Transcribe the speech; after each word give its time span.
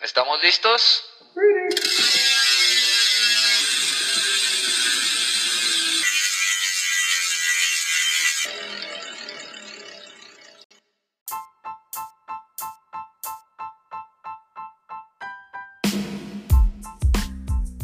¿Estamos 0.00 0.38
listos? 0.44 1.04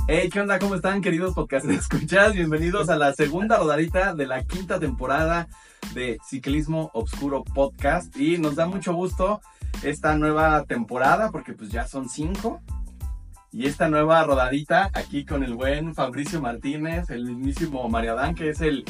Hey, 0.06 0.30
¿qué 0.30 0.40
onda? 0.40 0.60
¿Cómo 0.60 0.76
están, 0.76 1.02
queridos 1.02 1.34
podcast 1.34 1.66
escuchas? 1.68 2.32
Bienvenidos 2.32 2.90
a 2.90 2.96
la 2.96 3.12
segunda 3.12 3.58
rodadita 3.58 4.14
de 4.14 4.26
la 4.26 4.44
quinta 4.44 4.78
temporada 4.78 5.48
de 5.94 6.18
Ciclismo 6.24 6.90
Obscuro 6.94 7.42
Podcast. 7.42 8.16
Y 8.16 8.38
nos 8.38 8.54
da 8.54 8.66
mucho 8.66 8.94
gusto 8.94 9.40
esta 9.84 10.16
nueva 10.16 10.64
temporada, 10.64 11.30
porque 11.30 11.52
pues 11.52 11.70
ya 11.70 11.86
son 11.86 12.08
cinco. 12.08 12.60
Y 13.52 13.66
esta 13.66 13.88
nueva 13.88 14.25
rodadita 14.25 14.90
aquí 14.94 15.25
con 15.25 15.44
el 15.44 15.54
buen 15.54 15.94
Fabricio 15.94 16.40
Martínez, 16.40 17.11
el 17.11 17.25
mismísimo 17.25 17.89
Mariadán, 17.89 18.34
que 18.34 18.48
es 18.48 18.61
el 18.61 18.84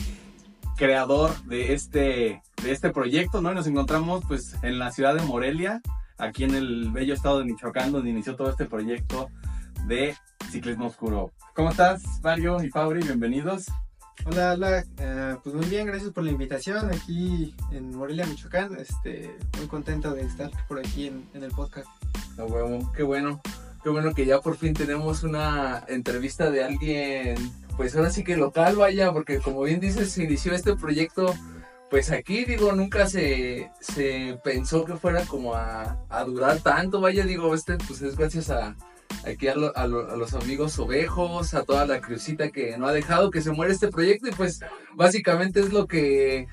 creador 0.76 1.34
de 1.44 1.74
este, 1.74 2.42
de 2.62 2.72
este 2.72 2.90
proyecto, 2.90 3.42
¿no? 3.42 3.52
Nos 3.52 3.66
encontramos 3.66 4.24
pues 4.26 4.56
en 4.62 4.78
la 4.78 4.90
ciudad 4.90 5.14
de 5.14 5.22
Morelia, 5.22 5.82
aquí 6.16 6.44
en 6.44 6.54
el 6.54 6.90
bello 6.90 7.12
estado 7.12 7.40
de 7.40 7.44
Michoacán, 7.44 7.92
donde 7.92 8.10
inició 8.10 8.36
todo 8.36 8.48
este 8.48 8.64
proyecto 8.64 9.28
de 9.86 10.14
Ciclismo 10.50 10.86
Oscuro. 10.86 11.32
¿Cómo 11.54 11.70
estás, 11.70 12.02
Mario 12.22 12.62
y 12.64 12.70
Fabri? 12.70 13.00
Bienvenidos. 13.02 13.66
Hola, 14.22 14.54
hola, 14.54 14.84
eh, 14.98 15.36
pues 15.42 15.54
muy 15.54 15.66
bien, 15.66 15.86
gracias 15.86 16.10
por 16.10 16.24
la 16.24 16.30
invitación 16.30 16.90
aquí 16.90 17.54
en 17.72 17.94
Morelia, 17.94 18.24
Michoacán. 18.24 18.74
Este, 18.78 19.36
muy 19.58 19.66
contento 19.66 20.14
de 20.14 20.22
estar 20.22 20.50
por 20.66 20.78
aquí 20.78 21.08
en, 21.08 21.28
en 21.34 21.42
el 21.42 21.50
podcast. 21.50 21.86
No, 22.38 22.46
huevo, 22.46 22.90
qué 22.96 23.02
bueno. 23.02 23.42
Qué 23.82 23.90
bueno 23.90 24.14
que 24.14 24.24
ya 24.24 24.40
por 24.40 24.56
fin 24.56 24.72
tenemos 24.72 25.24
una 25.24 25.84
entrevista 25.88 26.50
de 26.50 26.64
alguien, 26.64 27.36
pues 27.76 27.94
ahora 27.94 28.08
sí 28.08 28.24
que 28.24 28.34
local, 28.34 28.76
vaya, 28.76 29.12
porque 29.12 29.40
como 29.40 29.60
bien 29.60 29.78
dices, 29.78 30.10
se 30.10 30.24
inició 30.24 30.54
este 30.54 30.74
proyecto, 30.74 31.34
pues 31.90 32.10
aquí, 32.10 32.46
digo, 32.46 32.72
nunca 32.72 33.06
se, 33.06 33.70
se 33.80 34.40
pensó 34.42 34.86
que 34.86 34.96
fuera 34.96 35.26
como 35.26 35.54
a, 35.54 35.98
a 36.08 36.24
durar 36.24 36.60
tanto, 36.60 37.02
vaya, 37.02 37.26
digo, 37.26 37.54
este, 37.54 37.76
pues 37.76 38.00
es 38.00 38.16
gracias 38.16 38.48
a, 38.48 38.74
aquí 39.26 39.48
a, 39.48 39.54
lo- 39.54 39.76
a 39.76 39.86
lo- 39.86 40.10
a 40.10 40.16
los 40.16 40.34
amigos 40.34 40.78
ovejos, 40.78 41.54
a 41.54 41.62
toda 41.64 41.86
la 41.86 42.00
crucita 42.00 42.50
que 42.50 42.76
no 42.78 42.86
ha 42.86 42.92
dejado 42.92 43.30
que 43.30 43.40
se 43.42 43.52
muera 43.52 43.72
este 43.72 43.88
proyecto 43.88 44.28
y 44.28 44.32
pues 44.32 44.60
básicamente 44.94 45.60
es 45.60 45.72
lo 45.72 45.86
que 45.86 46.46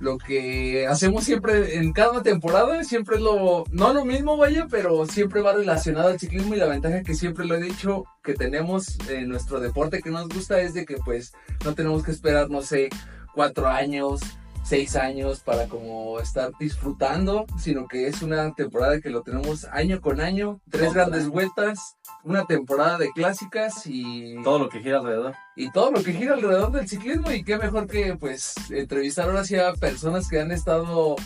lo 0.00 0.18
que 0.18 0.86
hacemos 0.86 1.24
siempre 1.24 1.76
en 1.76 1.92
cada 1.92 2.22
temporada, 2.22 2.84
siempre 2.84 3.16
es 3.16 3.22
lo, 3.22 3.64
no 3.72 3.92
lo 3.94 4.04
mismo 4.04 4.36
vaya, 4.36 4.66
pero 4.70 5.06
siempre 5.06 5.40
va 5.40 5.54
relacionado 5.54 6.08
al 6.10 6.20
ciclismo 6.20 6.54
y 6.54 6.58
la 6.58 6.66
ventaja 6.66 7.02
que 7.02 7.14
siempre 7.14 7.46
lo 7.46 7.54
he 7.56 7.60
dicho 7.62 8.04
que 8.22 8.34
tenemos 8.34 8.98
en 9.08 9.28
nuestro 9.28 9.58
deporte 9.60 10.00
que 10.02 10.10
nos 10.10 10.28
gusta 10.28 10.60
es 10.60 10.74
de 10.74 10.84
que 10.84 10.96
pues 10.98 11.32
no 11.64 11.74
tenemos 11.74 12.04
que 12.04 12.10
esperar, 12.12 12.50
no 12.50 12.60
sé, 12.62 12.90
cuatro 13.34 13.66
años, 13.66 14.20
seis 14.68 14.96
años 14.96 15.40
para 15.40 15.66
como 15.66 16.20
estar 16.20 16.52
disfrutando, 16.60 17.46
sino 17.58 17.88
que 17.88 18.06
es 18.06 18.20
una 18.20 18.52
temporada 18.54 19.00
que 19.00 19.08
lo 19.08 19.22
tenemos 19.22 19.64
año 19.72 20.02
con 20.02 20.20
año, 20.20 20.60
tres 20.70 20.92
grandes 20.92 21.26
vueltas, 21.28 21.96
una 22.22 22.44
temporada 22.44 22.98
de 22.98 23.10
clásicas 23.12 23.86
y 23.86 24.36
Todo 24.44 24.58
lo 24.58 24.68
que 24.68 24.80
gira 24.80 24.98
alrededor. 24.98 25.34
y 25.56 25.70
todo 25.70 25.90
lo 25.90 26.02
que 26.02 26.12
gira 26.12 26.34
alrededor 26.34 26.70
del 26.70 26.86
ciclismo 26.86 27.30
y 27.32 27.44
qué 27.44 27.56
mejor 27.56 27.86
que 27.86 28.14
pues 28.20 28.54
entrevistar 28.70 29.26
ahora 29.30 29.44
sí 29.44 29.56
a 29.56 29.72
personas 29.72 30.28
que 30.28 30.38
han 30.38 30.52
estado 30.52 31.16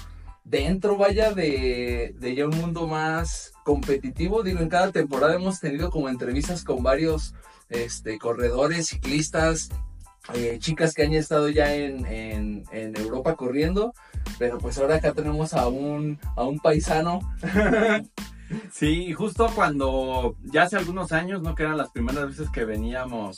dentro 0.45 0.97
vaya 0.97 1.33
de, 1.33 2.15
de 2.19 2.35
ya 2.37 2.47
un 2.47 2.57
mundo 2.57 2.87
más 2.87 3.53
competitivo 3.65 4.43
digo 4.45 4.61
en 4.61 4.69
cada 4.69 4.93
temporada 4.93 5.35
hemos 5.35 5.59
tenido 5.61 5.91
como 5.91 6.09
entrevistas 6.09 6.63
con 6.65 6.83
varios 6.83 7.35
este 7.71 8.19
corredores 8.19 8.89
ciclistas 8.89 9.69
eh, 10.35 10.57
chicas 10.61 10.95
que 10.95 11.03
han 11.03 11.15
estado 11.15 11.49
ya 11.49 11.75
en, 11.75 12.07
en, 12.07 12.97
Europa 12.97 13.35
corriendo 13.35 13.93
pero 14.39 14.59
pues 14.59 14.79
ahora 14.79 14.97
acá 14.97 15.13
tenemos 15.13 15.55
a 15.55 15.67
un 15.69 16.19
a 16.37 16.45
un 16.45 16.59
paisano 16.59 17.21
Sí, 18.71 19.13
justo 19.13 19.51
cuando 19.55 20.37
ya 20.43 20.65
hace 20.65 20.77
algunos 20.77 21.13
años, 21.13 21.43
¿no? 21.43 21.55
Que 21.55 21.63
eran 21.63 21.79
las 21.79 21.91
primeras 21.91 22.29
veces 22.29 22.51
que 22.51 22.65
veníamos 22.65 23.37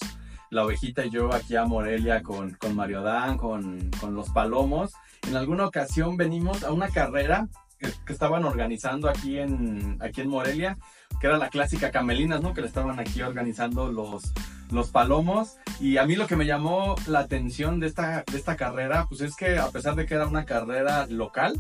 la 0.51 0.65
ovejita 0.65 1.05
y 1.05 1.11
yo 1.11 1.33
aquí 1.33 1.57
a 1.57 1.65
Morelia 1.65 2.23
con, 2.23 2.53
con 2.55 2.75
Mario 2.75 3.03
Dan, 3.03 3.37
con, 3.37 3.91
con 4.01 4.15
los 4.15 4.31
palomos. 4.31 4.93
En 5.27 5.37
alguna 5.37 5.67
ocasión 5.67 6.17
venimos 6.17 6.63
a 6.65 6.73
una 6.73 6.89
carrera 6.89 7.49
que, 7.79 8.13
estaban 8.13 8.45
organizando 8.45 9.09
aquí 9.09 9.39
en, 9.39 9.99
aquí 10.01 10.21
en 10.21 10.29
Morelia, 10.29 10.79
que 11.21 11.27
era 11.27 11.39
la 11.39 11.49
clásica 11.49 11.91
Camelinas, 11.91 12.41
¿no? 12.41 12.55
Que 12.55 12.61
le 12.61 12.69
estaban 12.69 12.99
aquí 12.99 13.23
organizando 13.23 13.91
los, 13.91 14.33
los 14.71 14.91
palomos. 14.91 15.57
Y 15.81 15.97
a 15.97 16.07
mí 16.07 16.15
lo 16.17 16.27
que 16.27 16.37
me 16.37 16.47
llamó 16.47 16.95
la 17.07 17.21
atención 17.21 17.81
de 17.81 17.87
esta, 17.89 18.25
de 18.31 18.39
esta 18.39 18.57
carrera, 18.57 19.07
pues 19.09 19.21
es 19.23 19.35
que 19.37 19.59
a 19.59 19.69
pesar 19.71 19.95
de 19.97 20.07
que 20.07 20.15
era 20.15 20.27
una 20.27 20.45
carrera 20.45 21.07
local, 21.09 21.55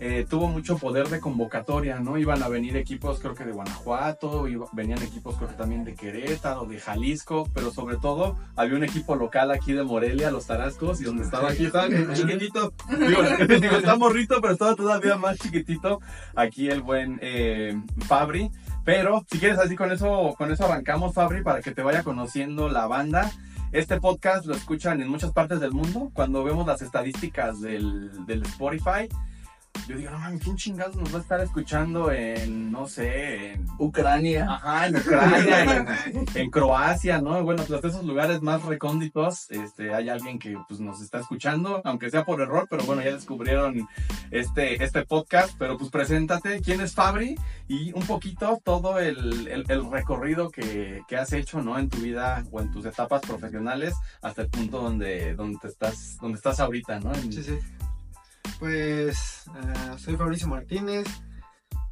eh, 0.00 0.26
tuvo 0.28 0.48
mucho 0.48 0.78
poder 0.78 1.08
de 1.08 1.20
convocatoria, 1.20 2.00
¿no? 2.00 2.16
Iban 2.16 2.42
a 2.42 2.48
venir 2.48 2.76
equipos, 2.76 3.20
creo 3.20 3.34
que 3.34 3.44
de 3.44 3.52
Guanajuato, 3.52 4.48
iba- 4.48 4.66
venían 4.72 5.02
equipos, 5.02 5.36
creo 5.36 5.48
que 5.48 5.54
también 5.56 5.84
de 5.84 5.94
Querétaro, 5.94 6.64
de 6.64 6.78
Jalisco, 6.80 7.48
pero 7.54 7.70
sobre 7.70 7.96
todo 7.98 8.36
había 8.56 8.76
un 8.76 8.84
equipo 8.84 9.14
local 9.14 9.50
aquí 9.50 9.72
de 9.74 9.82
Morelia, 9.82 10.30
los 10.30 10.46
Tarascos, 10.46 11.00
y 11.00 11.04
donde 11.04 11.24
estaba 11.24 11.50
aquí, 11.50 11.66
estaba 11.66 11.88
chiquitito, 12.14 12.72
digo, 12.98 13.22
digo, 13.60 13.76
está 13.76 13.96
morrito, 13.96 14.40
pero 14.40 14.54
estaba 14.54 14.74
todavía 14.74 15.16
más 15.16 15.36
chiquitito, 15.38 16.00
aquí 16.34 16.68
el 16.68 16.80
buen 16.82 17.18
eh, 17.22 17.78
Fabri. 18.06 18.50
Pero 18.84 19.24
si 19.30 19.38
quieres 19.38 19.58
así 19.58 19.76
con 19.76 19.92
eso, 19.92 20.34
con 20.36 20.50
eso 20.50 20.64
arrancamos, 20.64 21.14
Fabri, 21.14 21.42
para 21.42 21.60
que 21.60 21.72
te 21.72 21.82
vaya 21.82 22.02
conociendo 22.02 22.68
la 22.68 22.86
banda. 22.86 23.30
Este 23.72 24.00
podcast 24.00 24.46
lo 24.46 24.54
escuchan 24.54 25.00
en 25.00 25.08
muchas 25.08 25.32
partes 25.32 25.60
del 25.60 25.72
mundo. 25.72 26.10
Cuando 26.12 26.42
vemos 26.42 26.66
las 26.66 26.82
estadísticas 26.82 27.60
del, 27.60 28.26
del 28.26 28.42
Spotify, 28.42 29.08
yo 29.88 29.96
digo, 29.96 30.10
no 30.12 30.18
mames, 30.18 30.40
¿quién 30.42 30.56
chingados 30.56 30.94
nos 30.96 31.12
va 31.12 31.18
a 31.18 31.22
estar 31.22 31.40
escuchando 31.40 32.12
en, 32.12 32.70
no 32.70 32.86
sé, 32.86 33.54
en, 33.54 33.66
Ucrania 33.78 34.46
ajá, 34.48 34.86
en 34.86 34.96
Ucrania, 34.96 35.64
en, 36.06 36.26
en 36.34 36.50
Croacia, 36.50 37.20
¿no? 37.20 37.42
Bueno, 37.42 37.64
pues 37.66 37.82
esos 37.84 38.04
lugares 38.04 38.40
más 38.40 38.62
recónditos, 38.64 39.50
este, 39.50 39.92
hay 39.94 40.08
alguien 40.08 40.38
que 40.38 40.56
pues 40.68 40.78
nos 40.80 41.00
está 41.02 41.18
escuchando, 41.20 41.82
aunque 41.84 42.10
sea 42.10 42.24
por 42.24 42.40
error, 42.40 42.66
pero 42.70 42.84
bueno, 42.84 43.02
ya 43.02 43.12
descubrieron 43.12 43.88
este, 44.30 44.82
este 44.84 45.04
podcast, 45.06 45.54
pero 45.58 45.76
pues 45.76 45.90
preséntate, 45.90 46.60
¿quién 46.60 46.80
es 46.80 46.94
Fabri? 46.94 47.36
Y 47.66 47.92
un 47.92 48.02
poquito 48.06 48.60
todo 48.64 48.98
el, 48.98 49.48
el- 49.48 49.64
el 49.68 49.90
recorrido 49.90 50.50
que, 50.50 51.02
que 51.08 51.16
has 51.16 51.32
hecho, 51.32 51.62
¿no? 51.62 51.78
En 51.78 51.88
tu 51.88 51.98
vida 51.98 52.44
o 52.52 52.60
en 52.60 52.70
tus 52.70 52.84
etapas 52.86 53.22
profesionales 53.22 53.94
hasta 54.22 54.42
el 54.42 54.48
punto 54.48 54.80
donde, 54.82 55.34
donde, 55.34 55.58
te 55.58 55.68
estás, 55.68 56.16
donde 56.20 56.36
estás 56.36 56.60
ahorita, 56.60 57.00
¿no? 57.00 57.12
En- 57.14 57.32
Sí, 57.32 57.42
sí. 57.42 57.58
Pues 58.60 59.44
ah, 59.48 59.96
soy 59.98 60.16
Fabricio 60.16 60.46
Martínez, 60.46 61.06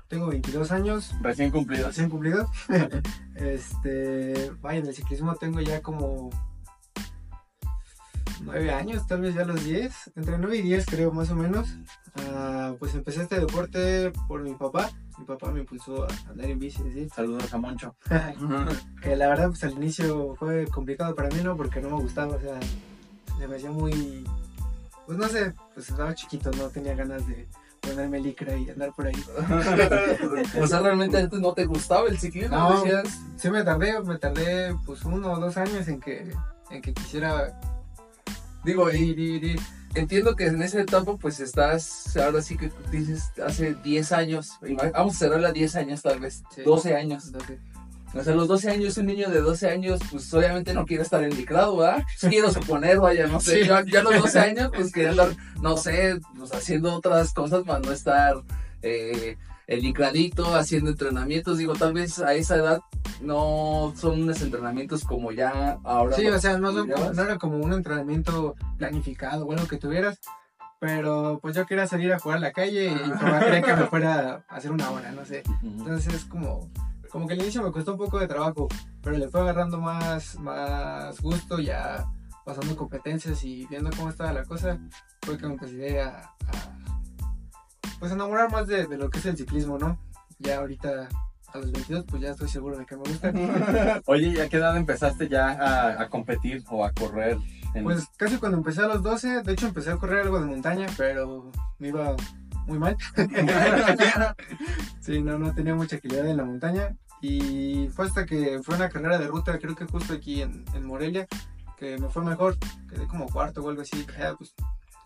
tengo 0.06 0.26
22 0.28 0.70
años, 0.70 1.14
Recién 1.22 1.50
cumplidos. 1.50 1.86
recién 1.86 2.10
cumplido. 2.10 2.50
este, 3.34 4.52
vaya, 4.60 4.80
en 4.80 4.86
el 4.86 4.94
ciclismo 4.94 5.34
tengo 5.36 5.60
ya 5.60 5.82
como 5.82 6.30
9 8.42 8.70
años, 8.70 9.06
tal 9.06 9.22
vez 9.22 9.34
ya 9.34 9.44
los 9.44 9.64
10, 9.64 10.12
entre 10.16 10.38
9 10.38 10.56
y 10.58 10.62
10 10.62 10.86
creo 10.86 11.10
más 11.10 11.30
o 11.30 11.36
menos. 11.36 11.68
Ah, 12.16 12.74
pues 12.78 12.94
empecé 12.94 13.22
este 13.22 13.40
deporte 13.40 14.12
por 14.26 14.42
mi 14.42 14.54
papá, 14.54 14.90
mi 15.18 15.24
papá 15.24 15.50
me 15.50 15.60
impulsó 15.60 16.04
a 16.04 16.30
andar 16.30 16.50
en 16.50 16.58
bici, 16.58 16.82
¿sí? 16.92 17.08
Saludos 17.14 17.52
a 17.52 17.58
Moncho. 17.58 17.96
que 19.02 19.16
la 19.16 19.28
verdad 19.28 19.48
pues 19.48 19.64
al 19.64 19.72
inicio 19.72 20.34
fue 20.36 20.66
complicado 20.66 21.14
para 21.14 21.30
mí, 21.30 21.40
¿no? 21.42 21.56
Porque 21.56 21.80
no 21.80 21.88
me 21.90 22.02
gustaba, 22.02 22.36
o 22.36 22.40
sea, 22.40 22.60
se 23.38 23.48
me 23.48 23.56
hacía 23.56 23.70
muy, 23.70 24.24
pues 25.08 25.16
no 25.16 25.26
sé, 25.26 25.54
pues 25.72 25.88
estaba 25.88 26.14
chiquito, 26.14 26.50
no 26.50 26.68
tenía 26.68 26.94
ganas 26.94 27.26
de 27.26 27.48
ponerme 27.80 28.20
licra 28.20 28.54
y 28.58 28.68
andar 28.68 28.92
por 28.94 29.06
ahí. 29.06 29.14
o 30.60 30.66
sea, 30.66 30.80
realmente 30.80 31.16
antes 31.16 31.40
no 31.40 31.54
te 31.54 31.64
gustaba 31.64 32.08
el 32.08 32.18
ciclismo, 32.18 32.54
No. 32.58 32.82
decías. 32.82 33.18
Sí 33.38 33.48
me 33.50 33.64
tardé, 33.64 33.98
me 34.02 34.18
tardé 34.18 34.76
pues 34.84 35.02
uno 35.06 35.32
o 35.32 35.40
dos 35.40 35.56
años 35.56 35.88
en 35.88 35.98
que, 35.98 36.30
en 36.70 36.82
que 36.82 36.92
quisiera 36.92 37.58
Digo, 38.64 38.90
y 38.92 38.96
ir, 38.96 39.18
ir, 39.18 39.44
ir. 39.44 39.60
entiendo 39.94 40.36
que 40.36 40.44
en 40.48 40.60
esa 40.60 40.78
etapa 40.82 41.16
pues 41.16 41.40
estás, 41.40 42.14
ahora 42.18 42.42
sí 42.42 42.58
que 42.58 42.70
dices, 42.90 43.30
hace 43.46 43.72
10 43.76 44.12
años, 44.12 44.58
vamos 44.92 45.14
a 45.16 45.18
cerrarla 45.20 45.48
a 45.48 45.52
10 45.52 45.76
años 45.76 46.02
tal 46.02 46.20
vez, 46.20 46.42
Sí. 46.54 46.64
12 46.64 46.94
años. 46.94 47.28
Entonces, 47.28 47.60
O 48.14 48.22
sea, 48.24 48.34
los 48.34 48.48
12 48.48 48.70
años, 48.70 48.96
un 48.96 49.06
niño 49.06 49.28
de 49.28 49.40
12 49.40 49.68
años, 49.70 50.00
pues 50.10 50.32
obviamente 50.32 50.72
no 50.72 50.86
quiere 50.86 51.02
estar 51.02 51.22
indicado, 51.22 51.76
¿verdad? 51.76 52.02
Quiero 52.20 52.50
suponer, 52.50 52.98
vaya, 53.00 53.26
no 53.26 53.40
sé, 53.40 53.62
Sí. 53.62 53.68
yo, 53.68 53.80
yo 53.84 54.00
a 54.00 54.02
los 54.02 54.22
12 54.22 54.38
años, 54.40 54.70
pues 54.74 54.92
quería 54.92 55.10
andar, 55.10 55.28
no 55.60 55.76
sé, 55.76 56.18
pues 56.36 56.52
haciendo 56.52 56.94
otras 56.94 57.32
cosas 57.34 57.64
para 57.64 57.80
no 57.80 57.92
estar 57.92 58.34
eh, 58.82 59.36
elicradito, 59.66 60.54
haciendo 60.56 60.90
entrenamientos. 60.90 61.58
Digo, 61.58 61.74
tal 61.74 61.92
vez 61.92 62.18
a 62.20 62.34
esa 62.34 62.56
edad 62.56 62.80
no 63.20 63.92
son 63.96 64.22
unos 64.22 64.40
entrenamientos 64.40 65.04
como 65.04 65.32
ya 65.32 65.78
ahora. 65.84 66.16
Sí, 66.16 66.26
o 66.28 66.38
sea, 66.40 66.56
no, 66.58 66.72
no 66.72 67.22
era 67.22 67.36
como 67.38 67.58
un 67.58 67.72
entrenamiento 67.72 68.54
planificado 68.78 69.44
o 69.46 69.52
algo 69.52 69.66
que 69.68 69.76
tuvieras, 69.76 70.18
pero 70.80 71.38
pues 71.42 71.54
yo 71.56 71.66
quería 71.66 71.86
salir 71.86 72.12
a 72.12 72.18
jugar 72.18 72.38
a 72.38 72.40
la 72.40 72.52
calle 72.52 72.86
y 72.86 72.90
mi 72.90 73.18
quería 73.18 73.62
que 73.62 73.74
me 73.74 73.86
fuera 73.88 74.44
a 74.48 74.56
hacer 74.56 74.70
una 74.72 74.90
hora, 74.90 75.10
no 75.12 75.24
sé. 75.24 75.42
Entonces 75.62 76.14
es 76.14 76.24
como, 76.24 76.70
como 77.10 77.26
que 77.26 77.34
al 77.34 77.40
inicio 77.40 77.62
me 77.62 77.72
costó 77.72 77.92
un 77.92 77.98
poco 77.98 78.18
de 78.18 78.28
trabajo, 78.28 78.68
pero 79.02 79.16
le 79.16 79.28
fue 79.28 79.40
agarrando 79.40 79.80
más, 79.80 80.38
más 80.38 81.20
gusto 81.20 81.58
ya 81.60 82.06
pasando 82.44 82.76
competencias 82.76 83.44
y 83.44 83.66
viendo 83.66 83.90
cómo 83.96 84.08
estaba 84.08 84.32
la 84.32 84.44
cosa, 84.44 84.78
fue 85.22 85.36
que 85.36 85.46
me 85.46 85.52
empecé 85.54 86.00
a, 86.00 86.30
a 86.48 86.78
pues 87.98 88.12
enamorar 88.12 88.50
más 88.50 88.66
de, 88.66 88.86
de 88.86 88.96
lo 88.96 89.10
que 89.10 89.18
es 89.18 89.26
el 89.26 89.36
ciclismo, 89.36 89.78
¿no? 89.78 89.98
Ya 90.38 90.58
ahorita 90.58 91.08
a 91.52 91.58
los 91.58 91.72
22 91.72 92.04
pues 92.08 92.22
ya 92.22 92.30
estoy 92.30 92.48
seguro 92.48 92.76
de 92.78 92.86
que 92.86 92.96
me 92.96 93.02
gusta. 93.02 93.32
Oye, 94.06 94.28
¿y 94.28 94.38
a 94.40 94.48
qué 94.48 94.56
edad 94.58 94.76
empezaste 94.76 95.28
ya 95.28 95.50
a, 95.50 96.02
a 96.02 96.08
competir 96.08 96.62
o 96.70 96.84
a 96.84 96.92
correr? 96.92 97.36
en- 97.74 97.84
Pues 97.84 98.06
casi 98.16 98.36
cuando 98.38 98.58
empecé 98.58 98.82
a 98.82 98.86
los 98.88 99.02
12, 99.02 99.42
de 99.42 99.52
hecho 99.52 99.66
empecé 99.66 99.90
a 99.90 99.96
correr 99.96 100.20
algo 100.22 100.40
de 100.40 100.46
montaña, 100.46 100.86
pero 100.96 101.50
me 101.78 101.88
iba 101.88 102.14
muy 102.68 102.78
mal. 102.78 102.96
sí, 105.00 105.20
no, 105.22 105.38
no 105.38 105.54
tenía 105.54 105.74
mucha 105.74 105.96
agilidad 105.96 106.26
en 106.28 106.36
la 106.36 106.44
montaña. 106.44 106.94
Y 107.20 107.88
fue 107.94 108.06
hasta 108.06 108.24
que 108.24 108.60
fue 108.62 108.76
una 108.76 108.88
carrera 108.88 109.18
de 109.18 109.26
ruta, 109.26 109.58
creo 109.58 109.74
que 109.74 109.86
justo 109.86 110.12
aquí 110.12 110.42
en, 110.42 110.64
en 110.74 110.84
Morelia, 110.86 111.26
que 111.76 111.98
me 111.98 112.08
fue 112.08 112.22
mejor. 112.24 112.56
Quedé 112.88 113.06
como 113.08 113.26
cuarto 113.26 113.62
o 113.62 113.68
algo 113.70 113.82
así. 113.82 113.96
Dije, 113.96 114.22
"Ah, 114.22 114.34
pues 114.38 114.54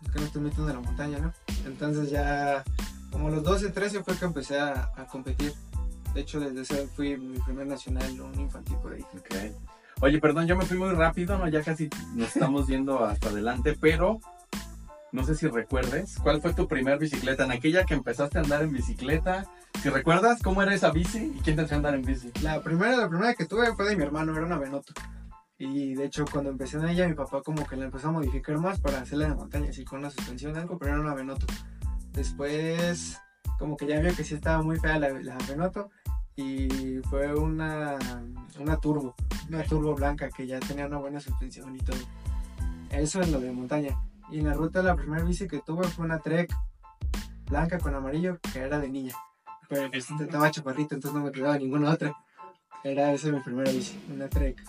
es 0.03 0.11
que 0.11 0.19
no 0.19 0.25
estoy 0.25 0.41
metiendo 0.43 0.69
en 0.69 0.75
la 0.77 0.83
montaña, 0.83 1.17
¿no? 1.19 1.33
Entonces 1.65 2.11
ya, 2.11 2.63
como 3.11 3.29
a 3.29 3.31
los 3.31 3.43
12, 3.43 3.69
13 3.69 4.03
fue 4.03 4.15
que 4.15 4.25
empecé 4.25 4.59
a, 4.59 4.91
a 4.95 5.05
competir. 5.05 5.53
De 6.13 6.21
hecho, 6.21 6.39
desde 6.39 6.61
ese 6.61 6.87
fui 6.87 7.17
mi 7.17 7.39
primer 7.39 7.65
nacional, 7.65 8.19
un 8.21 8.39
infantil 8.39 8.77
por 8.77 8.93
ahí. 8.93 9.01
Ok. 9.17 9.35
Oye, 10.01 10.19
perdón, 10.19 10.45
yo 10.45 10.55
me 10.57 10.65
fui 10.65 10.77
muy 10.77 10.89
rápido, 10.91 11.37
¿no? 11.37 11.47
Ya 11.47 11.63
casi 11.63 11.89
nos 12.13 12.27
estamos 12.35 12.67
yendo 12.67 13.03
hasta 13.05 13.29
adelante, 13.29 13.75
pero 13.79 14.19
no 15.13 15.23
sé 15.23 15.35
si 15.35 15.47
recuerdes, 15.47 16.17
¿cuál 16.23 16.41
fue 16.41 16.53
tu 16.53 16.67
primer 16.67 16.97
bicicleta? 16.97 17.45
En 17.45 17.51
aquella 17.51 17.85
que 17.85 17.93
empezaste 17.93 18.39
a 18.39 18.41
andar 18.41 18.63
en 18.63 18.73
bicicleta. 18.73 19.45
Si 19.81 19.89
recuerdas, 19.89 20.41
¿cómo 20.41 20.63
era 20.63 20.73
esa 20.73 20.89
bici 20.89 21.31
y 21.37 21.39
quién 21.41 21.55
te 21.55 21.61
enseñó 21.61 21.75
a 21.75 21.77
andar 21.77 21.95
en 21.95 22.01
bici? 22.01 22.31
La 22.41 22.61
primera, 22.63 22.97
la 22.97 23.07
primera 23.07 23.35
que 23.35 23.45
tuve 23.45 23.75
fue 23.75 23.87
de 23.87 23.95
mi 23.95 24.01
hermano, 24.01 24.35
era 24.35 24.43
una 24.43 24.57
Venoto. 24.57 24.91
Y 25.59 25.93
de 25.93 26.05
hecho, 26.05 26.25
cuando 26.25 26.49
empecé 26.49 26.77
en 26.77 26.89
ella, 26.89 27.07
mi 27.07 27.13
papá 27.13 27.43
como 27.43 27.63
que 27.67 27.75
la 27.77 27.85
empezó 27.85 28.07
a 28.07 28.11
modificar 28.11 28.57
más 28.57 28.79
para 28.79 29.01
hacerla 29.01 29.27
de 29.27 29.35
montaña, 29.35 29.69
así 29.69 29.85
con 29.85 29.99
una 29.99 30.09
suspensión 30.09 30.57
algo, 30.57 30.79
pero 30.79 30.93
era 30.93 31.01
una 31.01 31.13
Venoto. 31.13 31.45
Después, 32.11 33.19
como 33.59 33.77
que 33.77 33.85
ya 33.85 33.99
vio 33.99 34.15
que 34.15 34.23
sí 34.23 34.33
estaba 34.33 34.63
muy 34.63 34.79
fea 34.79 34.97
la, 34.97 35.09
la 35.09 35.37
Venoto 35.47 35.91
y 36.35 36.97
fue 37.11 37.35
una, 37.35 37.99
una 38.59 38.77
turbo, 38.77 39.13
una 39.47 39.63
turbo 39.63 39.93
blanca 39.93 40.29
que 40.29 40.47
ya 40.47 40.59
tenía 40.59 40.87
una 40.87 40.97
buena 40.97 41.19
suspensión 41.19 41.75
y 41.75 41.79
todo. 41.79 41.97
Eso 42.89 43.21
es 43.21 43.29
lo 43.29 43.39
de 43.39 43.51
montaña. 43.51 43.95
Y 44.31 44.39
en 44.39 44.47
la 44.47 44.53
ruta, 44.53 44.81
la 44.81 44.95
primera 44.95 45.23
bici 45.23 45.47
que 45.47 45.59
tuve 45.59 45.87
fue 45.87 46.05
una 46.05 46.19
Trek 46.19 46.53
blanca 47.49 47.77
con 47.77 47.93
amarillo, 47.93 48.39
que 48.51 48.59
era 48.59 48.79
de 48.79 48.89
niña. 48.89 49.13
Pero 49.69 49.89
pues 49.89 50.09
estaba 50.09 50.51
chaparrito, 50.51 50.95
entonces 50.95 51.17
no 51.17 51.25
me 51.25 51.31
quedaba 51.31 51.57
ninguna 51.57 51.91
otra. 51.91 52.15
Era 52.83 53.13
esa 53.13 53.29
mi 53.29 53.39
primera 53.39 53.71
bici, 53.71 53.99
una 54.11 54.27
Trek. 54.27 54.63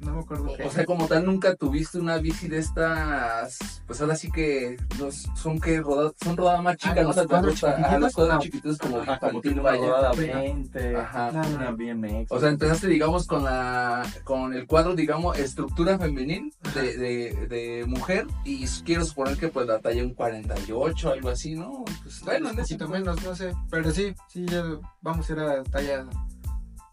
No 0.00 0.12
me 0.14 0.20
acuerdo 0.20 0.54
qué. 0.56 0.64
O 0.64 0.70
sea, 0.70 0.84
como 0.84 1.06
tal, 1.06 1.24
nunca 1.24 1.54
tuviste 1.54 1.98
una 1.98 2.18
bici 2.18 2.48
de 2.48 2.58
estas, 2.58 3.82
pues 3.86 4.00
ahora 4.00 4.14
sí 4.14 4.30
que 4.30 4.76
los, 4.98 5.26
son 5.36 5.58
que 5.58 5.80
rodadas, 5.80 6.12
son 6.22 6.36
rodadas 6.36 6.62
más 6.62 6.76
chicas, 6.76 6.98
Ah, 6.98 7.02
no 7.02 7.26
cuadros 7.26 7.52
gusta, 7.52 7.76
ah, 7.88 7.98
los 7.98 8.12
cuadros 8.14 8.34
no. 8.34 8.40
chiquitos 8.40 8.78
como 8.78 8.98
Ajá, 8.98 9.18
como 9.18 9.32
infantil, 9.38 9.52
una 9.54 9.62
vaya. 9.62 9.86
rodada 9.86 10.12
Sí. 10.14 10.26
20, 10.26 10.96
Ajá. 10.96 11.32
No, 11.32 11.42
no, 11.42 11.56
una. 11.56 11.70
BMX. 11.72 12.30
O 12.32 12.40
sea, 12.40 12.48
empezaste, 12.50 12.86
digamos, 12.88 13.26
con 13.26 13.44
la 13.44 14.06
con 14.24 14.52
el 14.54 14.66
cuadro, 14.66 14.94
digamos, 14.94 15.38
estructura 15.38 15.98
femenil 15.98 16.52
de, 16.74 16.96
de, 16.96 17.46
de 17.48 17.84
mujer 17.86 18.26
y 18.44 18.66
quiero 18.84 19.04
suponer 19.04 19.36
que 19.38 19.48
pues 19.48 19.66
la 19.66 19.80
talla 19.80 20.02
un 20.02 20.14
48, 20.14 21.12
algo 21.12 21.28
así, 21.30 21.54
¿no? 21.54 21.84
Pues, 22.02 22.20
bueno, 22.22 22.50
poquito 22.54 22.88
menos, 22.88 23.22
no 23.24 23.34
sé. 23.34 23.52
Pero 23.70 23.90
sí, 23.90 24.14
sí, 24.28 24.44
ya 24.46 24.62
vamos, 25.00 25.28
era 25.30 25.62
talla 25.64 26.06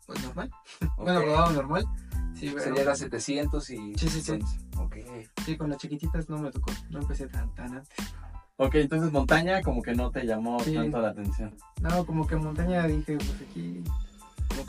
pues 0.06 0.22
normal. 0.24 0.52
Bueno, 0.98 1.22
rodado 1.22 1.52
normal. 1.54 1.86
Sí, 2.44 2.50
pero- 2.54 2.64
Sería 2.66 2.84
la 2.84 2.96
700 2.96 3.70
y... 3.70 3.94
Sí, 3.96 4.08
sí, 4.10 4.22
sí. 4.22 4.40
Ok. 4.78 4.96
sí, 5.46 5.56
con 5.58 5.70
las 5.70 5.78
chiquititas 5.80 6.28
no 6.30 6.38
me 6.40 6.52
tocó. 6.52 6.72
No 6.90 7.00
empecé 7.00 7.28
tan, 7.28 7.54
tan 7.56 7.76
antes. 7.78 7.90
Ok, 8.58 8.76
entonces 8.76 9.12
montaña 9.12 9.62
como 9.62 9.82
que 9.82 9.94
no 9.96 10.12
te 10.12 10.26
llamó 10.26 10.60
Sí. 10.60 10.74
tanto 10.76 11.00
la 11.02 11.10
atención. 11.10 11.56
No, 11.82 12.06
como 12.06 12.28
que 12.28 12.36
montaña 12.36 12.86
dije, 12.88 13.16
pues 13.18 13.34
aquí. 13.50 13.82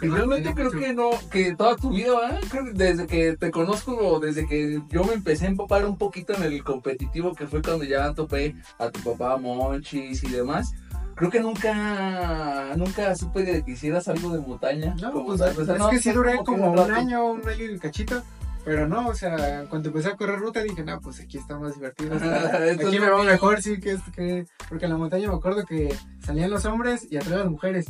Y 0.03 0.06
no 0.06 0.15
realmente 0.17 0.55
creo 0.55 0.67
mucho. 0.67 0.79
que 0.79 0.94
no, 0.94 1.11
que 1.31 1.55
toda 1.56 1.76
tu 1.76 1.91
vida, 1.91 2.19
¿verdad? 2.19 2.41
creo 2.49 2.65
que 2.65 2.73
desde 2.73 3.06
que 3.06 3.37
te 3.37 3.50
conozco, 3.50 3.94
o 3.97 4.19
desde 4.20 4.47
que 4.47 4.81
yo 4.88 5.05
me 5.05 5.12
empecé 5.12 5.44
a 5.47 5.50
empapar 5.50 5.85
un 5.85 5.99
poquito 5.99 6.32
en 6.35 6.43
el 6.44 6.65
competitivo, 6.65 7.35
que 7.35 7.47
fue 7.47 7.61
cuando 7.61 7.85
ya 7.85 8.15
topé 8.15 8.55
a 8.79 8.88
tu 8.91 9.00
papá 9.00 9.37
Monchis 9.37 10.25
y 10.25 10.29
demás, 10.29 10.73
creo 11.15 11.31
que 11.31 11.41
nunca, 11.41 12.75
nunca 12.77 13.15
supe 13.17 13.43
de 13.45 13.65
que 13.65 13.73
hicieras 13.73 14.09
algo 14.09 14.31
de 14.31 14.41
montaña. 14.41 14.95
No, 15.01 15.13
como 15.13 15.27
pues 15.27 15.41
tal, 15.41 15.51
o 15.59 15.65
sea, 15.65 15.75
es 15.75 15.81
no, 15.81 15.89
que 15.91 15.99
sí 15.99 16.13
duré 16.13 16.37
como 16.45 16.71
un 16.73 16.77
rato. 16.79 16.95
año, 16.95 17.25
un 17.33 17.49
año 17.49 17.65
y 17.65 17.79
cachito. 17.79 18.23
Pero 18.65 18.89
no, 18.89 19.09
o 19.09 19.15
sea, 19.15 19.67
cuando 19.69 19.91
empecé 19.91 20.09
a 20.09 20.17
correr 20.17 20.39
ruta 20.39 20.63
dije, 20.63 20.83
no, 20.85 20.99
pues 21.01 21.21
aquí 21.21 21.37
está 21.37 21.59
más 21.59 21.75
divertido. 21.75 22.15
está- 22.15 22.57
aquí 22.89 22.99
me 22.99 23.11
va 23.11 23.23
mejor, 23.23 23.61
sí, 23.61 23.79
que, 23.79 23.99
que. 24.17 24.47
Porque 24.69 24.87
en 24.87 24.93
la 24.93 24.97
montaña 24.97 25.29
me 25.29 25.35
acuerdo 25.35 25.67
que 25.67 25.95
salían 26.25 26.51
los 26.51 26.65
hombres 26.65 27.07
y 27.11 27.17
atrás 27.19 27.41
las 27.41 27.51
mujeres. 27.51 27.87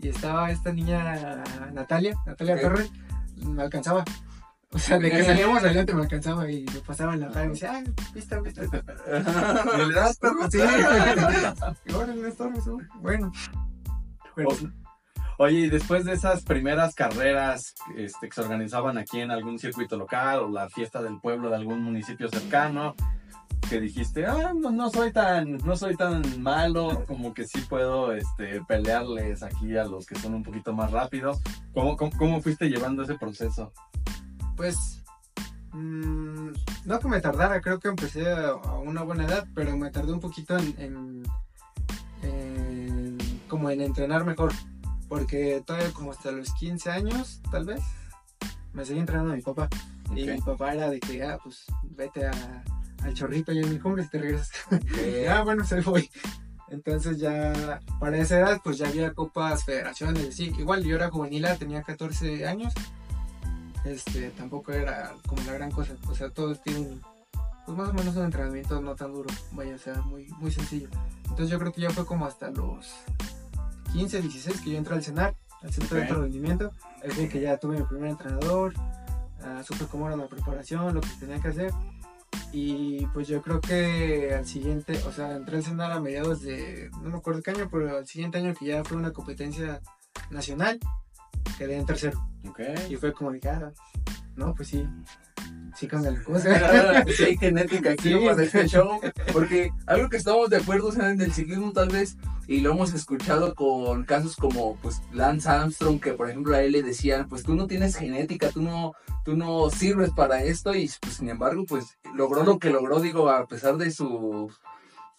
Y 0.00 0.08
estaba 0.10 0.50
esta 0.50 0.72
niña 0.72 1.42
Natalia, 1.72 2.14
Natalia 2.26 2.54
Ok. 2.56 2.60
Torres, 2.60 2.90
me 3.42 3.62
alcanzaba. 3.62 4.04
O 4.74 4.78
sea, 4.78 4.98
de 4.98 5.10
que 5.10 5.24
salíamos 5.24 5.62
adelante 5.62 5.94
me 5.94 6.02
alcanzaba 6.02 6.50
y 6.50 6.66
me 6.66 6.80
pasaba 6.80 7.14
en 7.14 7.20
la 7.20 7.28
cara 7.28 7.44
y 7.44 7.48
me 7.48 7.54
decía, 7.54 7.72
ay, 7.72 7.84
vista, 8.14 8.38
vista. 8.40 8.62
¿Y 8.64 9.88
le 9.88 9.94
das, 9.94 10.18
perro? 10.18 10.50
Sí. 10.50 10.58
estorbes, 12.26 12.66
¿no? 12.66 12.78
Bueno. 13.00 13.32
Pero. 14.34 14.50
Oye, 15.40 15.58
y 15.60 15.70
después 15.70 16.04
de 16.04 16.12
esas 16.14 16.42
primeras 16.42 16.94
carreras 16.94 17.74
este, 17.96 18.28
que 18.28 18.34
se 18.34 18.40
organizaban 18.40 18.98
aquí 18.98 19.20
en 19.20 19.30
algún 19.30 19.58
circuito 19.58 19.96
local 19.96 20.40
o 20.40 20.48
la 20.50 20.68
fiesta 20.68 21.00
del 21.00 21.20
pueblo 21.20 21.48
de 21.48 21.56
algún 21.56 21.80
municipio 21.80 22.28
cercano, 22.28 22.96
que 23.70 23.80
dijiste, 23.80 24.26
ah, 24.26 24.52
no, 24.54 24.70
no 24.70 24.90
soy 24.90 25.12
tan, 25.12 25.58
no 25.58 25.76
soy 25.76 25.94
tan 25.96 26.42
malo, 26.42 27.04
como 27.06 27.34
que 27.34 27.46
sí 27.46 27.60
puedo 27.68 28.12
este, 28.12 28.62
pelearles 28.66 29.42
aquí 29.42 29.76
a 29.76 29.84
los 29.84 30.06
que 30.06 30.16
son 30.16 30.34
un 30.34 30.42
poquito 30.42 30.72
más 30.72 30.90
rápidos. 30.90 31.40
¿Cómo, 31.72 31.96
cómo, 31.96 32.10
cómo 32.18 32.40
fuiste 32.40 32.68
llevando 32.68 33.04
ese 33.04 33.14
proceso? 33.14 33.72
Pues, 34.58 35.02
mm, 35.72 36.48
no 36.84 36.98
que 37.00 37.08
me 37.08 37.20
tardara, 37.22 37.60
creo 37.62 37.78
que 37.80 37.88
empecé 37.88 38.30
a, 38.30 38.48
a 38.48 38.78
una 38.78 39.02
buena 39.04 39.24
edad, 39.24 39.46
pero 39.54 39.74
me 39.78 39.90
tardé 39.90 40.12
un 40.12 40.20
poquito 40.20 40.58
en, 40.58 40.74
en- 40.78 41.22
en- 42.22 43.18
como 43.48 43.70
en 43.70 43.80
entrenar 43.80 44.24
mejor, 44.26 44.52
porque 45.08 45.62
todavía 45.66 45.90
como 45.92 46.10
hasta 46.12 46.30
los 46.32 46.52
15 46.54 46.90
años, 46.90 47.40
tal 47.50 47.64
vez, 47.64 47.80
me 48.72 48.84
seguí 48.84 49.00
entrenando 49.00 49.32
a 49.32 49.36
mi 49.36 49.42
papá. 49.42 49.68
Y 50.14 50.24
mi 50.34 50.40
papá 50.40 50.74
era 50.74 50.90
de 50.90 51.00
que, 51.00 51.22
ah, 51.22 51.38
pues 51.42 51.64
vete 51.82 52.26
a- 52.26 52.64
al 53.02 53.14
chorrito 53.14 53.52
y 53.52 53.60
en 53.60 53.70
mi 53.70 53.78
cumbre 53.78 54.02
y 54.04 54.08
te 54.08 54.18
regresas. 54.18 54.50
Ok. 54.72 54.82
ah, 55.30 55.42
bueno, 55.42 55.64
se 55.64 55.80
voy. 55.82 56.10
Entonces 56.68 57.18
ya, 57.18 57.80
para 58.00 58.18
esa 58.18 58.38
edad, 58.40 58.60
pues 58.62 58.76
ya 58.76 58.88
había 58.88 59.14
copas, 59.14 59.64
federaciones, 59.64 60.28
así. 60.28 60.52
Igual 60.58 60.82
yo 60.84 60.96
era 60.96 61.10
juvenil, 61.10 61.46
tenía 61.58 61.82
14 61.82 62.46
años. 62.46 62.74
Este, 63.84 64.30
tampoco 64.30 64.72
era 64.72 65.14
como 65.26 65.42
la 65.42 65.52
gran 65.52 65.70
cosa. 65.70 65.94
O 66.08 66.14
sea, 66.14 66.30
todos 66.30 66.62
tienen, 66.62 67.00
pues 67.64 67.78
más 67.78 67.88
o 67.88 67.92
menos 67.92 68.16
un 68.16 68.24
entrenamiento 68.24 68.80
no 68.80 68.94
tan 68.94 69.12
duro. 69.12 69.28
Vaya, 69.52 69.74
o 69.74 69.78
sea, 69.78 69.94
muy, 70.02 70.26
muy 70.38 70.50
sencillo. 70.50 70.88
Entonces 71.22 71.50
yo 71.50 71.58
creo 71.58 71.72
que 71.72 71.82
ya 71.82 71.90
fue 71.90 72.06
como 72.06 72.26
hasta 72.26 72.50
los 72.50 72.88
15, 73.92 74.22
16 74.22 74.60
que 74.60 74.70
yo 74.70 74.78
entré 74.78 74.94
al 74.94 75.02
CENAR, 75.02 75.34
al 75.62 75.72
Centro 75.72 75.96
de. 75.96 76.02
Alto 76.02 76.20
Rendimiento. 76.22 76.72
Ahí 77.02 77.10
fue 77.10 77.28
que 77.28 77.40
ya 77.40 77.56
tuve 77.56 77.78
mi 77.78 77.84
primer 77.84 78.10
entrenador, 78.10 78.74
ah, 79.42 79.62
supe 79.64 79.86
cómo 79.86 80.06
era 80.06 80.16
la 80.16 80.26
preparación, 80.26 80.94
lo 80.94 81.00
que 81.00 81.08
tenía 81.20 81.40
que 81.40 81.48
hacer. 81.48 81.72
Y 82.52 83.06
pues 83.08 83.28
yo 83.28 83.42
creo 83.42 83.60
que 83.60 84.34
al 84.34 84.46
siguiente, 84.46 85.00
o 85.06 85.12
sea, 85.12 85.36
entré 85.36 85.58
al 85.58 85.64
CENAR 85.64 85.92
a 85.92 86.00
mediados 86.00 86.42
de, 86.42 86.90
no 87.02 87.10
me 87.10 87.18
acuerdo 87.18 87.42
qué 87.42 87.50
año, 87.50 87.68
pero 87.70 87.98
al 87.98 88.06
siguiente 88.06 88.38
año 88.38 88.54
que 88.54 88.66
ya 88.66 88.84
fue 88.84 88.96
una 88.96 89.12
competencia 89.12 89.80
nacional, 90.30 90.78
quedé 91.56 91.76
en 91.76 91.86
tercero. 91.86 92.28
Ok. 92.48 92.60
Y 92.88 92.96
fue 92.96 93.12
como 93.12 93.32
de 93.32 93.40
cara, 93.40 93.72
no, 94.36 94.54
pues 94.54 94.68
sí, 94.68 94.86
sí 95.76 95.86
cambia 95.88 96.12
la 96.12 96.22
cosa. 96.22 97.04
Sí, 97.08 97.24
hay 97.24 97.36
genética 97.38 97.90
aquí 97.92 98.12
Sí. 98.12 98.26
para 98.26 98.42
este 98.42 98.68
show. 98.68 99.00
Porque 99.32 99.70
algo 99.86 100.08
que 100.08 100.16
estamos 100.16 100.48
de 100.50 100.58
acuerdo, 100.58 100.92
en 101.00 101.20
el 101.20 101.32
ciclismo 101.32 101.72
tal 101.72 101.88
vez, 101.88 102.16
y 102.46 102.60
lo 102.60 102.70
hemos 102.72 102.94
escuchado 102.94 103.54
con 103.54 104.04
casos 104.04 104.36
como 104.36 104.76
pues 104.76 105.02
Lance 105.12 105.48
Armstrong, 105.48 106.00
que 106.00 106.12
por 106.14 106.30
ejemplo 106.30 106.54
a 106.54 106.62
él 106.62 106.72
le 106.72 106.82
decían, 106.82 107.28
pues 107.28 107.42
tú 107.42 107.54
no 107.54 107.66
tienes 107.66 107.96
genética, 107.96 108.50
tú 108.50 108.62
no, 108.62 108.92
tú 109.24 109.36
no 109.36 109.68
sirves 109.70 110.10
para 110.10 110.42
esto, 110.42 110.74
y 110.74 110.90
pues 111.00 111.14
sin 111.16 111.28
embargo, 111.28 111.64
pues 111.68 111.98
logró 112.14 112.44
lo 112.44 112.58
que 112.58 112.70
logró, 112.70 113.00
digo, 113.00 113.28
a 113.28 113.46
pesar 113.46 113.76
de 113.76 113.90
su, 113.90 114.50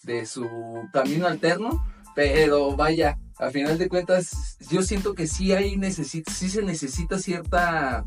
de 0.04 0.26
su 0.26 0.48
camino 0.94 1.28
alterno, 1.28 1.86
pero 2.16 2.76
vaya, 2.76 3.18
a 3.38 3.50
final 3.50 3.78
de 3.78 3.88
cuentas, 3.90 4.58
yo 4.70 4.82
siento 4.82 5.14
que 5.16 5.28
sí 5.28 5.54
hay 5.54 5.76
necesi- 5.76 6.24
sí 6.30 6.50
se 6.50 6.62
necesita 6.62 7.18
cierta 7.20 8.06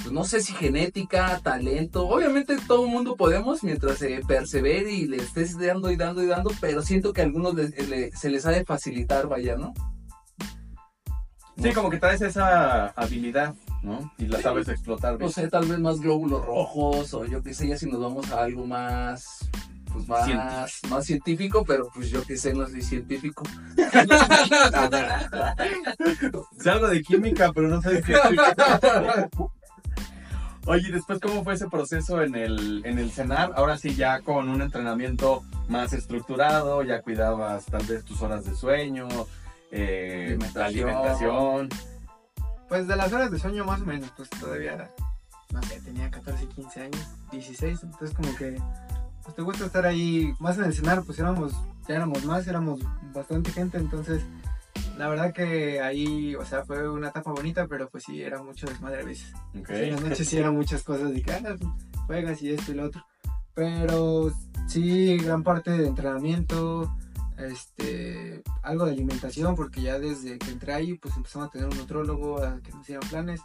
pues 0.00 0.12
no 0.12 0.22
sé 0.22 0.40
si 0.40 0.52
genética, 0.52 1.40
talento. 1.42 2.06
Obviamente 2.06 2.56
todo 2.68 2.84
el 2.86 2.92
mundo 2.92 3.16
podemos 3.16 3.64
mientras 3.64 3.98
se 3.98 4.20
persevere 4.28 4.92
y 4.92 5.06
le 5.08 5.16
estés 5.16 5.58
dando 5.58 5.90
y 5.90 5.96
dando 5.96 6.22
y 6.22 6.26
dando, 6.26 6.52
pero 6.60 6.82
siento 6.82 7.12
que 7.12 7.20
a 7.20 7.24
algunos 7.24 7.54
les- 7.56 7.88
le- 7.88 8.12
se 8.12 8.30
les 8.30 8.46
ha 8.46 8.52
de 8.52 8.64
facilitar, 8.64 9.26
vaya, 9.26 9.56
¿no? 9.56 9.74
Sí, 11.60 11.72
como 11.72 11.90
que 11.90 11.98
traes 11.98 12.20
esa 12.20 12.86
habilidad, 12.90 13.54
¿no? 13.82 14.12
Y 14.18 14.26
la 14.26 14.40
sabes 14.40 14.68
explotar. 14.68 15.14
No 15.14 15.18
bien. 15.18 15.32
sé, 15.32 15.48
tal 15.48 15.66
vez 15.66 15.80
más 15.80 15.98
glóbulos 15.98 16.46
rojos 16.46 17.12
o 17.14 17.24
yo 17.24 17.42
qué 17.42 17.52
sé, 17.52 17.66
ya 17.66 17.76
si 17.76 17.86
nos 17.90 18.00
vamos 18.00 18.30
a 18.30 18.44
algo 18.44 18.64
más, 18.66 19.48
pues 20.06 20.08
más 20.08 20.24
Científico. 20.26 20.88
más 20.94 21.04
científico, 21.06 21.64
pero 21.66 21.88
pues 21.94 22.10
yo 22.10 22.22
qué 22.24 22.36
sé, 22.36 22.52
no 22.54 22.66
soy 22.66 22.82
científico. 22.82 23.44
Sé 26.60 26.70
algo 26.70 26.88
de 26.88 27.02
química, 27.02 27.52
pero 27.52 27.68
no 27.68 27.80
de 27.80 28.02
qué. 28.02 28.16
Oye, 30.66 30.88
¿y 30.88 30.92
después 30.92 31.18
cómo 31.20 31.44
fue 31.44 31.54
ese 31.54 31.68
proceso 31.68 32.22
en 32.22 32.34
el, 32.34 32.82
en 32.84 32.98
el 32.98 33.10
cenar? 33.10 33.52
Ahora 33.56 33.78
sí, 33.78 33.94
ya 33.94 34.20
con 34.20 34.48
un 34.50 34.60
entrenamiento 34.60 35.42
más 35.68 35.92
estructurado, 35.94 36.82
ya 36.82 37.00
cuidabas 37.00 37.64
tal 37.66 37.86
vez 37.86 38.04
tus 38.04 38.20
horas 38.20 38.44
de 38.44 38.54
sueño, 38.54 39.08
eh, 39.70 40.36
la 40.54 40.66
Alimentación. 40.66 40.90
alimentación. 40.90 41.68
Pues 42.68 42.86
de 42.86 42.96
las 42.96 43.10
horas 43.14 43.30
de 43.30 43.38
sueño 43.38 43.64
más 43.64 43.80
o 43.80 43.86
menos, 43.86 44.10
pues 44.14 44.28
todavía, 44.28 44.90
no 45.54 45.62
sé, 45.62 45.80
tenía 45.80 46.10
14, 46.10 46.46
15 46.48 46.80
años, 46.82 47.06
16, 47.32 47.82
entonces 47.84 48.14
como 48.14 48.36
que, 48.36 48.60
pues 49.28 49.36
te 49.36 49.42
gusta 49.42 49.66
estar 49.66 49.84
ahí, 49.84 50.32
más 50.38 50.56
en 50.56 50.64
el 50.64 50.72
cenar, 50.72 51.02
pues 51.02 51.18
éramos, 51.18 51.52
ya 51.86 51.96
éramos 51.96 52.24
más, 52.24 52.46
éramos 52.46 52.80
bastante 53.12 53.52
gente, 53.52 53.76
entonces 53.76 54.22
la 54.96 55.06
verdad 55.06 55.34
que 55.34 55.82
ahí, 55.82 56.34
o 56.34 56.46
sea, 56.46 56.64
fue 56.64 56.88
una 56.88 57.08
etapa 57.08 57.32
bonita, 57.32 57.66
pero 57.66 57.90
pues 57.90 58.04
sí, 58.04 58.22
era 58.22 58.42
mucho 58.42 58.66
desmadre 58.66 59.02
a 59.02 59.04
veces. 59.04 59.34
Ok. 59.54 59.68
Sí, 59.68 59.74
en 59.74 59.96
la 59.96 60.00
noche 60.00 60.24
sí 60.24 60.38
eran 60.38 60.54
muchas 60.54 60.82
cosas 60.82 61.12
de 61.12 61.20
que 61.20 61.30
ah, 61.30 61.56
juegas 62.06 62.40
y 62.40 62.54
esto 62.54 62.72
y 62.72 62.76
lo 62.76 62.84
otro. 62.86 63.04
Pero 63.52 64.32
sí, 64.66 65.18
gran 65.18 65.42
parte 65.42 65.72
de 65.72 65.88
entrenamiento, 65.88 66.90
este, 67.36 68.42
algo 68.62 68.86
de 68.86 68.92
alimentación, 68.92 69.54
porque 69.56 69.82
ya 69.82 69.98
desde 69.98 70.38
que 70.38 70.50
entré 70.50 70.72
ahí, 70.72 70.94
pues 70.94 71.14
empezamos 71.18 71.48
a 71.48 71.50
tener 71.50 71.68
un 71.68 71.76
nutrólogo 71.76 72.42
a 72.42 72.60
que 72.62 72.72
nos 72.72 72.80
hicieran 72.80 73.06
planes. 73.10 73.42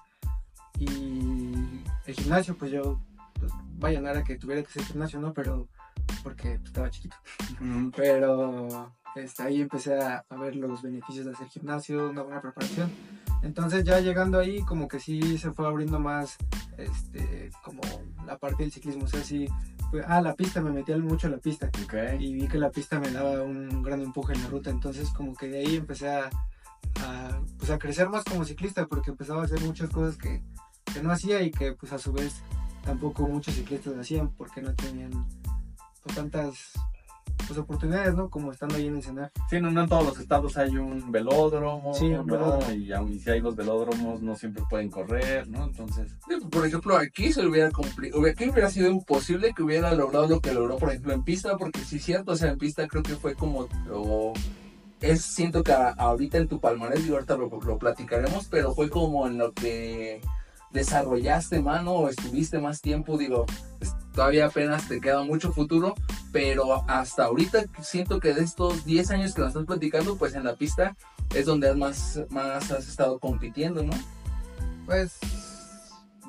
Y 0.79 1.51
el 2.05 2.15
gimnasio, 2.15 2.57
pues 2.57 2.71
yo, 2.71 3.01
pues, 3.47 3.53
vaya, 3.77 4.01
no 4.01 4.09
era 4.09 4.23
que 4.23 4.37
tuviera 4.37 4.63
que 4.63 4.71
ser 4.71 4.83
gimnasio, 4.83 5.19
¿no? 5.19 5.33
Pero 5.33 5.67
porque 6.23 6.55
pues, 6.57 6.67
estaba 6.67 6.89
chiquito. 6.89 7.15
Mm, 7.59 7.89
Pero 7.95 8.91
este, 9.15 9.43
ahí 9.43 9.61
empecé 9.61 9.99
a, 9.99 10.25
a 10.27 10.35
ver 10.37 10.55
los 10.55 10.81
beneficios 10.81 11.25
de 11.25 11.31
hacer 11.31 11.47
gimnasio, 11.47 12.09
una 12.09 12.23
buena 12.23 12.41
preparación. 12.41 12.91
Entonces 13.41 13.83
ya 13.83 13.99
llegando 13.99 14.39
ahí 14.39 14.61
como 14.61 14.87
que 14.87 14.99
sí 14.99 15.37
se 15.37 15.51
fue 15.51 15.67
abriendo 15.67 15.99
más 15.99 16.37
este, 16.77 17.51
como 17.63 17.81
la 18.25 18.37
parte 18.37 18.63
del 18.63 18.71
ciclismo. 18.71 19.03
O 19.03 19.07
sea, 19.07 19.21
sí, 19.21 19.47
fue, 19.91 20.01
ah, 20.07 20.21
la 20.21 20.33
pista, 20.33 20.61
me 20.61 20.71
metí 20.71 20.93
mucho 20.95 21.27
a 21.27 21.31
la 21.31 21.37
pista. 21.37 21.69
Y 22.19 22.33
vi 22.33 22.47
que 22.47 22.57
la 22.57 22.71
pista 22.71 22.99
me 22.99 23.11
daba 23.11 23.43
un 23.43 23.83
gran 23.83 24.01
empuje 24.01 24.33
en 24.33 24.43
la 24.43 24.49
ruta. 24.49 24.69
Entonces 24.69 25.09
como 25.09 25.35
que 25.35 25.47
de 25.47 25.59
ahí 25.59 25.75
empecé 25.75 26.09
a, 26.09 26.29
a, 27.01 27.41
pues, 27.57 27.69
a 27.69 27.77
crecer 27.77 28.09
más 28.09 28.23
como 28.23 28.45
ciclista 28.45 28.87
porque 28.87 29.11
empezaba 29.11 29.41
a 29.41 29.45
hacer 29.45 29.61
muchas 29.61 29.89
cosas 29.89 30.17
que, 30.17 30.41
que 30.93 31.03
no 31.03 31.11
hacía 31.11 31.41
y 31.41 31.51
que 31.51 31.73
pues 31.73 31.91
a 31.91 31.99
su 31.99 32.13
vez 32.13 32.41
tampoco 32.83 33.27
muchos 33.27 33.55
ciclistas 33.55 33.97
hacían 33.97 34.29
porque 34.29 34.61
no 34.61 34.73
tenían 34.73 35.11
pues, 36.03 36.15
tantas 36.15 36.71
pues, 37.47 37.57
oportunidades, 37.57 38.13
¿no? 38.15 38.29
Como 38.29 38.51
estando 38.51 38.75
ahí 38.75 38.87
en 38.87 38.97
el 38.97 39.03
cenar. 39.03 39.31
Sí, 39.49 39.59
no, 39.59 39.71
no 39.71 39.83
en 39.83 39.89
todos 39.89 40.05
los 40.05 40.19
estados 40.19 40.57
hay 40.57 40.77
un 40.77 41.11
velódromo, 41.11 41.93
Sí, 41.93 42.05
un 42.05 42.25
¿no? 42.27 42.33
velódromo. 42.33 42.71
Y 42.73 42.91
aun 42.93 43.19
si 43.19 43.29
hay 43.29 43.41
los 43.41 43.55
velódromos, 43.55 44.21
no 44.21 44.35
siempre 44.35 44.63
pueden 44.69 44.89
correr, 44.89 45.47
¿no? 45.47 45.65
Entonces, 45.65 46.11
Sí, 46.27 46.45
Por 46.49 46.65
ejemplo, 46.65 46.97
aquí 46.97 47.31
se 47.31 47.41
le 47.41 47.49
hubiera 47.49 47.71
complicado, 47.71 48.25
aquí 48.25 48.49
hubiera 48.49 48.69
sido 48.69 48.89
imposible 48.89 49.53
que 49.53 49.63
hubiera 49.63 49.93
logrado 49.93 50.27
lo 50.27 50.41
que 50.41 50.53
logró, 50.53 50.77
por 50.77 50.89
ejemplo, 50.89 51.13
en 51.13 51.23
pista, 51.23 51.57
porque 51.57 51.79
sí 51.79 51.97
es 51.97 52.03
cierto, 52.03 52.33
o 52.33 52.35
sea, 52.35 52.51
en 52.51 52.57
pista 52.57 52.87
creo 52.87 53.03
que 53.03 53.15
fue 53.15 53.35
como, 53.35 53.67
o 53.91 54.33
es, 55.01 55.21
siento 55.21 55.63
que 55.63 55.73
ahorita 55.73 56.37
en 56.37 56.47
tu 56.47 56.59
palmarés, 56.59 57.05
y 57.05 57.11
ahorita 57.11 57.35
lo, 57.35 57.49
lo 57.49 57.77
platicaremos, 57.77 58.47
pero 58.49 58.73
fue 58.73 58.89
como 58.89 59.27
en 59.27 59.37
lo 59.37 59.51
que 59.51 60.21
desarrollaste, 60.73 61.61
mano, 61.61 61.91
o 61.91 62.09
estuviste 62.09 62.59
más 62.59 62.81
tiempo, 62.81 63.17
digo, 63.17 63.45
todavía 64.13 64.47
apenas 64.47 64.87
te 64.87 64.99
queda 64.99 65.23
mucho 65.23 65.53
futuro, 65.53 65.93
pero 66.31 66.83
hasta 66.89 67.25
ahorita 67.25 67.65
siento 67.81 68.19
que 68.19 68.33
de 68.33 68.43
estos 68.43 68.83
10 68.83 69.11
años 69.11 69.33
que 69.33 69.41
nos 69.41 69.49
estás 69.49 69.65
platicando, 69.65 70.17
pues 70.17 70.33
en 70.33 70.43
la 70.43 70.55
pista 70.55 70.95
es 71.33 71.45
donde 71.45 71.73
más, 71.75 72.19
más 72.29 72.71
has 72.71 72.87
estado 72.87 73.19
compitiendo, 73.19 73.83
¿no? 73.83 73.93
Pues 74.85 75.19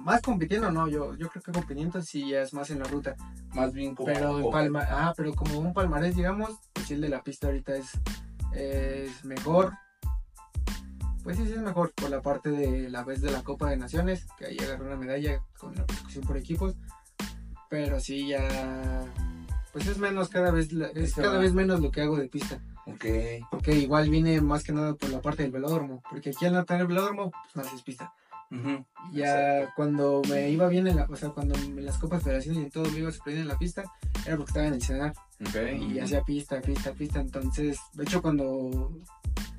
más 0.05 0.21
compitiendo 0.21 0.71
no, 0.71 0.87
yo, 0.87 1.17
yo 1.17 1.29
creo 1.31 1.43
que 1.43 1.53
compitiendo 1.53 2.03
sí 2.03 2.29
ya 2.29 2.43
es 2.43 2.53
más 2.53 2.71
en 2.71 2.81
la 2.81 2.85
ruta. 2.85 3.17
Más 3.55 3.73
bien 3.73 3.95
como... 3.95 4.13
Pero 4.13 4.39
en 4.39 4.51
palma, 4.51 4.87
ah, 4.91 5.15
pero 5.17 5.35
como 5.35 5.59
un 5.59 5.73
palmarés, 5.73 6.17
digamos, 6.17 6.51
pues 6.75 6.91
el 6.91 7.01
de 7.01 7.09
la 7.09 7.23
pista 7.23 7.47
ahorita 7.47 7.75
es, 7.75 7.93
es 8.53 9.25
mejor. 9.25 9.73
Pues 11.25 11.39
sí, 11.39 11.47
sí 11.47 11.53
es 11.55 11.63
mejor 11.63 11.93
por 11.93 12.11
la 12.11 12.23
parte 12.23 12.51
de 12.51 12.89
la 12.91 13.03
vez 13.03 13.21
de 13.23 13.33
la 13.33 13.43
Copa 13.43 13.71
de 13.71 13.77
Naciones, 13.79 14.27
que 14.39 14.47
ahí 14.47 14.59
agarró 14.59 14.87
una 14.87 14.97
medalla 14.97 15.43
con 15.59 15.75
la 15.75 15.85
persecución 15.87 16.25
por 16.25 16.37
equipos. 16.37 16.75
Pero 17.71 17.99
sí 17.99 18.29
ya 18.29 19.05
pues 19.73 19.89
es 19.89 19.99
menos 19.99 20.29
cada 20.29 20.53
vez 20.53 20.71
es 20.73 21.11
Eso 21.11 21.23
cada 21.23 21.35
va. 21.35 21.41
vez 21.41 21.53
menos 21.53 21.81
lo 21.81 21.91
que 21.91 22.01
hago 22.03 22.17
de 22.17 22.29
pista. 22.29 22.63
Ok. 22.87 23.07
Porque 23.51 23.73
igual 23.73 24.09
viene 24.09 24.41
más 24.41 24.63
que 24.63 24.73
nada 24.73 24.95
por 24.95 25.11
la 25.11 25.21
parte 25.21 25.43
del 25.43 25.51
velódromo. 25.51 26.01
Porque 26.09 26.31
aquí 26.31 26.47
al 26.47 26.53
no 26.53 26.65
tener 26.65 26.87
velódromo, 26.87 27.33
pues 27.33 27.57
no 27.57 27.63
haces 27.63 27.83
pista. 27.83 28.13
Ujú. 28.53 28.85
Ya 29.13 29.73
cuando 29.75 30.23
me 30.29 30.49
iba 30.51 30.69
bien 30.69 30.87
en 30.87 30.95
la, 30.95 31.07
o 31.11 31.17
sea, 31.17 31.31
cuando 31.31 31.57
en 31.57 31.85
las 31.85 31.99
copas 31.99 32.23
federaciones 32.23 32.67
y 32.67 32.71
todo 32.71 32.85
me 32.91 32.99
iba 33.01 33.11
bien 33.27 33.39
en 33.39 33.49
la 33.49 33.59
pista, 33.59 33.83
era 34.25 34.37
porque 34.37 34.51
estaba 34.51 34.67
en 34.69 34.75
el 34.75 34.83
cenar 34.83 35.13
ok. 35.41 35.57
y 35.91 35.99
hacía 35.99 36.23
pista, 36.23 36.61
pista, 36.61 36.93
pista. 36.93 37.19
Entonces, 37.19 37.81
de 37.95 38.05
hecho, 38.05 38.23
cuando 38.23 38.93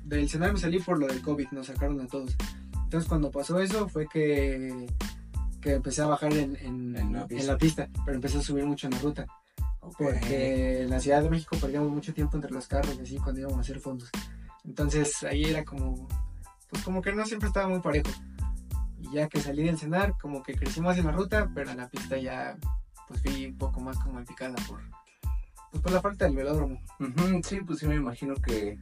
del 0.04 0.28
cenar 0.28 0.52
me 0.52 0.58
salí 0.58 0.78
por 0.80 0.98
lo 0.98 1.06
del 1.06 1.20
COVID, 1.22 1.48
nos 1.52 1.66
sacaron 1.66 2.00
a 2.00 2.06
todos. 2.06 2.34
Entonces, 2.84 3.08
cuando 3.08 3.30
pasó 3.30 3.60
eso, 3.60 3.88
fue 3.88 4.06
que, 4.08 4.86
que 5.60 5.72
empecé 5.74 6.02
a 6.02 6.06
bajar 6.06 6.32
en, 6.32 6.56
en, 6.56 6.96
En 6.96 7.12
la 7.12 7.22
en 7.22 7.28
pista. 7.28 7.52
la 7.52 7.58
pista, 7.58 7.88
pero 8.04 8.14
empecé 8.16 8.38
a 8.38 8.42
subir 8.42 8.64
mucho 8.64 8.86
en 8.86 8.92
la 8.94 8.98
ruta. 9.00 9.26
Ok. 9.80 9.96
Porque 9.98 10.82
en 10.82 10.90
la 10.90 11.00
Ciudad 11.00 11.22
de 11.22 11.30
México 11.30 11.56
perdíamos 11.60 11.90
mucho 11.90 12.12
tiempo 12.14 12.36
entre 12.36 12.50
los 12.52 12.66
carros 12.68 12.96
y 12.98 13.02
así 13.02 13.16
cuando 13.18 13.40
íbamos 13.40 13.58
a 13.58 13.60
hacer 13.62 13.80
fondos. 13.80 14.10
Entonces, 14.64 15.22
ahí 15.24 15.44
era 15.44 15.64
como, 15.64 16.08
pues 16.70 16.82
como 16.84 17.02
que 17.02 17.12
no 17.12 17.24
siempre 17.26 17.48
estaba 17.48 17.68
muy 17.68 17.80
parejo. 17.80 18.10
Y 19.00 19.12
ya 19.12 19.28
que 19.28 19.40
salí 19.40 19.62
del 19.64 19.78
cenar, 19.78 20.14
como 20.20 20.42
que 20.42 20.54
crecí 20.54 20.80
más 20.80 20.98
en 20.98 21.06
la 21.06 21.12
ruta, 21.12 21.50
pero 21.54 21.70
en 21.70 21.76
la 21.76 21.88
pista 21.88 22.16
ya, 22.18 22.56
pues 23.08 23.22
fui 23.22 23.46
un 23.46 23.58
poco 23.58 23.80
más 23.80 23.96
como 23.98 24.24
picada 24.24 24.54
por, 24.68 24.80
pues 25.70 25.82
por 25.82 25.92
la 25.92 26.00
falta 26.00 26.24
del 26.24 26.34
velódromo. 26.36 26.80
Ujú, 26.98 27.40
Sí, 27.44 27.60
pues 27.66 27.78
sí 27.80 27.86
me 27.86 27.94
imagino 27.96 28.34
que 28.34 28.78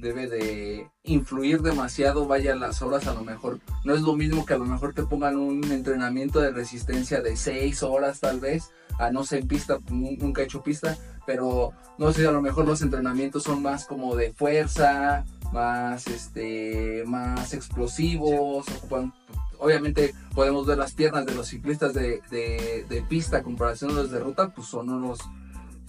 debe 0.00 0.28
de 0.28 0.86
influir 1.04 1.62
demasiado, 1.62 2.26
vaya 2.26 2.54
las 2.54 2.82
horas 2.82 3.06
a 3.06 3.14
lo 3.14 3.22
mejor. 3.24 3.60
No 3.84 3.94
es 3.94 4.02
lo 4.02 4.14
mismo 4.14 4.44
que 4.46 4.54
a 4.54 4.58
lo 4.58 4.64
mejor 4.64 4.94
te 4.94 5.02
pongan 5.04 5.36
un 5.36 5.64
entrenamiento 5.70 6.40
de 6.40 6.50
resistencia 6.50 7.20
de 7.20 7.36
6 7.36 7.82
horas 7.82 8.20
tal 8.20 8.40
vez, 8.40 8.70
a 8.98 9.10
no 9.10 9.24
ser 9.24 9.46
pista, 9.46 9.78
nu- 9.90 10.16
nunca 10.18 10.42
he 10.42 10.44
hecho 10.44 10.62
pista, 10.62 10.96
pero 11.26 11.72
no 11.98 12.12
sé, 12.12 12.26
a 12.26 12.32
lo 12.32 12.42
mejor 12.42 12.66
los 12.66 12.82
entrenamientos 12.82 13.42
son 13.44 13.62
más 13.62 13.84
como 13.86 14.16
de 14.16 14.32
fuerza, 14.32 15.24
más 15.52 16.06
este, 16.06 17.04
más 17.06 17.54
explosivos, 17.54 18.66
ocupan- 18.68 19.12
obviamente 19.58 20.14
podemos 20.34 20.66
ver 20.66 20.78
las 20.78 20.92
piernas 20.92 21.26
de 21.26 21.34
los 21.34 21.48
ciclistas 21.48 21.92
de, 21.94 22.22
de, 22.30 22.86
de 22.88 23.02
pista 23.02 23.42
comparación 23.42 23.90
a 23.90 23.94
los 23.94 24.10
de 24.10 24.20
ruta, 24.20 24.50
pues 24.54 24.68
son 24.68 24.88
unos 24.90 25.18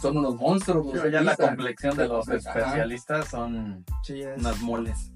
son 0.02 0.18
unos 0.18 0.36
monstruos 0.36 0.96
los 0.96 1.12
ya 1.12 1.22
la 1.22 1.36
complexión 1.36 1.96
de 1.98 2.08
los 2.08 2.28
Ajá. 2.28 2.38
especialistas 2.38 3.28
son 3.28 3.84
Sí, 4.04 4.22
unas 4.38 4.62
moles. 4.62 5.12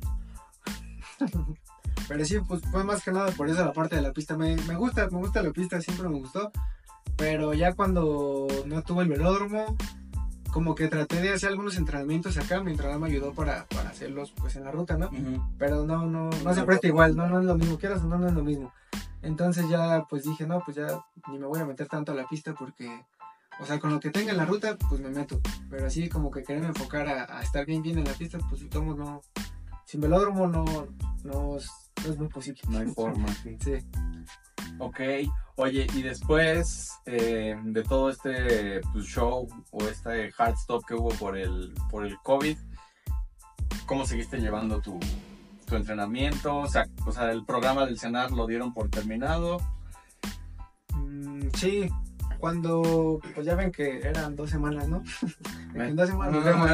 Pero 2.07 2.25
sí, 2.25 2.39
pues 2.47 2.61
fue 2.69 2.83
más 2.83 3.03
que 3.03 3.11
nada 3.11 3.31
por 3.31 3.49
eso 3.49 3.63
la 3.63 3.71
parte 3.73 3.95
de 3.95 4.01
la 4.01 4.11
pista. 4.11 4.35
Me, 4.35 4.55
me 4.67 4.75
gusta, 4.75 5.07
me 5.09 5.19
gusta 5.19 5.41
la 5.41 5.51
pista, 5.51 5.79
siempre 5.81 6.09
me 6.09 6.19
gustó. 6.19 6.51
Pero 7.15 7.53
ya 7.53 7.73
cuando 7.73 8.47
no 8.65 8.81
tuve 8.81 9.03
el 9.03 9.09
velódromo, 9.09 9.77
como 10.51 10.75
que 10.75 10.87
traté 10.87 11.21
de 11.21 11.31
hacer 11.33 11.49
algunos 11.49 11.77
entrenamientos 11.77 12.37
acá. 12.37 12.61
Mi 12.61 12.71
entrenador 12.71 13.01
me 13.01 13.07
ayudó 13.07 13.33
para, 13.33 13.65
para 13.67 13.89
hacerlos 13.89 14.33
pues 14.37 14.55
en 14.55 14.65
la 14.65 14.71
ruta, 14.71 14.97
¿no? 14.97 15.07
Ujú. 15.07 15.41
Pero 15.57 15.85
no, 15.85 16.05
no, 16.05 16.29
no 16.29 16.53
se 16.53 16.63
presta 16.63 16.87
igual, 16.87 17.15
no, 17.15 17.27
no 17.27 17.39
es 17.39 17.45
lo 17.45 17.55
mismo, 17.55 17.77
quieras 17.77 18.01
o 18.01 18.07
no, 18.07 18.17
no 18.17 18.27
es 18.27 18.33
lo 18.33 18.43
mismo. 18.43 18.73
Entonces 19.21 19.69
ya 19.69 20.03
pues 20.09 20.23
dije, 20.25 20.45
no, 20.45 20.59
pues 20.65 20.75
ya 20.75 20.87
ni 21.29 21.39
me 21.39 21.47
voy 21.47 21.59
a 21.61 21.65
meter 21.65 21.87
tanto 21.87 22.11
a 22.11 22.15
la 22.15 22.27
pista 22.27 22.53
porque, 22.53 23.05
o 23.59 23.65
sea, 23.65 23.79
con 23.79 23.91
lo 23.91 23.99
que 23.99 24.09
tenga 24.09 24.31
en 24.31 24.37
la 24.37 24.45
ruta, 24.45 24.77
pues 24.89 25.01
me 25.01 25.09
meto. 25.09 25.39
Pero 25.69 25.85
así 25.85 26.09
como 26.09 26.31
que 26.31 26.43
quererme 26.43 26.67
enfocar 26.67 27.07
a, 27.07 27.37
a 27.37 27.41
estar 27.41 27.65
bien, 27.65 27.81
bien 27.81 27.97
en 27.99 28.05
la 28.05 28.13
pista, 28.13 28.37
pues 28.49 28.61
si 28.61 28.67
tomo 28.67 28.93
no, 28.93 29.21
sin 29.85 30.01
velódromo 30.01 30.47
no, 30.47 30.65
no, 31.23 31.57
es, 31.57 31.69
no 32.03 32.11
es 32.11 32.17
muy 32.17 32.27
posible. 32.27 32.61
No 32.69 32.79
hay 32.79 32.87
forma. 32.87 33.27
Sí. 33.59 33.77
Ok, 34.79 34.99
oye, 35.55 35.85
y 35.93 36.01
después 36.01 36.91
eh, 37.05 37.55
de 37.63 37.83
todo 37.83 38.09
este 38.09 38.81
pues, 38.91 39.05
show 39.05 39.47
o 39.71 39.83
este 39.83 40.33
hard 40.35 40.55
stop 40.55 40.83
que 40.85 40.95
hubo 40.95 41.09
por 41.09 41.37
el, 41.37 41.73
por 41.91 42.05
el 42.05 42.17
COVID, 42.23 42.57
¿cómo 43.85 44.05
seguiste 44.07 44.39
llevando 44.39 44.81
tu, 44.81 44.99
tu 45.67 45.75
entrenamiento? 45.75 46.57
O 46.57 46.67
sea, 46.67 46.87
o 47.05 47.11
sea, 47.11 47.31
el 47.31 47.45
programa 47.45 47.85
del 47.85 47.99
cenar 47.99 48.31
lo 48.31 48.47
dieron 48.47 48.73
por 48.73 48.89
terminado. 48.89 49.59
Mm, 50.95 51.49
sí, 51.55 51.87
cuando, 52.43 53.21
pues 53.33 53.45
ya 53.45 53.55
ven 53.55 53.71
que 53.71 53.99
eran 53.99 54.35
dos 54.35 54.49
semanas, 54.49 54.89
¿no? 54.89 55.01
en 55.75 55.95
dos 55.95 56.09
semanas 56.09 56.33
nos 56.33 56.43
vemos. 56.43 56.71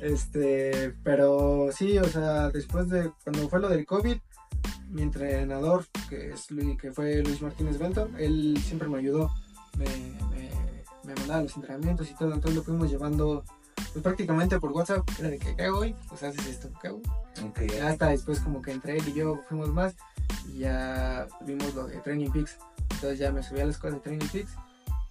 Este, 0.00 0.94
pero 1.02 1.70
sí, 1.72 1.98
o 1.98 2.04
sea, 2.04 2.48
después 2.50 2.88
de 2.88 3.10
cuando 3.24 3.48
fue 3.48 3.58
lo 3.58 3.68
del 3.68 3.84
COVID, 3.84 4.18
mi 4.90 5.02
entrenador, 5.02 5.84
que, 6.08 6.30
es 6.30 6.52
Luis, 6.52 6.78
que 6.78 6.92
fue 6.92 7.24
Luis 7.24 7.42
Martínez 7.42 7.76
Bento, 7.76 8.08
él 8.18 8.56
siempre 8.64 8.88
me 8.88 8.98
ayudó, 8.98 9.32
me, 9.76 9.86
me, 10.30 10.48
me 11.02 11.14
mandaba 11.16 11.42
los 11.42 11.56
entrenamientos 11.56 12.08
y 12.08 12.14
todo, 12.14 12.32
entonces 12.32 12.54
lo 12.54 12.62
fuimos 12.62 12.88
llevando 12.88 13.42
pues 13.92 14.04
prácticamente 14.04 14.60
por 14.60 14.70
WhatsApp, 14.70 15.02
era 15.18 15.30
de 15.30 15.40
que, 15.40 15.56
¿qué 15.56 15.64
hago 15.64 15.80
hoy? 15.80 15.96
Pues 16.08 16.22
haces 16.22 16.46
esto, 16.46 16.70
¿qué 16.80 16.86
hago? 16.86 17.00
Ok. 17.44 17.62
Ya 17.62 17.88
hasta 17.88 18.10
después 18.10 18.38
como 18.38 18.62
que 18.62 18.70
entre 18.70 18.98
él 18.98 19.08
y 19.08 19.14
yo 19.14 19.40
fuimos 19.48 19.70
más 19.70 19.96
y 20.54 20.58
ya 20.58 21.26
vimos 21.44 21.74
lo 21.74 21.88
de 21.88 21.96
Training 21.96 22.30
Peaks. 22.30 22.58
Entonces 22.92 23.18
ya 23.18 23.32
me 23.32 23.42
subí 23.42 23.58
a 23.58 23.64
la 23.64 23.72
escuela 23.72 23.96
de 23.96 24.02
Training 24.02 24.28
Peaks 24.28 24.56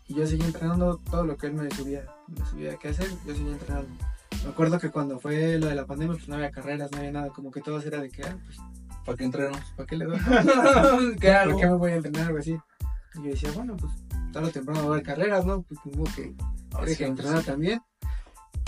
y 0.10 0.16
yo 0.16 0.28
seguí 0.28 0.44
entrenando 0.44 0.98
todo 0.98 1.24
lo 1.24 1.38
que 1.38 1.48
él 1.48 1.54
me 1.54 1.70
subía, 1.72 2.04
me 2.28 2.46
subía 2.46 2.76
qué 2.78 2.90
hacer, 2.90 3.08
yo 3.26 3.34
seguía 3.34 3.54
entrenando. 3.54 3.90
Me 4.44 4.50
acuerdo 4.50 4.80
que 4.80 4.90
cuando 4.90 5.20
fue 5.20 5.58
lo 5.58 5.68
de 5.68 5.76
la 5.76 5.86
pandemia 5.86 6.16
pues 6.16 6.28
no 6.28 6.36
había 6.36 6.52
carreras, 6.52 6.92
no 6.92 6.98
había 6.98 7.12
nada, 7.12 7.30
como 7.30 7.52
que 7.52 7.62
todo 7.62 7.80
era 7.82 8.02
de 8.02 8.10
que, 8.10 8.24
ah, 8.24 8.38
pues, 8.44 8.58
¿Para 9.06 9.18
qué 9.18 9.24
entreno? 9.24 9.58
¿para 9.78 9.88
qué 9.88 9.98
le 9.98 10.06
doy? 10.06 10.20
¿Qué 11.20 11.28
¿Por 11.28 11.36
hago? 11.36 11.58
qué 11.60 11.66
me 11.68 11.76
voy 11.76 11.92
a 11.92 11.96
entrenar 11.96 12.28
algo 12.28 12.40
así? 12.40 12.58
Y 13.16 13.24
yo 13.24 13.30
decía, 13.32 13.52
bueno, 13.54 13.76
pues 13.78 13.94
tarde 14.34 14.50
o 14.50 14.52
temprano 14.52 14.82
va 14.82 14.86
a 14.88 14.92
haber 14.92 15.04
carreras, 15.04 15.46
¿no? 15.46 15.62
Pues 15.64 15.80
como 15.80 16.04
que 16.04 16.36
Ah, 16.74 16.84
sí, 16.86 16.96
que 16.96 17.06
entrenar 17.06 17.44
también. 17.44 17.82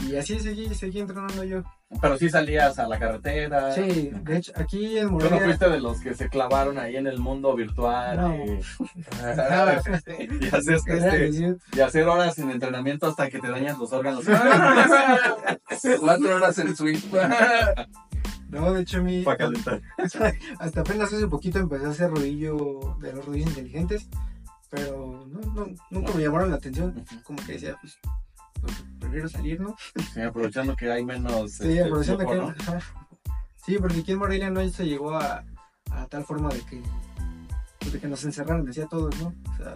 Y 0.07 0.15
así 0.15 0.39
seguí, 0.39 0.73
seguí 0.73 0.99
entrenando 0.99 1.43
yo. 1.43 1.63
Pero 1.99 2.17
sí 2.17 2.29
salías 2.29 2.79
a 2.79 2.87
la 2.87 2.97
carretera. 2.97 3.73
Sí, 3.73 4.11
de 4.23 4.37
hecho, 4.37 4.53
aquí 4.55 4.97
en 4.97 5.07
Tú 5.09 5.13
no 5.15 5.19
Morelia... 5.25 5.43
fuiste 5.45 5.69
de 5.69 5.79
los 5.81 5.99
que 5.99 6.13
se 6.15 6.29
clavaron 6.29 6.77
ahí 6.79 6.95
en 6.95 7.05
el 7.05 7.19
mundo 7.19 7.53
virtual 7.55 8.17
No. 8.17 8.35
y, 8.35 8.39
y 10.41 10.47
hacer, 10.47 10.79
Era 10.87 11.15
este, 11.15 11.57
y 11.73 11.79
hacer 11.81 12.07
horas 12.07 12.37
en 12.39 12.49
entrenamiento 12.51 13.07
hasta 13.07 13.29
que 13.29 13.39
te 13.39 13.49
dañas 13.49 13.77
los 13.77 13.91
órganos. 13.91 14.23
Cuatro 15.99 16.35
horas 16.35 16.57
en 16.59 16.75
swing. 16.75 16.99
No, 18.49 18.73
de 18.73 18.81
hecho 18.81 19.01
mí 19.01 19.23
Para 19.23 19.37
calentar. 19.37 19.81
hasta 20.59 20.81
apenas 20.81 21.13
hace 21.13 21.27
poquito 21.27 21.59
empecé 21.59 21.85
a 21.85 21.89
hacer 21.89 22.09
rodillo 22.09 22.97
de 22.99 23.13
los 23.13 23.25
rodillos 23.25 23.49
inteligentes, 23.49 24.07
pero 24.69 25.25
no, 25.29 25.39
no, 25.53 25.67
nunca 25.89 26.13
me 26.13 26.23
llamaron 26.23 26.49
la 26.51 26.57
atención. 26.57 27.05
Como 27.23 27.39
que 27.45 27.53
decía, 27.53 27.77
pues, 27.81 27.97
prefiero 28.99 29.29
salir, 29.29 29.59
¿no? 29.59 29.75
Sí, 30.13 30.21
aprovechando 30.21 30.75
que 30.75 30.91
hay 30.91 31.03
menos. 31.05 31.51
Sí, 31.53 31.69
este, 31.69 31.83
aprovechando 31.83 32.25
que... 32.27 32.35
flujo, 32.35 32.53
¿no? 32.73 32.79
Sí, 33.65 33.77
porque 33.79 33.99
aquí 33.99 34.11
en 34.13 34.17
Morelia 34.19 34.49
no 34.49 34.67
se 34.69 34.85
llegó 34.85 35.15
a, 35.15 35.43
a 35.91 36.07
tal 36.07 36.23
forma 36.25 36.49
de 36.49 36.59
que, 36.61 36.81
pues, 37.79 37.93
de 37.93 37.99
que 37.99 38.07
nos 38.07 38.23
encerraron, 38.23 38.65
decía 38.65 38.87
todos, 38.87 39.15
¿no? 39.21 39.33
O 39.53 39.57
sea, 39.57 39.75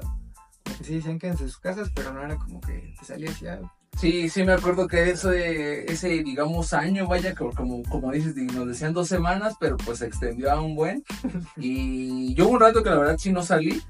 que 0.78 0.84
sí 0.84 0.96
decían 0.96 1.20
quédense 1.20 1.44
en 1.44 1.50
sus 1.50 1.60
casas, 1.60 1.92
pero 1.94 2.12
no 2.14 2.24
era 2.24 2.36
como 2.38 2.60
que 2.62 2.94
te 3.00 3.06
salías 3.06 3.40
ya. 3.40 3.60
Sí, 3.98 4.28
sí 4.28 4.44
me 4.44 4.52
acuerdo 4.52 4.88
que 4.90 5.10
ese, 5.10 5.90
ese 5.90 6.10
digamos, 6.24 6.74
año, 6.74 7.08
vaya, 7.08 7.34
que 7.34 7.46
como, 7.56 7.82
como 7.84 8.12
dices, 8.12 8.36
di- 8.36 8.46
nos 8.48 8.68
decían 8.68 8.92
dos 8.94 9.08
semanas, 9.08 9.54
pero 9.60 9.78
pues 9.78 10.00
se 10.00 10.08
extendió 10.08 10.52
a 10.52 10.60
un 10.60 10.76
buen. 10.76 11.04
Y 11.58 12.34
yo 12.34 12.46
hubo 12.48 12.56
un 12.56 12.60
rato 12.60 12.84
que 12.84 12.90
la 12.90 12.98
verdad 12.98 13.18
sí 13.18 13.32
no 13.32 13.42
salí, 13.44 13.82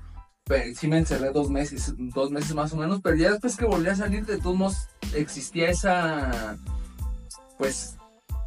pero 0.48 0.76
sí 0.76 0.88
me 0.88 1.00
encerré 1.00 1.32
dos 1.32 1.50
meses, 1.50 1.94
dos 1.98 2.32
meses 2.32 2.54
más 2.54 2.72
o 2.74 2.78
menos, 2.78 3.02
pero 3.02 3.16
ya 3.16 3.32
después 3.32 3.58
que 3.58 3.66
volví 3.66 3.90
a 3.90 3.96
salir, 3.96 4.26
de 4.26 4.38
todos 4.38 4.88
existía 5.16 5.70
esa, 5.70 6.58
pues, 7.58 7.98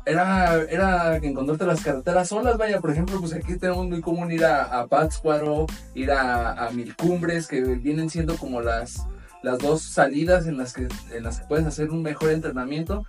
era, 0.06 0.54
era 0.62 1.16
encontrarte 1.16 1.66
las 1.66 1.82
carreteras 1.82 2.28
solas, 2.28 2.56
vaya, 2.56 2.80
por 2.80 2.90
ejemplo, 2.90 3.20
pues 3.20 3.34
aquí 3.34 3.56
tenemos 3.58 3.86
muy 3.86 4.00
común 4.00 4.30
ir 4.32 4.44
a, 4.44 4.64
a 4.64 4.86
Pátzcuaro, 4.86 5.66
ir 5.94 6.12
a, 6.12 6.66
a 6.66 6.70
Mil 6.70 6.94
Cumbres, 6.96 7.46
que 7.46 7.60
vienen 7.60 8.08
siendo 8.08 8.36
como 8.36 8.60
las 8.60 9.04
las 9.42 9.58
dos 9.58 9.82
salidas 9.82 10.46
en 10.46 10.56
las 10.56 10.72
que 10.72 10.88
en 11.12 11.22
las 11.22 11.40
que 11.40 11.46
puedes 11.46 11.66
hacer 11.66 11.90
un 11.90 12.02
mejor 12.02 12.30
entrenamiento 12.30 13.04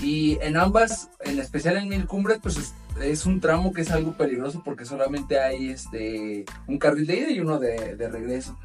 y 0.00 0.38
en 0.40 0.56
ambas 0.56 1.10
en 1.20 1.38
especial 1.38 1.76
en 1.76 1.88
mil 1.88 2.06
cumbres 2.06 2.38
pues 2.40 2.72
es, 3.00 3.26
un 3.26 3.40
tramo 3.40 3.72
que 3.72 3.82
es 3.82 3.90
algo 3.90 4.12
peligroso 4.12 4.62
porque 4.64 4.84
solamente 4.84 5.38
hay 5.38 5.70
este 5.70 6.44
un 6.66 6.78
carril 6.78 7.06
de 7.06 7.16
ida 7.16 7.30
y 7.30 7.40
uno 7.40 7.58
de, 7.58 7.96
de 7.96 8.08
regreso. 8.08 8.58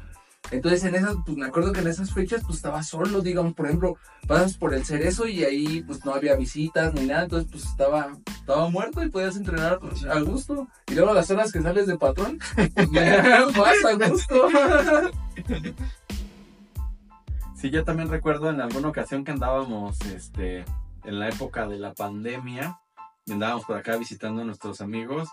Entonces 0.50 0.82
en 0.84 0.94
esas 0.94 1.16
pues 1.26 1.36
me 1.36 1.46
acuerdo 1.46 1.72
que 1.72 1.80
en 1.80 1.88
esas 1.88 2.12
fechas 2.12 2.42
pues 2.44 2.56
estaba 2.56 2.82
solo 2.82 3.20
digamos 3.20 3.54
por 3.54 3.66
ejemplo 3.66 3.96
pasas 4.26 4.56
por 4.56 4.72
el 4.72 4.84
cerezo 4.84 5.26
y 5.26 5.44
ahí 5.44 5.82
pues 5.82 6.04
no 6.04 6.14
había 6.14 6.36
visitas 6.36 6.94
ni 6.94 7.06
nada 7.06 7.24
entonces 7.24 7.50
pues 7.50 7.64
estaba 7.64 8.16
estaba 8.26 8.70
muerto 8.70 9.02
y 9.02 9.10
podías 9.10 9.36
entrenar 9.36 9.78
pues, 9.78 10.04
a 10.04 10.20
gusto. 10.20 10.68
Y 10.86 10.94
luego 10.94 11.12
las 11.12 11.30
horas 11.30 11.52
que 11.52 11.60
sales 11.60 11.86
de 11.86 11.98
patrón 11.98 12.38
pues, 12.54 13.56
más 13.56 13.84
a 13.84 14.08
gusto. 14.08 14.48
Sí, 17.54 17.70
yo 17.70 17.84
también 17.84 18.08
recuerdo 18.08 18.50
en 18.50 18.60
alguna 18.60 18.88
ocasión 18.88 19.24
que 19.24 19.32
andábamos 19.32 20.00
este, 20.02 20.64
en 21.04 21.18
la 21.18 21.28
época 21.28 21.66
de 21.66 21.78
la 21.78 21.92
pandemia 21.92 22.78
y 23.28 23.32
andábamos 23.32 23.64
por 23.64 23.76
acá 23.76 23.96
visitando 23.96 24.42
a 24.42 24.44
nuestros 24.44 24.80
amigos. 24.80 25.28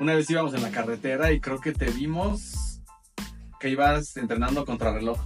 Una 0.00 0.14
vez 0.14 0.28
íbamos 0.30 0.54
en 0.54 0.62
la 0.62 0.70
carretera 0.70 1.32
y 1.32 1.40
creo 1.40 1.60
que 1.60 1.72
te 1.72 1.90
vimos 1.90 2.80
que 3.60 3.68
ibas 3.68 4.16
entrenando 4.16 4.64
contra 4.64 4.92
reloj. 4.92 5.18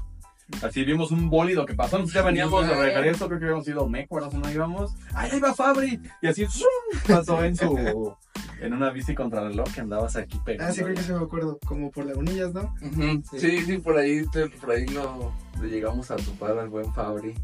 Así 0.62 0.84
vimos 0.84 1.10
un 1.10 1.28
bólido 1.28 1.66
que 1.66 1.74
pasó, 1.74 2.02
ya 2.04 2.22
veníamos 2.22 2.66
de 2.68 2.74
regreso, 2.74 3.26
creo 3.26 3.40
que 3.40 3.46
habíamos 3.46 3.66
ido 3.66 3.88
Mecuaros, 3.88 4.32
no 4.34 4.48
íbamos. 4.48 4.94
¡Ay, 5.12 5.30
ahí 5.32 5.40
va 5.40 5.52
Fabri! 5.54 6.00
Y 6.22 6.26
así 6.28 6.46
¡zum! 6.46 6.68
pasó 7.08 7.42
en 7.42 7.56
su 7.56 8.14
en 8.60 8.72
una 8.72 8.90
bici 8.90 9.14
contra 9.14 9.40
reloj 9.40 9.68
que 9.74 9.80
andabas 9.80 10.14
aquí 10.16 10.38
pegando. 10.44 10.70
Ah, 10.70 10.74
sí, 10.74 10.82
creo 10.82 10.94
que 10.94 11.02
sí 11.02 11.12
me 11.12 11.18
acuerdo, 11.18 11.58
como 11.66 11.90
por 11.90 12.06
lagunillas, 12.06 12.54
¿no? 12.54 12.74
Ujú, 12.80 13.22
Sí, 13.38 13.64
sí, 13.64 13.78
por 13.78 13.96
ahí, 13.96 14.22
por 14.60 14.70
ahí 14.70 14.86
lo, 14.86 15.32
lo 15.60 15.66
llegamos 15.66 16.10
a 16.12 16.16
topar 16.16 16.56
al 16.58 16.68
buen 16.68 16.92
Fabri. 16.94 17.34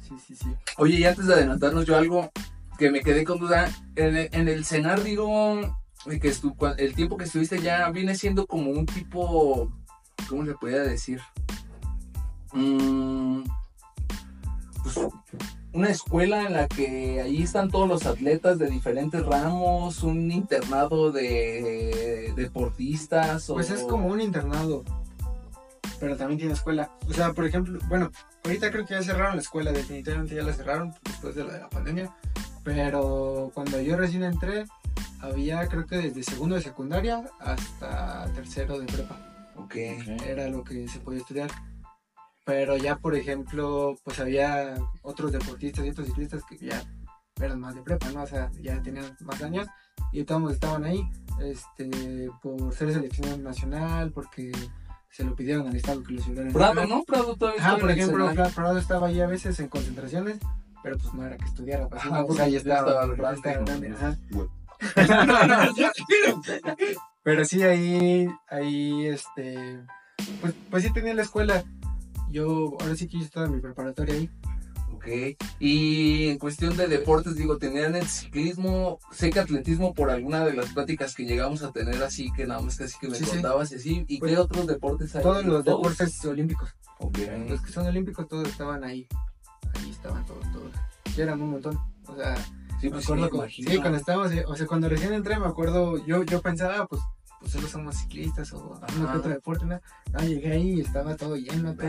Sí, 0.00 0.14
sí, 0.26 0.36
sí. 0.36 0.54
Oye, 0.76 0.98
y 1.00 1.04
antes 1.04 1.26
de 1.26 1.34
adelantarnos 1.34 1.84
yo 1.86 1.96
algo 1.96 2.30
que 2.82 2.90
me 2.90 3.00
quedé 3.00 3.22
con 3.22 3.38
duda, 3.38 3.70
en 3.94 4.16
el, 4.16 4.28
en 4.32 4.48
el 4.48 4.64
cenar 4.64 5.04
digo, 5.04 5.60
que 6.04 6.32
estu- 6.32 6.74
el 6.78 6.94
tiempo 6.96 7.16
que 7.16 7.22
estuviste 7.24 7.60
ya 7.62 7.88
viene 7.90 8.16
siendo 8.16 8.48
como 8.48 8.72
un 8.72 8.86
tipo, 8.86 9.72
¿cómo 10.28 10.42
le 10.42 10.54
podía 10.54 10.80
decir? 10.80 11.20
Mm, 12.52 13.44
pues, 14.82 14.98
una 15.72 15.90
escuela 15.90 16.42
en 16.42 16.54
la 16.54 16.66
que 16.66 17.20
ahí 17.20 17.40
están 17.44 17.70
todos 17.70 17.88
los 17.88 18.04
atletas 18.04 18.58
de 18.58 18.68
diferentes 18.68 19.24
ramos, 19.24 20.02
un 20.02 20.32
internado 20.32 21.12
de 21.12 22.32
deportistas. 22.34 23.46
Pues 23.46 23.70
o... 23.70 23.74
es 23.74 23.82
como 23.84 24.08
un 24.08 24.20
internado, 24.20 24.82
pero 26.00 26.16
también 26.16 26.38
tiene 26.38 26.54
escuela. 26.54 26.90
O 27.08 27.12
sea, 27.12 27.32
por 27.32 27.46
ejemplo, 27.46 27.78
bueno, 27.88 28.10
ahorita 28.44 28.72
creo 28.72 28.84
que 28.84 28.94
ya 28.94 29.02
cerraron 29.04 29.36
la 29.36 29.42
escuela, 29.42 29.70
definitivamente 29.70 30.34
ya 30.34 30.42
la 30.42 30.52
cerraron 30.52 30.92
después 31.04 31.36
de 31.36 31.44
la, 31.44 31.52
de 31.52 31.60
la 31.60 31.70
pandemia. 31.70 32.12
Pero 32.64 33.50
cuando 33.54 33.80
yo 33.80 33.96
recién 33.96 34.22
entré, 34.22 34.66
había 35.20 35.66
creo 35.68 35.86
que 35.86 35.96
desde 35.96 36.22
segundo 36.22 36.54
de 36.54 36.62
secundaria 36.62 37.24
hasta 37.40 38.30
tercero 38.34 38.78
de 38.78 38.86
prepa. 38.86 39.18
Ok. 39.56 39.76
Era 40.26 40.48
lo 40.48 40.64
que 40.64 40.88
se 40.88 41.00
podía 41.00 41.20
estudiar. 41.20 41.50
Pero 42.44 42.76
ya, 42.76 42.96
por 42.96 43.14
ejemplo, 43.14 43.96
pues 44.02 44.18
había 44.18 44.74
otros 45.02 45.32
deportistas 45.32 45.84
y 45.84 45.90
otros 45.90 46.08
ciclistas 46.08 46.42
que 46.44 46.58
ya 46.58 46.82
eran 47.40 47.60
más 47.60 47.74
de 47.74 47.82
prepa, 47.82 48.10
¿no? 48.10 48.22
O 48.22 48.26
sea, 48.26 48.50
ya 48.60 48.82
tenían 48.82 49.16
más 49.20 49.42
años 49.42 49.66
y 50.12 50.24
todos 50.24 50.52
estaban 50.52 50.84
ahí 50.84 51.02
este, 51.40 52.30
por 52.42 52.74
ser 52.74 52.92
selección 52.92 53.42
nacional, 53.42 54.12
porque 54.12 54.52
se 55.10 55.24
lo 55.24 55.34
pidieron 55.34 55.66
al 55.68 55.76
Estado 55.76 56.02
que 56.02 56.14
lo 56.14 56.52
Prado, 56.52 56.86
¿no? 56.86 57.02
Prado 57.04 57.36
todavía 57.36 57.60
está 57.60 57.78
por 57.78 57.90
ejemplo, 57.90 58.30
Prado 58.54 58.78
estaba 58.78 59.08
ahí 59.08 59.20
a 59.20 59.26
veces 59.26 59.58
en 59.60 59.68
concentraciones, 59.68 60.38
pero 60.82 60.98
pues 60.98 61.14
no 61.14 61.24
era 61.26 61.36
que 61.36 61.44
estudiara, 61.44 61.88
pues, 61.88 62.02
pues 62.08 62.24
porque 62.26 62.42
ahí 62.42 62.56
estaba, 62.56 63.04
estaba 63.04 63.34
estaba. 63.34 64.16
Pero 67.24 67.44
sí, 67.44 67.62
ahí, 67.62 68.28
ahí, 68.48 69.06
este, 69.06 69.80
pues, 70.40 70.54
pues 70.70 70.82
sí 70.82 70.92
tenía 70.92 71.14
la 71.14 71.22
escuela. 71.22 71.62
Yo, 72.30 72.76
ahora 72.80 72.96
sí 72.96 73.06
que 73.08 73.18
hice 73.18 73.30
toda 73.30 73.46
mi 73.48 73.60
preparatoria 73.60 74.14
ahí. 74.14 74.30
Ok. 74.94 75.06
Y 75.60 76.28
en 76.28 76.38
cuestión 76.38 76.76
de 76.76 76.86
deportes, 76.88 77.36
digo, 77.36 77.58
tenían 77.58 77.94
el 77.96 78.06
ciclismo, 78.06 78.98
sé 79.12 79.30
que 79.30 79.40
atletismo 79.40 79.94
por 79.94 80.10
alguna 80.10 80.44
de 80.44 80.54
las 80.54 80.72
pláticas 80.72 81.14
que 81.14 81.24
llegamos 81.24 81.62
a 81.62 81.72
tener 81.72 82.02
así, 82.02 82.32
que 82.32 82.46
nada 82.46 82.60
más 82.60 82.76
casi 82.76 82.98
que 82.98 83.08
me 83.08 83.16
Sí, 83.16 83.24
sí. 83.24 83.30
contabas 83.32 83.72
y 83.72 83.74
así. 83.76 84.04
¿Y 84.08 84.18
Pues, 84.18 84.32
qué 84.32 84.38
otros 84.38 84.66
deportes 84.66 85.14
hay? 85.16 85.22
Todos 85.22 85.44
los 85.44 85.64
deportes 85.64 86.24
olímpicos. 86.24 86.74
Los 87.48 87.60
que 87.62 87.72
son 87.72 87.86
olímpicos, 87.86 88.28
todos 88.28 88.48
estaban 88.48 88.84
ahí. 88.84 89.06
Ahí 89.82 89.90
estaban 89.90 90.24
todos, 90.26 90.50
todos. 90.52 90.72
Y 91.16 91.20
eran 91.20 91.40
un 91.42 91.50
montón. 91.52 91.78
O 92.06 92.16
sea, 92.16 92.34
Sí, 92.80 92.88
me 92.88 92.94
pues 92.94 93.04
acuerdo 93.04 93.46
sí, 93.48 93.62
sí, 93.62 93.78
cuando 93.78 93.98
estábamos, 93.98 94.32
o 94.48 94.56
sea, 94.56 94.66
cuando 94.66 94.88
recién 94.88 95.12
entré, 95.12 95.38
me 95.38 95.46
acuerdo, 95.46 96.04
yo, 96.04 96.24
yo 96.24 96.42
pensaba, 96.42 96.84
pues, 96.88 97.00
pues 97.38 97.52
solo 97.52 97.68
somos 97.68 97.94
ciclistas 97.94 98.52
o 98.54 98.80
que 98.88 99.02
otro 99.04 99.30
deporte, 99.30 99.66
¿no? 99.66 99.78
Llegué 100.20 100.50
ahí 100.50 100.70
y 100.72 100.80
estaba 100.80 101.14
todo 101.16 101.36
lleno, 101.36 101.76
todo. 101.76 101.88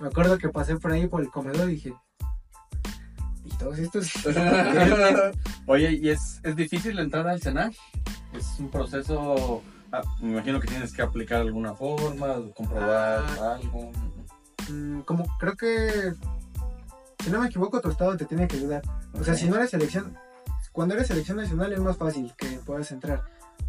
Me 0.00 0.08
acuerdo 0.08 0.36
que 0.38 0.48
pasé 0.48 0.76
por 0.78 0.90
ahí 0.90 1.06
por 1.06 1.20
el 1.20 1.30
comedor 1.30 1.68
y 1.70 1.74
dije, 1.74 1.94
¿y 3.44 3.50
todos 3.50 3.78
estos? 3.78 4.10
Oye, 5.66 5.92
¿y 5.92 6.08
es, 6.08 6.40
es 6.42 6.56
difícil 6.56 6.98
entrar 6.98 7.28
al 7.28 7.40
Senat? 7.40 7.72
Es 8.32 8.58
un 8.58 8.68
proceso, 8.68 9.62
ah, 9.92 10.02
me 10.20 10.32
imagino 10.32 10.58
que 10.58 10.66
tienes 10.66 10.92
que 10.92 11.02
aplicar 11.02 11.40
alguna 11.40 11.72
forma, 11.74 12.34
comprobar 12.56 13.24
Ah. 13.40 13.58
algo. 13.62 13.92
Mm, 14.68 15.02
como 15.02 15.24
creo 15.38 15.56
que, 15.56 16.12
si 17.26 17.32
no 17.32 17.40
me 17.40 17.48
equivoco, 17.48 17.80
tu 17.80 17.88
estado 17.88 18.16
te 18.16 18.24
tiene 18.24 18.46
que 18.46 18.56
ayudar. 18.56 18.82
O 19.12 19.24
sea, 19.24 19.34
si 19.34 19.48
no 19.48 19.56
eres 19.56 19.70
selección, 19.70 20.16
cuando 20.70 20.94
eres 20.94 21.08
selección 21.08 21.38
nacional 21.38 21.72
es 21.72 21.80
más 21.80 21.96
fácil 21.96 22.32
que 22.36 22.46
puedas 22.64 22.92
entrar. 22.92 23.24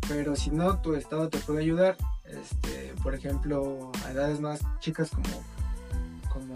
pero 0.07 0.35
si 0.35 0.51
no, 0.51 0.79
tu 0.79 0.93
estado 0.93 1.27
te 1.29 1.39
puede 1.39 1.63
ayudar, 1.63 1.97
este, 2.25 2.93
por 3.01 3.15
ejemplo, 3.15 3.91
a 4.05 4.11
edades 4.11 4.39
más 4.39 4.59
chicas 4.79 5.09
como, 5.09 5.43
como 6.31 6.53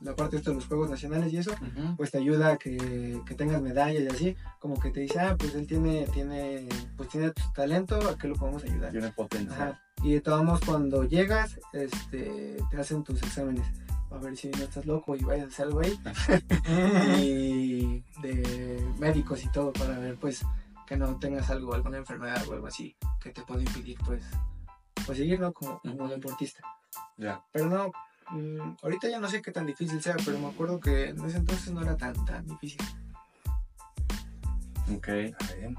la 0.00 0.14
parte 0.14 0.38
de 0.38 0.54
los 0.54 0.66
Juegos 0.66 0.90
Nacionales 0.90 1.32
y 1.32 1.38
eso, 1.38 1.56
pues 1.96 2.12
te 2.12 2.18
ayuda 2.18 2.52
a 2.52 2.56
que, 2.56 3.20
que 3.26 3.34
tengas 3.34 3.60
medallas 3.60 4.04
y 4.04 4.06
así, 4.06 4.36
como 4.60 4.78
que 4.78 4.90
te 4.90 5.00
dice, 5.00 5.18
ah, 5.18 5.34
pues 5.36 5.56
él 5.56 5.66
tiene, 5.66 6.06
tiene, 6.12 6.68
pues 6.96 7.08
tiene 7.08 7.32
tu 7.32 7.42
talento, 7.52 7.96
¿a 8.08 8.16
qué 8.16 8.28
lo 8.28 8.36
podemos 8.36 8.62
ayudar? 8.62 8.92
Tiene 8.92 9.10
potencial. 9.10 9.70
Ajá. 9.72 9.82
Y 10.04 10.12
de 10.12 10.20
todos 10.20 10.44
modos, 10.44 10.60
cuando 10.64 11.02
llegas, 11.02 11.58
este, 11.72 12.58
te 12.70 12.76
hacen 12.76 13.02
tus 13.02 13.20
exámenes. 13.24 13.66
A 14.10 14.18
ver 14.18 14.36
si 14.36 14.48
no 14.48 14.64
estás 14.64 14.86
loco 14.86 15.14
y 15.14 15.22
vayas 15.22 15.46
a 15.46 15.48
hacer 15.48 15.66
algo 15.66 15.80
ahí. 15.80 15.98
y 17.22 18.02
de 18.22 18.92
médicos 18.98 19.44
y 19.44 19.48
todo 19.52 19.72
para 19.72 19.98
ver, 19.98 20.16
pues, 20.16 20.44
que 20.86 20.96
no 20.96 21.16
tengas 21.18 21.48
algo, 21.50 21.74
alguna 21.74 21.98
enfermedad 21.98 22.46
o 22.48 22.52
algo 22.52 22.66
así 22.66 22.96
que 23.20 23.30
te 23.30 23.42
pueda 23.42 23.62
impedir, 23.62 23.96
pues, 24.04 24.24
pues 25.06 25.18
seguir, 25.18 25.38
¿no? 25.38 25.52
Como, 25.52 25.80
como 25.80 26.08
deportista. 26.08 26.60
Ya. 27.16 27.44
Pero 27.52 27.66
no, 27.66 27.92
mm, 28.30 28.76
ahorita 28.82 29.08
ya 29.08 29.20
no 29.20 29.28
sé 29.28 29.40
qué 29.40 29.52
tan 29.52 29.66
difícil 29.66 30.02
sea, 30.02 30.16
pero 30.24 30.38
me 30.38 30.48
acuerdo 30.48 30.80
que 30.80 31.10
en 31.10 31.24
ese 31.24 31.38
entonces 31.38 31.72
no 31.72 31.82
era 31.82 31.96
tan, 31.96 32.24
tan 32.24 32.46
difícil. 32.46 32.80
Ok. 34.94 35.08
Está 35.08 35.54
bien. 35.54 35.76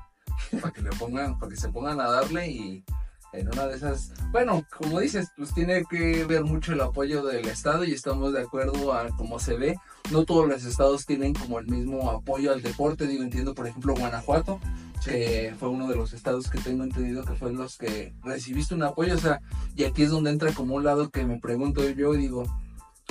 Para 0.61 0.71
que 0.71 0.81
le 0.81 0.89
pongan, 0.91 1.37
para 1.37 1.49
que 1.49 1.57
se 1.57 1.69
pongan 1.69 1.99
a 1.99 2.07
darle 2.07 2.47
y 2.49 2.85
en 3.33 3.47
una 3.47 3.67
de 3.67 3.77
esas, 3.77 4.11
bueno, 4.31 4.65
como 4.77 4.99
dices, 4.99 5.29
pues 5.37 5.53
tiene 5.53 5.83
que 5.89 6.25
ver 6.25 6.43
mucho 6.43 6.73
el 6.73 6.81
apoyo 6.81 7.23
del 7.23 7.47
Estado 7.47 7.85
y 7.85 7.93
estamos 7.93 8.33
de 8.33 8.41
acuerdo 8.41 8.93
a 8.93 9.07
cómo 9.15 9.39
se 9.39 9.55
ve. 9.55 9.75
No 10.11 10.25
todos 10.25 10.47
los 10.47 10.65
estados 10.65 11.05
tienen 11.05 11.33
como 11.33 11.59
el 11.59 11.67
mismo 11.67 12.11
apoyo 12.11 12.51
al 12.51 12.61
deporte. 12.61 13.07
Digo, 13.07 13.23
entiendo, 13.23 13.53
por 13.53 13.67
ejemplo, 13.67 13.93
Guanajuato, 13.95 14.59
que 15.05 15.55
fue 15.59 15.69
uno 15.69 15.87
de 15.87 15.95
los 15.95 16.13
estados 16.13 16.49
que 16.49 16.59
tengo 16.59 16.83
entendido 16.83 17.23
que 17.23 17.35
fue 17.35 17.53
los 17.53 17.77
que 17.77 18.13
recibiste 18.23 18.75
un 18.75 18.83
apoyo. 18.83 19.15
O 19.15 19.19
sea, 19.19 19.41
y 19.75 19.85
aquí 19.85 20.03
es 20.03 20.09
donde 20.09 20.31
entra 20.31 20.51
como 20.53 20.75
un 20.75 20.83
lado 20.83 21.09
que 21.09 21.23
me 21.23 21.39
pregunto 21.39 21.87
yo, 21.89 22.13
digo, 22.13 22.43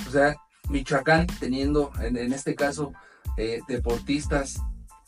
o 0.06 0.10
sea, 0.10 0.36
Michoacán 0.68 1.26
teniendo, 1.38 1.90
en, 2.00 2.16
en 2.16 2.32
este 2.32 2.54
caso, 2.54 2.92
eh, 3.36 3.60
deportistas 3.68 4.60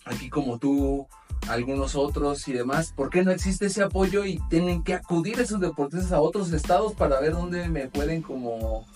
aquí 0.04 0.30
como 0.30 0.58
tú, 0.58 1.06
algunos 1.48 1.94
otros 1.96 2.46
y 2.48 2.52
demás, 2.52 2.92
¿por 2.94 3.10
qué 3.10 3.22
no 3.24 3.30
existe 3.30 3.66
ese 3.66 3.82
apoyo 3.82 4.24
y 4.24 4.38
tienen 4.48 4.82
que 4.82 4.94
acudir 4.94 5.40
esos 5.40 5.60
deportistas 5.60 6.12
a 6.12 6.20
otros 6.20 6.52
estados 6.52 6.92
para 6.94 7.20
ver 7.20 7.32
dónde 7.32 7.68
me 7.68 7.88
pueden 7.88 8.22
como, 8.22 8.86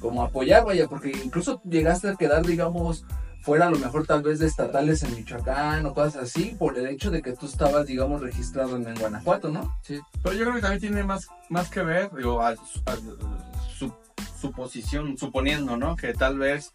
como 0.00 0.22
apoyar, 0.22 0.64
vaya, 0.64 0.88
porque 0.88 1.12
incluso 1.24 1.60
llegaste 1.64 2.08
a 2.08 2.16
quedar, 2.16 2.44
digamos, 2.46 3.04
fuera 3.42 3.66
a 3.66 3.70
lo 3.70 3.78
mejor 3.78 4.06
tal 4.06 4.22
vez 4.22 4.38
de 4.38 4.46
estatales 4.46 5.02
en 5.02 5.14
Michoacán 5.14 5.86
o 5.86 5.94
cosas 5.94 6.24
así, 6.24 6.54
por 6.58 6.78
el 6.78 6.86
hecho 6.86 7.10
de 7.10 7.22
que 7.22 7.32
tú 7.32 7.46
estabas, 7.46 7.86
digamos, 7.86 8.20
registrado 8.20 8.76
en, 8.76 8.94
Guanajuato, 8.94 9.48
¿no? 9.50 9.76
Pero 10.22 10.34
yo 10.36 10.42
creo 10.42 10.54
que 10.54 10.60
también 10.60 10.80
tiene 10.80 11.04
más, 11.04 11.26
más 11.48 11.70
que 11.70 11.82
ver, 11.82 12.10
digo, 12.14 12.42
a, 12.42 12.54
su- 12.56 12.80
a 12.86 12.96
su, 13.78 13.92
su 14.40 14.52
posición, 14.52 15.16
suponiendo, 15.16 15.76
¿no? 15.76 15.96
Que 15.96 16.12
tal 16.12 16.38
vez 16.38 16.72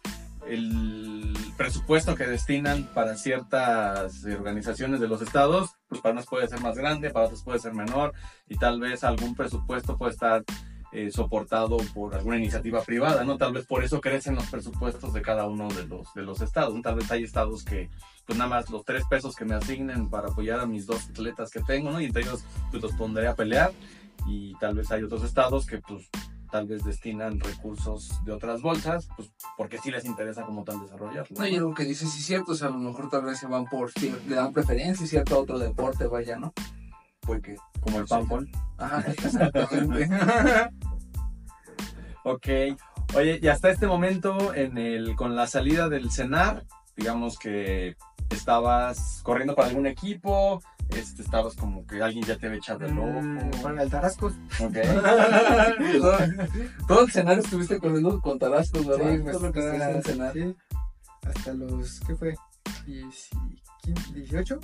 el 0.48 1.34
presupuesto 1.56 2.14
que 2.14 2.26
destinan 2.26 2.84
para 2.94 3.16
ciertas 3.16 4.24
organizaciones 4.24 5.00
de 5.00 5.08
los 5.08 5.22
estados, 5.22 5.70
pues 5.88 6.00
para 6.00 6.12
unas 6.12 6.26
puede 6.26 6.48
ser 6.48 6.60
más 6.60 6.76
grande, 6.76 7.10
para 7.10 7.26
otras 7.26 7.42
puede 7.42 7.58
ser 7.58 7.74
menor, 7.74 8.12
y 8.48 8.56
tal 8.56 8.80
vez 8.80 9.04
algún 9.04 9.34
presupuesto 9.34 9.96
puede 9.96 10.12
estar 10.12 10.44
eh, 10.92 11.10
soportado 11.10 11.78
por 11.94 12.14
alguna 12.14 12.36
iniciativa 12.36 12.82
privada, 12.82 13.24
¿no? 13.24 13.36
Tal 13.36 13.52
vez 13.52 13.66
por 13.66 13.84
eso 13.84 14.00
crecen 14.00 14.34
los 14.34 14.46
presupuestos 14.46 15.12
de 15.12 15.20
cada 15.20 15.46
uno 15.46 15.68
de 15.68 15.86
los, 15.86 16.14
de 16.14 16.22
los 16.22 16.40
estados. 16.40 16.80
Tal 16.80 16.94
vez 16.94 17.10
hay 17.10 17.24
estados 17.24 17.64
que, 17.64 17.90
pues 18.24 18.38
nada 18.38 18.48
más 18.48 18.70
los 18.70 18.84
tres 18.84 19.04
pesos 19.08 19.34
que 19.34 19.44
me 19.44 19.54
asignen 19.54 20.08
para 20.08 20.28
apoyar 20.28 20.60
a 20.60 20.66
mis 20.66 20.86
dos 20.86 21.08
atletas 21.10 21.50
que 21.50 21.60
tengo, 21.60 21.90
¿no? 21.90 22.00
Y 22.00 22.06
entre 22.06 22.22
ellos, 22.22 22.44
pues 22.70 22.82
los 22.82 22.92
pondré 22.92 23.26
a 23.26 23.34
pelear, 23.34 23.72
y 24.26 24.54
tal 24.54 24.74
vez 24.74 24.90
hay 24.90 25.02
otros 25.02 25.24
estados 25.24 25.66
que, 25.66 25.78
pues, 25.78 26.08
tal 26.56 26.66
vez 26.66 26.82
destinan 26.84 27.38
recursos 27.38 28.24
de 28.24 28.32
otras 28.32 28.62
bolsas, 28.62 29.08
pues 29.14 29.30
porque 29.58 29.76
sí 29.76 29.90
les 29.90 30.06
interesa 30.06 30.42
como 30.42 30.64
tal 30.64 30.80
desarrollarlo. 30.80 31.36
No, 31.38 31.46
y 31.46 31.54
algo 31.54 31.74
que 31.74 31.84
dices, 31.84 32.10
sí 32.10 32.20
es 32.20 32.24
cierto, 32.24 32.52
o 32.52 32.54
sea, 32.54 32.68
a 32.68 32.70
lo 32.70 32.78
mejor 32.78 33.10
tal 33.10 33.26
vez 33.26 33.38
se 33.38 33.46
van 33.46 33.66
por, 33.66 33.92
sí, 33.92 34.14
le 34.26 34.36
dan 34.36 34.54
preferencia 34.54 35.04
a 35.04 35.06
cierto 35.06 35.38
otro 35.38 35.58
deporte, 35.58 36.06
vaya, 36.06 36.38
¿no? 36.38 36.54
Porque, 37.20 37.56
Como 37.80 37.98
el 37.98 38.06
pampol. 38.06 38.48
ajá, 38.78 39.04
exactamente. 39.06 40.08
Ok. 42.28 42.48
Oye, 43.14 43.38
y 43.40 43.46
hasta 43.46 43.70
este 43.70 43.86
momento, 43.86 44.52
en 44.52 44.78
el, 44.78 45.14
con 45.14 45.36
la 45.36 45.46
salida 45.46 45.88
del 45.88 46.10
CENAR, 46.10 46.64
digamos 46.96 47.38
que 47.38 47.94
estabas 48.30 49.20
corriendo 49.22 49.54
para 49.54 49.68
algún 49.68 49.86
equipo, 49.86 50.60
este, 50.90 51.22
estabas 51.22 51.54
como 51.56 51.86
que 51.86 52.02
alguien 52.02 52.24
ya 52.24 52.36
te 52.36 52.46
había 52.46 52.58
echado 52.58 52.84
el 52.86 52.94
Mm, 52.94 53.38
ojo. 53.38 53.62
Para 53.62 53.82
el 53.82 53.90
Tarascos. 53.90 54.32
Ok. 54.60 54.76
todo, 56.00 56.16
todo 56.88 57.00
el 57.04 57.10
cenar 57.12 57.38
estuviste 57.38 57.78
corriendo 57.78 58.20
con 58.20 58.38
Tarascos, 58.38 58.86
¿verdad? 58.86 59.10
Sí, 59.12 59.18
pues, 59.22 59.36
todo 59.36 59.46
lo 59.46 59.52
que 59.52 59.60
estuviste 59.60 59.90
en 59.96 60.02
cenar. 60.02 60.32
sí, 60.32 60.56
hasta 61.24 61.52
los, 61.54 62.00
¿qué 62.00 62.14
fue? 62.14 62.34
Dieci- 62.86 63.60
quin- 63.82 64.14
¿18? 64.14 64.60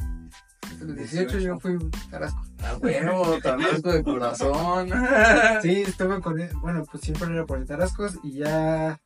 Hasta 0.62 0.84
los 0.84 0.96
18 0.96 1.38
yo 1.38 1.58
fui 1.58 1.76
Tarasco. 2.10 2.42
Ah, 2.62 2.74
bueno, 2.80 3.22
Tarasco 3.42 3.92
de 3.92 4.02
corazón. 4.02 4.88
Sí, 5.62 5.82
estuve 5.82 6.20
con 6.20 6.40
él, 6.40 6.50
bueno, 6.60 6.84
pues 6.90 7.02
siempre 7.02 7.28
era 7.32 7.44
por 7.44 7.58
el 7.58 7.66
Tarascos 7.66 8.18
y 8.22 8.38
ya 8.38 9.00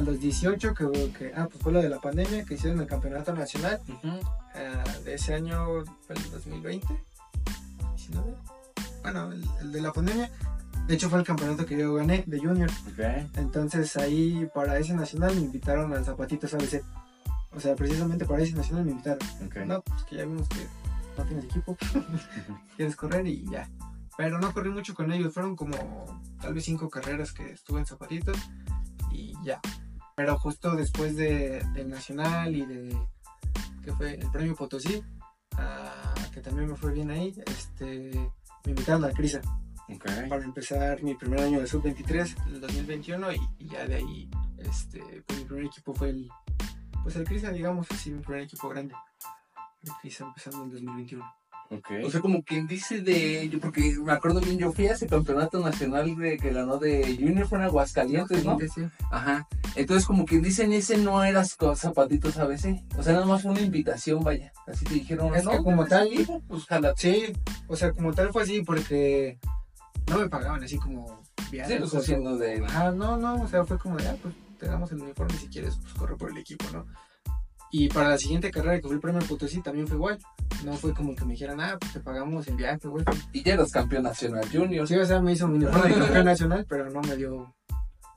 a 0.00 0.02
los 0.02 0.20
18 0.20 0.74
que, 0.74 1.12
que 1.18 1.32
ah, 1.36 1.46
pues 1.50 1.62
fue 1.62 1.72
lo 1.72 1.82
de 1.82 1.88
la 1.88 2.00
pandemia 2.00 2.44
que 2.44 2.54
hicieron 2.54 2.80
el 2.80 2.86
campeonato 2.86 3.32
nacional 3.32 3.80
ah, 4.54 4.98
de 5.04 5.14
ese 5.14 5.34
año, 5.34 5.84
fue 6.06 6.16
el 6.16 6.30
2020, 6.30 6.86
19, 7.96 8.34
bueno, 9.02 9.32
el, 9.32 9.44
el 9.60 9.72
de 9.72 9.80
la 9.80 9.92
pandemia, 9.92 10.30
de 10.86 10.94
hecho 10.94 11.08
fue 11.08 11.20
el 11.20 11.24
campeonato 11.24 11.64
que 11.66 11.78
yo 11.78 11.94
gané 11.94 12.24
de 12.26 12.38
junior. 12.38 12.70
Entonces 13.36 13.96
ahí 13.96 14.48
para 14.52 14.78
ese 14.78 14.94
nacional 14.94 15.34
me 15.36 15.42
invitaron 15.42 15.92
al 15.92 16.04
Zapatitos 16.04 16.52
ABC. 16.54 16.82
O 17.52 17.60
sea, 17.60 17.76
precisamente 17.76 18.24
para 18.24 18.42
ese 18.42 18.54
nacional 18.54 18.84
me 18.84 18.92
invitaron. 18.92 19.20
No, 19.66 19.82
pues 19.82 20.02
que 20.04 20.16
ya 20.16 20.24
vimos 20.24 20.48
que 20.48 20.66
no 21.16 21.24
tienes 21.24 21.44
equipo, 21.44 21.76
quieres 22.76 22.96
correr 22.96 23.26
y 23.26 23.48
ya. 23.48 23.68
Pero 24.16 24.40
no 24.40 24.52
corrí 24.52 24.70
mucho 24.70 24.94
con 24.94 25.12
ellos, 25.12 25.32
fueron 25.32 25.54
como 25.54 25.76
tal 26.40 26.54
vez 26.54 26.64
cinco 26.64 26.90
carreras 26.90 27.32
que 27.32 27.52
estuve 27.52 27.80
en 27.80 27.86
Zapatitos 27.86 28.36
y 29.12 29.34
ya. 29.44 29.60
Pero 30.20 30.38
justo 30.38 30.76
después 30.76 31.16
de, 31.16 31.64
del 31.72 31.88
nacional 31.88 32.54
y 32.54 32.66
de, 32.66 32.94
que 33.82 33.90
fue 33.94 34.16
el 34.16 34.30
premio 34.30 34.54
Potosí, 34.54 35.02
ah, 35.56 36.14
que 36.34 36.42
también 36.42 36.68
me 36.68 36.76
fue 36.76 36.92
bien 36.92 37.10
ahí, 37.10 37.34
este, 37.46 38.10
me 38.66 38.72
invitaron 38.72 39.02
al 39.02 39.14
CRISA 39.14 39.40
para 40.28 40.44
empezar 40.44 41.02
mi 41.02 41.14
primer 41.14 41.40
año 41.40 41.60
de 41.60 41.66
sub-23, 41.66 42.48
el 42.48 42.60
2021, 42.60 43.32
y, 43.32 43.40
y 43.60 43.68
ya 43.70 43.86
de 43.86 43.94
ahí, 43.94 44.30
este, 44.58 45.00
pues 45.26 45.38
mi 45.38 45.44
primer 45.46 45.64
equipo 45.64 45.94
fue 45.94 46.10
el, 46.10 46.28
pues 47.02 47.16
el 47.16 47.24
Crisa, 47.24 47.50
digamos 47.50 47.90
así, 47.90 48.10
mi 48.10 48.22
primer 48.22 48.42
equipo 48.42 48.68
grande. 48.68 48.94
El 49.82 49.92
Crisa 50.02 50.26
empezando 50.26 50.64
en 50.64 50.70
2021. 50.70 51.39
Ok. 51.72 51.86
O 52.04 52.10
sea, 52.10 52.20
como 52.20 52.42
quien 52.42 52.66
dice 52.66 53.00
de. 53.00 53.48
Yo, 53.48 53.60
porque 53.60 53.94
me 54.04 54.12
acuerdo 54.12 54.40
bien, 54.40 54.58
yo 54.58 54.72
fui 54.72 54.88
a 54.88 54.92
ese 54.92 55.06
campeonato 55.06 55.60
nacional 55.60 56.16
de, 56.16 56.36
que 56.36 56.50
ganó 56.50 56.78
de 56.78 57.16
Junior, 57.16 57.46
fue 57.46 57.58
en 57.58 57.64
Aguascalientes, 57.64 58.44
¿no? 58.44 58.58
Sí. 58.58 58.82
Ajá. 59.10 59.46
Entonces, 59.76 60.04
como 60.04 60.24
quien 60.24 60.42
dice, 60.42 60.64
en 60.64 60.72
ese 60.72 60.98
no 60.98 61.22
eras 61.22 61.54
con 61.54 61.76
zapatitos 61.76 62.38
ABC. 62.38 62.82
O 62.98 63.04
sea, 63.04 63.12
nada 63.12 63.24
más 63.24 63.42
fue 63.42 63.52
una 63.52 63.60
invitación, 63.60 64.24
vaya. 64.24 64.52
Así 64.66 64.84
te 64.84 64.94
dijeron, 64.94 65.32
Es 65.36 65.44
no, 65.44 65.52
que 65.52 65.58
como 65.58 65.86
¿tienes 65.86 66.26
tal-? 66.26 66.42
Pues 66.48 66.64
jala. 66.64 66.92
Sí, 66.96 67.32
o 67.68 67.76
sea, 67.76 67.92
como 67.92 68.12
tal 68.12 68.32
fue 68.32 68.42
así 68.42 68.62
porque 68.62 69.38
no 70.08 70.18
me 70.18 70.28
pagaban 70.28 70.64
así 70.64 70.76
como 70.76 71.22
viajes. 71.52 71.74
Sí, 71.74 71.78
pues 71.78 71.94
haciendo 71.94 72.36
de. 72.36 72.64
Ajá, 72.64 72.90
no, 72.90 73.16
no, 73.16 73.42
o 73.42 73.48
sea, 73.48 73.64
fue 73.64 73.78
como 73.78 73.96
de, 73.96 74.08
ah, 74.08 74.16
pues 74.20 74.34
te 74.58 74.66
damos 74.66 74.90
el 74.90 75.02
uniforme 75.02 75.34
si 75.38 75.46
quieres, 75.46 75.76
pues 75.76 75.94
corre 75.94 76.16
por 76.16 76.30
el 76.30 76.38
equipo, 76.38 76.64
¿no? 76.72 76.84
Y 77.72 77.88
para 77.88 78.08
la 78.08 78.18
siguiente 78.18 78.50
carrera 78.50 78.76
que 78.80 78.86
fue 78.86 78.94
el 78.94 79.00
premio 79.00 79.20
Potosí 79.28 79.60
también 79.62 79.86
fue 79.86 79.96
igual. 79.96 80.18
No 80.64 80.72
fue 80.74 80.92
como 80.92 81.14
que 81.14 81.24
me 81.24 81.32
dijeran, 81.34 81.60
ah, 81.60 81.76
pues 81.78 81.92
te 81.92 82.00
pagamos 82.00 82.46
el 82.48 82.56
viaje, 82.56 82.88
güey. 82.88 83.04
Y 83.32 83.42
ya 83.44 83.54
eras 83.54 83.70
campeón 83.70 84.02
nacional 84.02 84.44
Junior. 84.52 84.86
Sí, 84.88 84.96
o 84.96 85.04
sea, 85.06 85.20
me 85.20 85.32
hizo 85.32 85.46
un 85.46 85.54
uniforme 85.54 85.88
de 85.88 85.94
campeón 86.00 86.24
nacional, 86.24 86.66
pero 86.68 86.90
no 86.90 87.00
me 87.02 87.16
dio. 87.16 87.54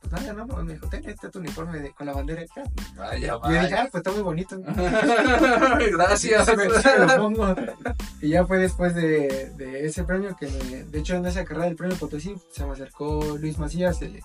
Pues 0.01 0.11
nada, 0.11 0.33
no, 0.33 0.45
me 0.63 0.73
dijo, 0.73 0.87
ten, 0.89 1.07
este 1.07 1.27
es 1.27 1.31
tu 1.31 1.39
uniforme 1.39 1.79
de- 1.79 1.91
con 1.93 2.05
la 2.07 2.13
bandera. 2.13 2.41
de 2.41 2.47
acá". 2.51 2.63
Vaya, 2.97 3.17
Y 3.17 3.21
yo 3.21 3.39
dije, 3.47 3.61
vaya. 3.61 3.83
ah, 3.83 3.87
pues 3.89 4.01
está 4.01 4.11
muy 4.11 4.21
bonito. 4.21 4.57
Gracias. 5.91 6.57
Me- 6.57 6.65
lo 7.05 7.17
pongo. 7.17 7.55
Y 8.21 8.29
ya 8.29 8.45
fue 8.45 8.57
después 8.57 8.95
de, 8.95 9.51
de 9.55 9.85
ese 9.85 10.03
premio 10.03 10.35
que 10.35 10.47
me. 10.47 10.83
De 10.85 10.99
hecho, 10.99 11.15
en 11.15 11.25
esa 11.25 11.45
carrera 11.45 11.65
del 11.67 11.75
premio 11.75 11.95
Potosí 11.97 12.35
se 12.51 12.65
me 12.65 12.73
acercó 12.73 13.37
Luis 13.39 13.57
Macías, 13.57 14.01
el, 14.01 14.21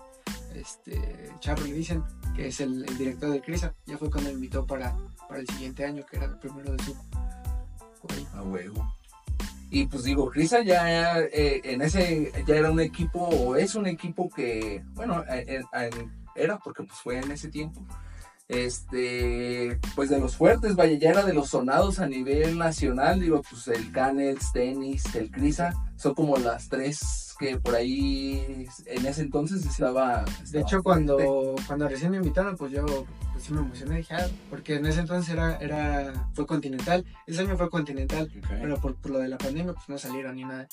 este, 0.54 1.30
Charro 1.40 1.64
le 1.64 1.72
dicen, 1.72 2.02
que 2.34 2.48
es 2.48 2.60
el, 2.60 2.84
el 2.88 2.98
director 2.98 3.30
del 3.30 3.42
CRISA. 3.42 3.74
Ya 3.86 3.96
fue 3.98 4.10
cuando 4.10 4.30
me 4.30 4.34
invitó 4.34 4.66
para, 4.66 4.96
para 5.28 5.40
el 5.40 5.46
siguiente 5.48 5.84
año, 5.84 6.04
que 6.10 6.16
era 6.16 6.26
el 6.26 6.38
primero 6.38 6.72
de 6.72 6.82
su. 6.84 6.96
A 8.34 8.42
huevo. 8.42 8.94
Y 9.70 9.86
pues 9.86 10.04
digo, 10.04 10.30
Crisa 10.30 10.62
ya 10.62 11.18
eh, 11.20 11.60
en 11.64 11.82
ese 11.82 12.32
ya 12.46 12.56
era 12.56 12.70
un 12.70 12.80
equipo 12.80 13.20
o 13.20 13.54
es 13.56 13.74
un 13.74 13.86
equipo 13.86 14.30
que, 14.30 14.82
bueno, 14.94 15.22
en- 15.28 15.64
en- 15.72 16.18
era 16.34 16.56
porque 16.58 16.84
pues 16.84 16.98
fue 17.00 17.18
en 17.18 17.30
ese 17.32 17.48
tiempo 17.48 17.84
este, 18.48 19.78
pues 19.94 20.08
de 20.08 20.18
los 20.18 20.36
fuertes, 20.36 20.74
vaya, 20.74 20.96
ya 20.98 21.10
era 21.10 21.22
de 21.24 21.34
los 21.34 21.50
sonados 21.50 21.98
a 21.98 22.06
nivel 22.06 22.56
nacional, 22.56 23.20
digo, 23.20 23.42
pues 23.48 23.68
el 23.68 23.92
Canels, 23.92 24.52
Tenis, 24.52 25.14
el 25.14 25.30
Crisa, 25.30 25.74
son 25.96 26.14
como 26.14 26.36
las 26.38 26.68
tres 26.70 27.27
que 27.38 27.56
por 27.58 27.74
ahí 27.74 28.66
en 28.86 29.06
ese 29.06 29.22
entonces 29.22 29.64
estaba... 29.64 30.24
De 30.50 30.60
hecho, 30.60 30.82
cuando, 30.82 31.54
cuando 31.66 31.88
recién 31.88 32.10
me 32.10 32.16
invitaron, 32.16 32.56
pues 32.56 32.72
yo 32.72 32.84
pues 33.32 33.44
sí 33.44 33.52
me 33.52 33.60
emocioné, 33.60 33.98
dije, 33.98 34.14
ah, 34.14 34.26
porque 34.50 34.76
en 34.76 34.86
ese 34.86 35.00
entonces 35.00 35.32
era, 35.32 35.56
era, 35.58 36.28
fue 36.34 36.46
continental, 36.46 37.04
ese 37.26 37.40
año 37.42 37.56
fue 37.56 37.70
continental, 37.70 38.28
pero 38.48 38.80
por, 38.80 38.96
por, 38.96 39.12
lo 39.12 39.18
de 39.20 39.28
la 39.28 39.38
pandemia, 39.38 39.72
pues 39.72 39.88
no 39.88 39.96
salieron 39.96 40.34
ni 40.34 40.44
nada. 40.44 40.66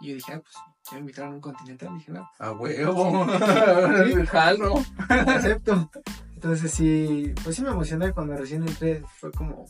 Y 0.00 0.08
yo 0.08 0.14
dije, 0.14 0.32
ah, 0.34 0.40
pues 0.40 0.54
ya 0.88 0.94
me 0.94 1.00
invitaron 1.00 1.32
a 1.32 1.34
un 1.34 1.40
continental, 1.40 1.94
dije, 1.98 2.12
no. 2.12 2.28
A 2.38 2.52
huevo, 2.52 3.26
jalo. 4.26 4.74
Acepto. 5.08 5.90
Entonces 6.34 6.70
sí, 6.72 7.32
pues 7.42 7.56
sí 7.56 7.62
me 7.62 7.70
emocioné 7.70 8.12
cuando 8.12 8.36
recién 8.36 8.66
entré, 8.66 9.02
fue 9.18 9.30
como, 9.30 9.66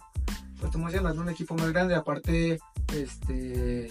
pues 0.58 0.70
te 0.70 0.78
emocionas, 0.78 1.16
un 1.16 1.28
equipo 1.28 1.54
más 1.54 1.70
grande, 1.70 1.94
aparte, 1.94 2.58
este, 2.94 3.90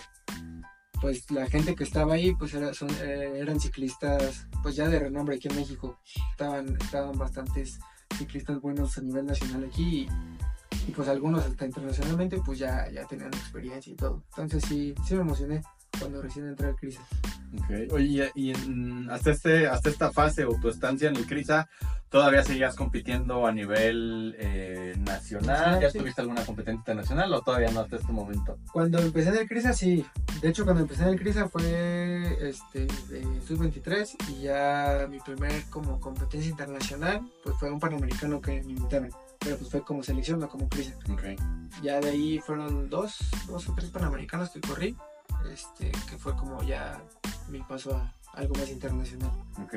pues 1.02 1.30
la 1.32 1.48
gente 1.48 1.76
que 1.76 1.84
estaba 1.84 2.14
ahí, 2.14 2.34
pues 2.36 2.54
era, 2.54 2.74
son, 2.74 2.90
eh, 3.02 3.34
eran 3.36 3.60
ciclistas, 3.60 4.48
pues 4.64 4.76
ya 4.76 4.88
de 4.88 5.00
renombre 5.00 5.36
aquí 5.36 5.48
en 5.48 5.56
México, 5.56 6.00
estaban, 6.32 6.78
estaban 6.80 7.18
bastantes 7.18 7.80
ciclistas 8.18 8.62
buenos 8.62 8.98
a 8.98 9.02
nivel 9.02 9.26
nacional 9.26 9.66
aquí 9.66 10.02
y, 10.02 10.90
y 10.90 10.92
pues 10.92 11.08
algunos 11.08 11.44
hasta 11.44 11.66
internacionalmente, 11.66 12.40
pues 12.46 12.60
ya, 12.60 12.90
ya 12.92 13.06
tenían 13.08 13.34
experiencia 13.34 13.92
y 13.92 13.96
todo, 13.96 14.24
entonces 14.30 14.64
sí, 14.68 14.94
sí 15.06 15.16
me 15.16 15.22
emocioné 15.22 15.62
cuando 16.00 16.22
recién 16.22 16.48
entré 16.48 16.68
al 16.68 16.76
CRISA. 16.76 17.02
Ok, 17.60 17.92
oye, 17.92 18.32
y 18.34 18.54
hasta, 19.10 19.32
este, 19.32 19.68
hasta 19.68 19.90
esta 19.90 20.12
fase 20.12 20.46
o 20.46 20.58
tu 20.60 20.70
estancia 20.70 21.10
en 21.10 21.18
el 21.18 21.26
CRISA, 21.26 21.70
¿todavía 22.10 22.44
seguías 22.44 22.76
compitiendo 22.76 23.46
a 23.46 23.52
nivel 23.52 24.36
eh, 24.40 24.96
nacional? 25.00 25.82
¿Ya 25.82 25.88
estuviste 25.88 26.22
alguna 26.22 26.46
competencia 26.46 26.80
internacional 26.80 27.34
o 27.34 27.42
todavía 27.42 27.72
no 27.72 27.82
hasta 27.82 27.98
este 27.98 28.12
momento? 28.12 28.58
Cuando 28.72 29.00
empecé 29.00 29.30
en 29.30 29.38
el 29.38 29.48
CRISA, 29.48 29.74
sí. 29.74 30.06
De 30.42 30.50
hecho, 30.50 30.64
cuando 30.64 30.84
empecé 30.84 31.04
en 31.04 31.10
el 31.10 31.20
CRISA 31.20 31.50
fue 31.50 32.38
este, 32.50 32.88
de 33.10 33.42
sub-23 33.46 34.16
y 34.30 34.44
ya 34.44 35.08
mi 35.10 35.20
primer 35.20 35.66
como 35.70 36.00
competencia 36.00 36.50
internacional 36.50 37.22
pues 37.44 37.58
fue 37.58 37.70
un 37.70 37.80
panamericano 37.80 38.40
que 38.40 38.64
me 38.64 38.72
invitaron 38.72 39.10
pero 39.44 39.58
pues 39.58 39.72
fue 39.72 39.82
como 39.82 40.04
selección, 40.04 40.40
no 40.40 40.48
como 40.48 40.70
CRISA. 40.70 40.94
Okay. 41.14 41.36
Ya 41.82 42.00
de 42.00 42.12
ahí 42.12 42.40
fueron 42.40 42.90
dos, 42.90 43.18
dos 43.48 43.68
o 43.68 43.74
tres 43.74 43.90
panamericanos 43.90 44.52
que 44.52 44.62
corrí 44.62 44.96
este, 45.52 45.92
que 46.10 46.18
fue 46.18 46.36
como 46.36 46.62
ya 46.64 47.02
mi 47.50 47.60
paso 47.62 47.96
a 47.96 48.14
algo 48.34 48.56
más 48.56 48.70
internacional. 48.70 49.32
Ok. 49.64 49.76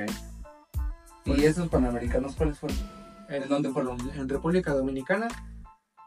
¿Y 1.27 1.45
esos 1.45 1.69
panamericanos 1.69 2.37
cuáles 2.37 2.59
fueron? 2.59 2.79
¿En 3.29 3.49
dónde 3.49 3.71
fueron? 3.71 3.99
En 4.11 4.29
República 4.29 4.73
Dominicana 4.75 5.29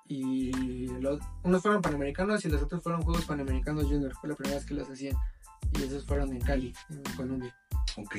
y 0.08 0.88
los, 1.02 1.20
unos 1.44 1.62
fueron 1.62 1.82
panamericanos 1.82 2.46
y 2.46 2.50
los 2.50 2.62
otros 2.62 2.82
fueron 2.82 3.02
Juegos 3.02 3.26
Panamericanos 3.26 3.86
Junior, 3.86 4.14
fue 4.14 4.30
la 4.30 4.36
primera 4.36 4.58
vez 4.58 4.66
que 4.66 4.74
los 4.74 4.90
hacían 4.90 5.18
y 5.74 5.84
esos 5.84 6.06
fueron 6.06 6.32
en 6.32 6.40
Cali, 6.40 6.74
en 6.90 7.16
Colombia. 7.16 7.56
Ok, 7.98 8.14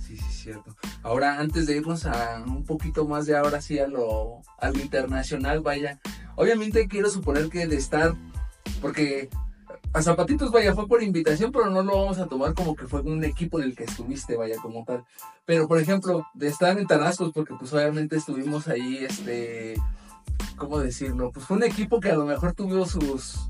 sí, 0.00 0.16
sí, 0.16 0.18
cierto. 0.18 0.76
Ahora, 1.02 1.38
antes 1.38 1.66
de 1.66 1.76
irnos 1.76 2.04
a 2.04 2.42
un 2.46 2.64
poquito 2.64 3.06
más 3.06 3.26
de 3.26 3.36
ahora 3.36 3.60
sí 3.60 3.78
a 3.78 3.86
lo, 3.86 4.42
a 4.58 4.70
lo 4.70 4.80
internacional, 4.80 5.60
vaya, 5.60 6.00
obviamente 6.34 6.88
quiero 6.88 7.08
suponer 7.08 7.48
que 7.48 7.66
de 7.66 7.76
estar, 7.76 8.14
porque 8.82 9.30
a 9.94 10.02
Zapatitos, 10.02 10.50
vaya, 10.50 10.74
fue 10.74 10.88
por 10.88 11.04
invitación, 11.04 11.52
pero 11.52 11.70
no 11.70 11.80
lo 11.84 11.96
vamos 11.96 12.18
a 12.18 12.26
tomar 12.26 12.52
como 12.52 12.74
que 12.74 12.88
fue 12.88 13.00
un 13.02 13.22
equipo 13.22 13.60
del 13.60 13.76
que 13.76 13.84
estuviste, 13.84 14.36
vaya, 14.36 14.56
como 14.60 14.84
tal. 14.84 15.04
Pero, 15.46 15.68
por 15.68 15.78
ejemplo, 15.78 16.26
de 16.34 16.48
estar 16.48 16.76
en 16.76 16.88
Tarascos, 16.88 17.30
porque 17.32 17.54
pues 17.56 17.72
obviamente 17.72 18.16
estuvimos 18.16 18.66
ahí, 18.66 19.04
este, 19.04 19.74
¿cómo 20.56 20.80
decirlo? 20.80 21.30
Pues 21.30 21.46
fue 21.46 21.58
un 21.58 21.62
equipo 21.62 22.00
que 22.00 22.10
a 22.10 22.16
lo 22.16 22.24
mejor 22.24 22.54
tuvo 22.54 22.86
sus, 22.86 23.48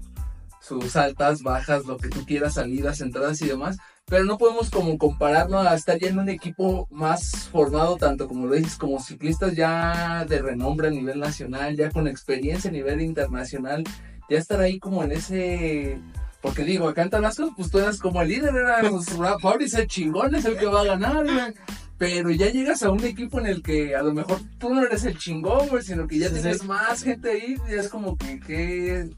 sus 0.61 0.97
altas, 0.97 1.43
bajas, 1.43 1.87
lo 1.87 1.97
que 1.97 2.11
tú 2.11 2.27
quieras, 2.27 2.55
salidas, 2.55 3.01
entradas 3.01 3.41
y 3.41 3.49
demás. 3.49 3.79
Pero 4.05 4.25
no 4.25 4.37
podemos 4.37 4.69
como 4.69 4.99
compararlo 4.99 5.61
a 5.61 5.75
estar 5.75 5.99
ya 5.99 6.09
en 6.09 6.19
un 6.19 6.29
equipo 6.29 6.87
más 6.91 7.49
formado, 7.51 7.97
tanto 7.97 8.29
como 8.29 8.47
lo 8.47 8.55
dices, 8.55 8.77
como 8.77 9.01
ciclistas 9.01 9.57
ya 9.57 10.27
de 10.27 10.43
renombre 10.43 10.89
a 10.89 10.91
nivel 10.91 11.21
nacional, 11.21 11.75
ya 11.75 11.91
con 11.91 12.07
experiencia 12.07 12.69
a 12.69 12.75
nivel 12.75 13.01
internacional, 13.01 13.83
ya 14.29 14.37
estar 14.37 14.61
ahí 14.61 14.79
como 14.79 15.03
en 15.05 15.13
ese 15.13 15.99
porque 16.45 16.63
digo, 16.63 16.87
acá 16.87 17.01
en 17.01 17.09
Tabasco, 17.09 17.55
pues 17.57 17.71
tú 17.71 17.79
eras 17.79 17.99
como 17.99 18.21
el 18.21 18.29
líder, 18.29 18.55
era 18.55 18.83
pues, 18.91 19.07
Fabriz 19.41 19.73
el 19.73 19.87
chingón, 19.87 20.35
es 20.35 20.45
el 20.45 20.59
que 20.59 20.67
va 20.67 20.83
a 20.83 20.85
ganar, 20.85 21.25
güey. 21.25 21.55
Pero 21.97 22.31
ya 22.33 22.51
llegas 22.51 22.83
a 22.83 22.91
un 22.91 23.03
equipo 23.03 23.41
en 23.41 23.47
el 23.47 23.63
que 23.63 23.97
a 23.97 24.03
lo 24.03 24.13
mejor 24.13 24.41
tú 24.59 24.75
no 24.75 24.83
eres 24.85 25.05
el 25.05 25.17
chingón, 25.17 25.69
güey, 25.69 25.83
sino 25.83 26.07
que 26.07 26.19
ya 26.19 26.31
tienes 26.31 26.63
más 26.65 27.03
gente 27.03 27.31
ahí, 27.31 27.57
y 27.67 27.73
es 27.73 27.89
como 27.89 28.19
que, 28.19 28.41
que... 28.41 29.09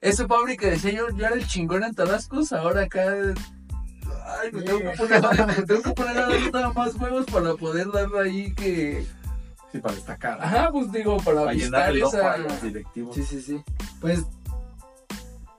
Ese 0.00 0.28
Fabri 0.28 0.56
que 0.56 0.70
decía 0.70 0.92
yo, 0.92 1.08
yo 1.10 1.26
era 1.26 1.34
el 1.34 1.44
chingón 1.44 1.82
en 1.82 1.92
Tabasco, 1.92 2.40
ahora 2.52 2.82
acá... 2.82 3.16
Ay, 4.40 4.52
me 4.52 4.62
tengo 4.62 4.78
que 4.78 4.90
poner, 4.90 5.46
me 5.48 5.62
tengo 5.64 5.82
que 5.82 5.90
poner 5.90 6.72
más 6.72 6.94
huevos 6.94 7.26
para 7.26 7.54
poder 7.54 7.90
darle 7.90 8.20
ahí 8.20 8.54
que... 8.54 9.04
Sí, 9.72 9.80
para 9.80 9.96
destacar. 9.96 10.38
Ajá, 10.40 10.70
pues 10.70 10.92
digo, 10.92 11.16
para, 11.16 11.40
para 11.40 11.52
llenar 11.52 11.90
el 11.90 12.04
ojo 12.04 12.16
a 12.16 12.36
los 12.38 12.62
directivos. 12.62 13.16
Sí, 13.16 13.24
sí, 13.24 13.42
sí. 13.42 13.60
Pues 14.00 14.24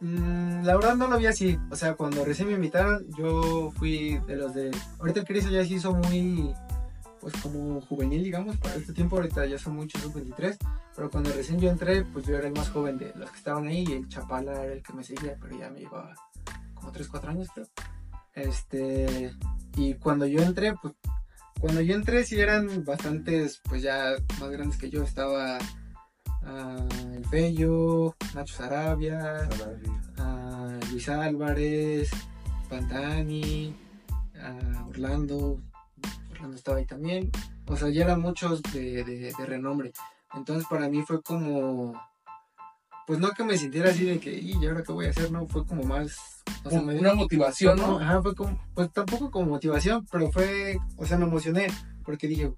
Mm, 0.01 0.63
la 0.63 0.75
verdad 0.75 0.95
no 0.95 1.07
lo 1.07 1.17
vi 1.17 1.25
así. 1.25 1.59
O 1.69 1.75
sea, 1.75 1.95
cuando 1.95 2.23
recién 2.23 2.47
me 2.47 2.55
invitaron, 2.55 3.05
yo 3.17 3.71
fui 3.71 4.17
de 4.27 4.35
los 4.35 4.53
de. 4.53 4.71
Ahorita 4.99 5.21
el 5.21 5.25
Cris 5.25 5.49
ya 5.49 5.65
se 5.65 5.73
hizo 5.73 5.93
muy. 5.93 6.53
Pues 7.19 7.33
como 7.41 7.81
juvenil, 7.81 8.23
digamos, 8.23 8.55
para 8.57 8.75
este 8.75 8.93
tiempo. 8.93 9.17
Ahorita 9.17 9.45
ya 9.45 9.57
son 9.57 9.75
muchos 9.75 10.01
sub-23. 10.01 10.57
Pero 10.95 11.09
cuando 11.09 11.33
recién 11.33 11.59
yo 11.59 11.69
entré, 11.69 12.05
pues 12.05 12.25
yo 12.25 12.35
era 12.37 12.47
el 12.47 12.53
más 12.53 12.69
joven 12.69 12.97
de 12.97 13.13
los 13.15 13.29
que 13.29 13.37
estaban 13.37 13.67
ahí. 13.67 13.85
Y 13.87 13.93
el 13.93 14.07
Chapala 14.07 14.63
era 14.63 14.73
el 14.73 14.83
que 14.83 14.93
me 14.93 15.03
seguía, 15.03 15.35
pero 15.41 15.57
ya 15.57 15.69
me 15.69 15.79
llevaba 15.79 16.13
como 16.73 16.91
3, 16.91 17.07
4 17.07 17.31
años, 17.31 17.49
creo. 17.53 17.67
Este. 18.33 19.33
Y 19.75 19.95
cuando 19.95 20.25
yo 20.25 20.41
entré, 20.41 20.73
pues. 20.81 20.93
Cuando 21.59 21.81
yo 21.81 21.93
entré, 21.93 22.23
sí 22.23 22.39
eran 22.39 22.85
bastantes, 22.85 23.59
pues 23.67 23.81
ya 23.81 24.15
más 24.39 24.49
grandes 24.49 24.77
que 24.77 24.89
yo. 24.89 25.03
Estaba 25.03 25.59
el 27.13 27.23
Bello, 27.31 28.15
Nacho 28.33 28.55
Sarabia, 28.55 29.47
Luis 30.91 31.09
Álvarez, 31.09 32.09
Pantani, 32.69 33.75
Orlando, 34.87 35.61
Orlando 36.31 36.55
estaba 36.55 36.77
ahí 36.77 36.85
también. 36.85 37.31
O 37.67 37.75
sea, 37.75 37.89
ya 37.89 38.03
eran 38.05 38.21
muchos 38.21 38.61
de, 38.63 39.33
renombre. 39.45 39.93
Entonces 40.33 40.65
para 40.69 40.89
mí 40.89 41.03
fue 41.03 41.21
como, 41.21 41.93
pues 43.07 43.19
no 43.19 43.31
que 43.31 43.43
me 43.43 43.57
sintiera 43.57 43.89
así 43.89 44.05
de 44.05 44.19
que, 44.19 44.37
¿y 44.37 44.53
ahora 44.65 44.83
qué 44.83 44.91
voy 44.91 45.07
a 45.07 45.09
hacer? 45.09 45.31
No, 45.31 45.47
fue 45.47 45.65
como 45.65 45.83
más... 45.83 46.43
O 46.63 46.69
sea, 46.69 46.81
una 46.81 47.13
motivación, 47.13 47.77
¿no? 47.77 47.99
Ajá, 47.99 48.21
fue 48.21 48.35
como, 48.35 48.59
pues 48.73 48.91
tampoco 48.91 49.31
como 49.31 49.51
motivación, 49.51 50.05
pero 50.11 50.31
fue, 50.31 50.77
o 50.97 51.05
sea, 51.05 51.17
me 51.17 51.25
emocioné 51.25 51.67
porque 52.03 52.27
dije, 52.27 52.51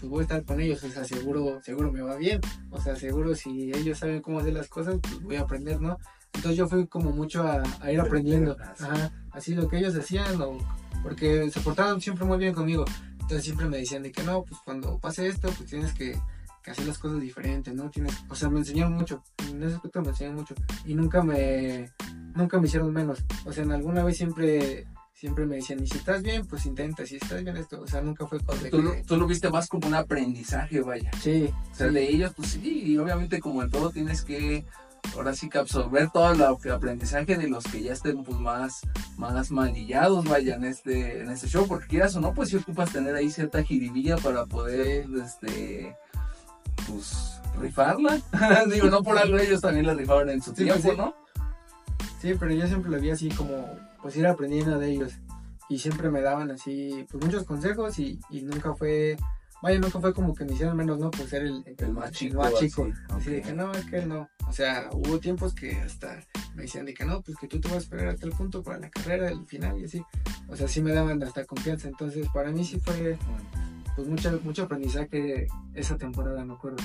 pues 0.00 0.10
voy 0.10 0.20
a 0.20 0.22
estar 0.22 0.44
con 0.44 0.60
ellos, 0.60 0.82
o 0.82 0.90
sea, 0.90 1.04
seguro, 1.04 1.60
seguro 1.62 1.92
me 1.92 2.00
va 2.02 2.16
bien, 2.16 2.40
o 2.70 2.80
sea, 2.80 2.96
seguro 2.96 3.34
si 3.34 3.72
ellos 3.72 3.98
saben 3.98 4.20
cómo 4.20 4.40
hacer 4.40 4.52
las 4.52 4.68
cosas, 4.68 4.96
pues 5.00 5.20
voy 5.20 5.36
a 5.36 5.42
aprender, 5.42 5.80
¿no? 5.80 5.98
Entonces 6.34 6.56
yo 6.56 6.68
fui 6.68 6.86
como 6.86 7.10
mucho 7.10 7.42
a, 7.42 7.62
ir 7.92 8.00
aprendiendo, 8.00 8.56
Ajá, 8.60 9.12
así 9.30 9.54
lo 9.54 9.68
que 9.68 9.78
ellos 9.78 9.94
hacían, 9.94 10.40
o, 10.40 10.58
porque 11.02 11.50
se 11.50 11.60
portaban 11.60 12.00
siempre 12.00 12.24
muy 12.24 12.38
bien 12.38 12.54
conmigo, 12.54 12.84
entonces 13.12 13.44
siempre 13.44 13.66
me 13.66 13.78
decían 13.78 14.02
de 14.02 14.12
que 14.12 14.22
no, 14.22 14.42
pues 14.44 14.60
cuando 14.64 14.98
pase 14.98 15.26
esto, 15.26 15.48
pues 15.56 15.70
tienes 15.70 15.92
que, 15.92 16.18
hacer 16.64 16.86
las 16.86 16.98
cosas 16.98 17.20
diferentes, 17.20 17.74
¿no? 17.74 17.90
Tienes, 17.90 18.14
o 18.28 18.36
sea, 18.36 18.48
me 18.48 18.60
enseñaron 18.60 18.92
mucho, 18.92 19.22
en 19.50 19.62
ese 19.64 19.74
aspecto 19.74 20.00
me 20.00 20.08
enseñaron 20.08 20.36
mucho, 20.36 20.54
y 20.84 20.94
nunca 20.94 21.22
me, 21.22 21.90
nunca 22.34 22.60
me 22.60 22.66
hicieron 22.66 22.92
menos, 22.92 23.24
o 23.44 23.52
sea, 23.52 23.64
en 23.64 23.72
alguna 23.72 24.04
vez 24.04 24.16
siempre 24.16 24.86
siempre 25.22 25.46
me 25.46 25.54
decían, 25.54 25.80
y 25.80 25.86
si 25.86 25.98
estás 25.98 26.20
bien, 26.20 26.44
pues 26.48 26.66
intenta, 26.66 27.06
si 27.06 27.14
estás 27.14 27.44
bien 27.44 27.56
esto, 27.56 27.80
o 27.80 27.86
sea, 27.86 28.00
nunca 28.00 28.26
fue 28.26 28.40
con 28.40 28.58
tú, 28.58 28.82
lo, 28.82 28.92
tú 29.06 29.16
lo 29.16 29.28
viste 29.28 29.50
más 29.50 29.68
como 29.68 29.86
un 29.86 29.94
aprendizaje, 29.94 30.80
vaya. 30.80 31.12
Sí. 31.20 31.48
O 31.70 31.74
sea, 31.76 31.86
de 31.86 32.10
ellos, 32.10 32.32
pues 32.34 32.48
sí, 32.48 32.82
y 32.86 32.98
obviamente 32.98 33.38
como 33.38 33.62
en 33.62 33.70
todo 33.70 33.90
tienes 33.90 34.22
que, 34.22 34.64
ahora 35.14 35.32
sí 35.32 35.48
que 35.48 35.58
absorber 35.58 36.10
todo 36.10 36.32
el 36.32 36.72
aprendizaje 36.72 37.36
de 37.36 37.48
los 37.48 37.62
que 37.62 37.84
ya 37.84 37.92
estén 37.92 38.24
pues 38.24 38.36
más, 38.40 38.80
más 39.16 39.52
manillados, 39.52 40.24
vaya, 40.24 40.56
en 40.56 40.64
este, 40.64 41.20
en 41.20 41.30
este 41.30 41.46
show, 41.46 41.68
porque 41.68 41.86
quieras 41.86 42.16
o 42.16 42.20
no, 42.20 42.34
pues 42.34 42.48
si 42.48 42.56
ocupas 42.56 42.92
tener 42.92 43.14
ahí 43.14 43.30
cierta 43.30 43.62
jiribilla 43.62 44.16
para 44.16 44.46
poder, 44.46 45.06
este, 45.24 45.96
pues, 46.88 47.40
rifarla. 47.60 48.20
Digo, 48.72 48.88
no 48.88 49.04
por 49.04 49.16
algo 49.16 49.38
ellos 49.38 49.60
también 49.60 49.86
la 49.86 49.94
rifaron 49.94 50.30
en 50.30 50.42
su 50.42 50.52
tiempo, 50.52 50.94
¿no? 50.94 51.14
Sí, 52.20 52.34
pero 52.40 52.52
yo 52.52 52.66
siempre 52.66 52.90
lo 52.90 52.98
vi 52.98 53.10
así 53.10 53.28
como 53.28 53.68
pues 54.02 54.16
ir 54.16 54.26
aprendiendo 54.26 54.78
de 54.78 54.90
ellos. 54.90 55.12
Y 55.68 55.78
siempre 55.78 56.10
me 56.10 56.20
daban 56.20 56.50
así, 56.50 57.06
pues 57.10 57.24
muchos 57.24 57.44
consejos 57.44 57.98
y, 57.98 58.18
y 58.28 58.42
nunca 58.42 58.74
fue, 58.74 59.16
vaya, 59.62 59.78
nunca 59.78 60.00
fue 60.00 60.12
como 60.12 60.34
que 60.34 60.44
me 60.44 60.52
hicieron 60.52 60.76
menos, 60.76 60.98
¿no? 60.98 61.10
Pues 61.10 61.30
ser 61.30 61.44
el, 61.44 61.64
el, 61.78 61.92
más 61.92 62.10
chico. 62.10 62.42
Así, 62.42 62.70
así 63.08 63.30
de 63.30 63.40
que 63.40 63.52
no, 63.54 63.72
es 63.72 63.84
que 63.86 64.04
no. 64.04 64.28
O 64.46 64.52
sea, 64.52 64.90
hubo 64.92 65.18
tiempos 65.18 65.54
que 65.54 65.76
hasta 65.76 66.20
me 66.54 66.62
decían 66.62 66.84
de 66.84 66.94
que 66.94 67.04
no, 67.04 67.22
pues 67.22 67.38
que 67.38 67.48
tú 67.48 67.60
te 67.60 67.68
vas 67.68 67.76
a 67.78 67.80
esperar 67.80 68.08
hasta 68.08 68.26
el 68.26 68.32
punto 68.32 68.62
para 68.62 68.78
la 68.78 68.90
carrera, 68.90 69.30
el 69.30 69.46
final 69.46 69.78
y 69.78 69.84
así. 69.84 70.04
O 70.48 70.56
sea, 70.56 70.68
sí 70.68 70.82
me 70.82 70.92
daban 70.92 71.22
hasta 71.22 71.46
confianza. 71.46 71.88
Entonces, 71.88 72.28
para 72.34 72.50
mí 72.50 72.64
sí 72.64 72.78
fue, 72.80 73.16
pues 73.96 74.08
mucho, 74.08 74.40
mucho 74.44 74.64
aprendizaje 74.64 75.46
esa 75.74 75.96
temporada, 75.96 76.44
me 76.44 76.54
acuerdo. 76.54 76.82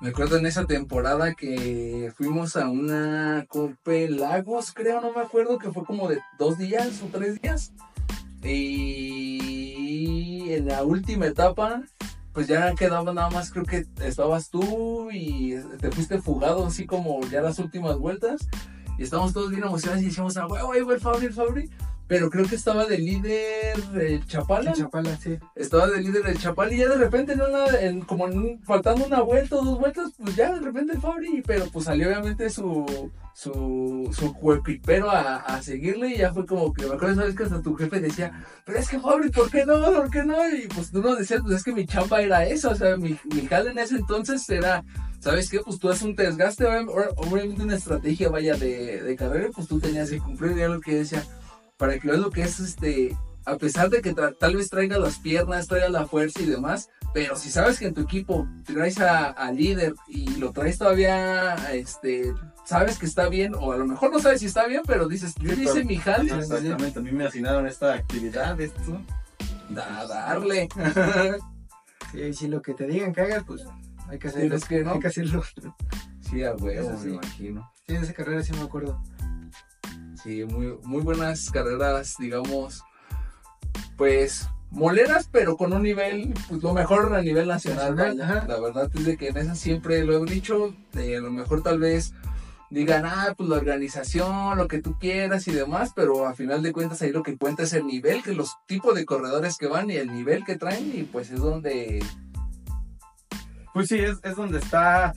Me 0.00 0.08
acuerdo 0.08 0.38
en 0.38 0.46
esa 0.46 0.64
temporada 0.64 1.34
que 1.34 2.10
fuimos 2.16 2.56
a 2.56 2.70
una 2.70 3.44
Cope 3.48 4.08
Lagos, 4.08 4.72
creo, 4.72 5.02
no 5.02 5.12
me 5.12 5.20
acuerdo, 5.20 5.58
que 5.58 5.70
fue 5.70 5.84
como 5.84 6.08
de 6.08 6.20
dos 6.38 6.56
días 6.56 7.02
o 7.02 7.08
tres 7.12 7.38
días. 7.42 7.74
Y 8.42 10.52
en 10.52 10.68
la 10.68 10.84
última 10.84 11.26
etapa, 11.26 11.82
pues 12.32 12.48
ya 12.48 12.74
quedaba 12.74 13.12
nada 13.12 13.28
más, 13.28 13.50
creo 13.50 13.66
que 13.66 13.84
estabas 14.02 14.48
tú 14.48 15.10
y 15.12 15.56
te 15.78 15.90
fuiste 15.90 16.18
fugado, 16.18 16.64
así 16.64 16.86
como 16.86 17.20
ya 17.28 17.42
las 17.42 17.58
últimas 17.58 17.98
vueltas. 17.98 18.48
Y 18.98 19.02
estábamos 19.02 19.34
todos 19.34 19.50
bien 19.50 19.64
emocionados 19.64 20.02
y 20.02 20.06
decíamos, 20.06 20.34
ah, 20.38 20.46
güey, 20.46 20.80
güey, 20.80 20.98
Fabri, 20.98 21.28
Fabri. 21.28 21.68
Pero 22.10 22.28
creo 22.28 22.44
que 22.44 22.56
estaba 22.56 22.86
de 22.86 22.98
líder 22.98 23.76
el 23.94 24.26
Chapala. 24.26 24.72
Chapala, 24.72 25.16
sí. 25.16 25.38
Estaba 25.54 25.86
de 25.86 26.00
líder 26.02 26.26
el 26.26 26.38
Chapala 26.38 26.74
y 26.74 26.78
ya 26.78 26.88
de 26.88 26.96
repente, 26.98 27.34
en 27.34 27.40
una, 27.40 27.66
en- 27.80 28.00
como 28.00 28.26
en 28.26 28.36
un- 28.36 28.62
faltando 28.64 29.04
una 29.06 29.20
vuelta 29.20 29.54
o 29.54 29.64
dos 29.64 29.78
vueltas, 29.78 30.10
pues 30.18 30.34
ya 30.34 30.52
de 30.52 30.58
repente 30.60 30.94
el 30.94 31.00
Fabri. 31.00 31.40
Pero 31.46 31.66
pues 31.72 31.84
salió 31.84 32.08
obviamente 32.08 32.50
su, 32.50 32.84
su, 33.32 34.10
su 34.12 34.34
coequipero 34.34 35.08
a, 35.08 35.36
a 35.36 35.62
seguirle 35.62 36.08
y 36.08 36.18
ya 36.18 36.32
fue 36.34 36.44
como 36.46 36.72
que 36.72 36.84
me 36.86 36.94
acuerdo 36.94 37.12
esa 37.14 37.24
vez 37.26 37.36
que 37.36 37.44
hasta 37.44 37.62
tu 37.62 37.74
jefe 37.76 38.00
decía, 38.00 38.44
pero 38.64 38.78
es 38.80 38.88
que 38.88 38.98
Fabri, 38.98 39.30
¿por 39.30 39.48
qué 39.48 39.64
no? 39.64 39.80
¿Por 39.80 40.10
qué 40.10 40.24
no? 40.24 40.36
Y 40.52 40.66
pues 40.66 40.90
tú 40.90 41.00
nos 41.02 41.16
decías, 41.16 41.42
pues 41.42 41.54
es 41.58 41.62
que 41.62 41.72
mi 41.72 41.86
chamba 41.86 42.20
era 42.20 42.44
eso, 42.44 42.70
o 42.70 42.74
sea, 42.74 42.96
mi, 42.96 43.16
mi 43.32 43.46
jale 43.46 43.70
en 43.70 43.78
ese 43.78 43.94
entonces 43.94 44.50
era... 44.50 44.82
¿Sabes 45.20 45.50
qué? 45.50 45.60
Pues 45.60 45.78
tú 45.78 45.90
haces 45.90 46.02
un 46.04 46.16
desgaste, 46.16 46.64
obvi- 46.64 47.12
obviamente 47.18 47.62
una 47.62 47.76
estrategia, 47.76 48.30
vaya, 48.30 48.54
de, 48.56 49.02
de 49.02 49.16
carrera, 49.16 49.50
pues 49.54 49.68
tú 49.68 49.78
tenías 49.78 50.08
que 50.08 50.18
cumplir, 50.18 50.56
ya 50.56 50.66
lo 50.66 50.80
que 50.80 50.94
decía, 50.94 51.22
para 51.80 51.98
que 51.98 52.06
veas 52.06 52.20
lo 52.20 52.30
que 52.30 52.42
es 52.42 52.60
este, 52.60 53.16
a 53.46 53.56
pesar 53.56 53.88
de 53.90 54.02
que 54.02 54.14
tra- 54.14 54.36
tal 54.38 54.54
vez 54.54 54.68
traiga 54.68 54.98
las 54.98 55.18
piernas, 55.18 55.66
traiga 55.66 55.88
la 55.88 56.06
fuerza 56.06 56.40
y 56.42 56.46
demás, 56.46 56.90
pero 57.12 57.34
si 57.36 57.50
sabes 57.50 57.78
que 57.80 57.86
en 57.86 57.94
tu 57.94 58.02
equipo 58.02 58.46
traes 58.64 59.00
a, 59.00 59.30
a 59.30 59.50
líder 59.50 59.94
y 60.06 60.36
lo 60.36 60.52
traes 60.52 60.78
todavía, 60.78 61.54
este, 61.72 62.32
sabes 62.64 62.98
que 62.98 63.06
está 63.06 63.28
bien, 63.28 63.54
o 63.58 63.72
a 63.72 63.76
lo 63.78 63.86
mejor 63.86 64.12
no 64.12 64.18
sabes 64.20 64.40
si 64.40 64.46
está 64.46 64.66
bien, 64.66 64.82
pero 64.86 65.08
dices, 65.08 65.34
yo 65.40 65.54
Sí, 65.54 65.62
hice 65.62 65.72
pero- 65.72 65.86
mi 65.86 65.96
jale, 65.96 66.32
Exactamente, 66.38 66.98
a 66.98 67.02
mí 67.02 67.10
me 67.12 67.24
asignaron 67.26 67.66
esta 67.66 67.94
actividad, 67.94 68.60
esto. 68.60 69.00
da, 69.70 70.06
darle. 70.06 70.68
Sí, 72.12 72.20
y 72.22 72.32
si 72.34 72.48
lo 72.48 72.60
que 72.60 72.74
te 72.74 72.86
digan 72.88 73.12
que 73.12 73.20
hagas, 73.20 73.44
pues 73.46 73.62
hay 74.08 74.18
que 74.18 74.26
hacerlo. 74.28 74.48
Tienes 74.48 74.64
que, 74.64 74.82
¿no? 74.82 74.92
Hay 74.94 74.98
que 75.00 75.06
hacerlo. 75.08 75.44
sí, 76.28 76.42
a 76.42 76.54
huevo, 76.54 76.98
sí. 77.00 77.06
me 77.06 77.12
imagino. 77.14 77.70
Sí, 77.86 77.94
de 77.94 78.00
esa 78.00 78.12
carrera 78.12 78.42
sí 78.42 78.52
me 78.52 78.62
acuerdo. 78.62 79.00
Sí, 80.22 80.44
muy, 80.44 80.78
muy 80.82 81.02
buenas 81.02 81.50
carreras, 81.50 82.16
digamos, 82.18 82.82
pues 83.96 84.48
moleras, 84.70 85.28
pero 85.30 85.56
con 85.56 85.72
un 85.72 85.82
nivel, 85.82 86.34
pues 86.48 86.62
lo 86.62 86.72
mejor 86.72 87.14
a 87.14 87.22
nivel 87.22 87.48
nacional. 87.48 87.96
La 87.96 88.60
verdad 88.60 88.90
es 88.94 89.04
de 89.04 89.16
que 89.16 89.28
en 89.28 89.38
esas 89.38 89.58
siempre 89.58 90.04
lo 90.04 90.16
he 90.16 90.30
dicho, 90.30 90.74
a 90.94 91.20
lo 91.20 91.30
mejor 91.30 91.62
tal 91.62 91.78
vez 91.78 92.12
digan, 92.70 93.04
ah, 93.04 93.34
pues 93.36 93.48
la 93.48 93.56
organización, 93.56 94.56
lo 94.56 94.68
que 94.68 94.80
tú 94.80 94.96
quieras 94.98 95.48
y 95.48 95.52
demás, 95.52 95.92
pero 95.94 96.26
a 96.26 96.34
final 96.34 96.62
de 96.62 96.72
cuentas 96.72 97.02
ahí 97.02 97.10
lo 97.10 97.22
que 97.22 97.36
cuenta 97.36 97.64
es 97.64 97.72
el 97.72 97.86
nivel, 97.86 98.22
que 98.22 98.32
los 98.32 98.56
tipos 98.66 98.94
de 98.94 99.04
corredores 99.04 99.56
que 99.58 99.66
van 99.66 99.90
y 99.90 99.96
el 99.96 100.12
nivel 100.12 100.44
que 100.44 100.56
traen 100.56 100.92
y 100.94 101.02
pues 101.02 101.30
es 101.30 101.40
donde... 101.40 102.04
Pues 103.72 103.88
sí, 103.88 103.98
es, 103.98 104.18
es 104.22 104.36
donde 104.36 104.58
está 104.58 105.14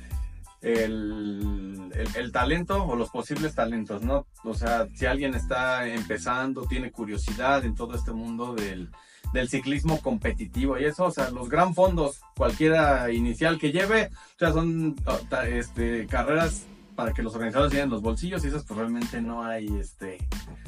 el, 0.63 1.91
el- 2.15 2.31
talento 2.31 2.83
o 2.83 2.95
los 2.95 3.09
posibles 3.09 3.53
talentos, 3.53 4.01
¿no? 4.01 4.25
O 4.43 4.53
sea, 4.53 4.87
si 4.95 5.05
alguien 5.05 5.35
está 5.35 5.87
empezando, 5.87 6.63
tiene 6.65 6.91
curiosidad 6.91 7.63
en 7.65 7.75
todo 7.75 7.95
este 7.95 8.11
mundo 8.11 8.55
del, 8.55 8.89
del 9.33 9.49
ciclismo 9.49 10.01
competitivo 10.01 10.79
y 10.79 10.85
eso, 10.85 11.05
o 11.05 11.11
sea, 11.11 11.29
los 11.29 11.49
gran 11.49 11.75
fondos, 11.75 12.21
cualquiera 12.35 13.11
inicial 13.11 13.59
que 13.59 13.71
lleve, 13.71 14.09
o 14.35 14.39
sea, 14.39 14.51
son 14.53 14.95
este, 15.47 16.07
carreras 16.07 16.65
para 16.95 17.13
que 17.13 17.21
los 17.23 17.33
organizadores 17.35 17.73
llenen 17.73 17.89
los 17.89 18.01
bolsillos 18.01 18.43
y 18.43 18.47
esas 18.47 18.63
pues 18.65 18.77
realmente 18.77 19.21
no 19.21 19.43
hay, 19.43 19.67
este, 19.79 20.17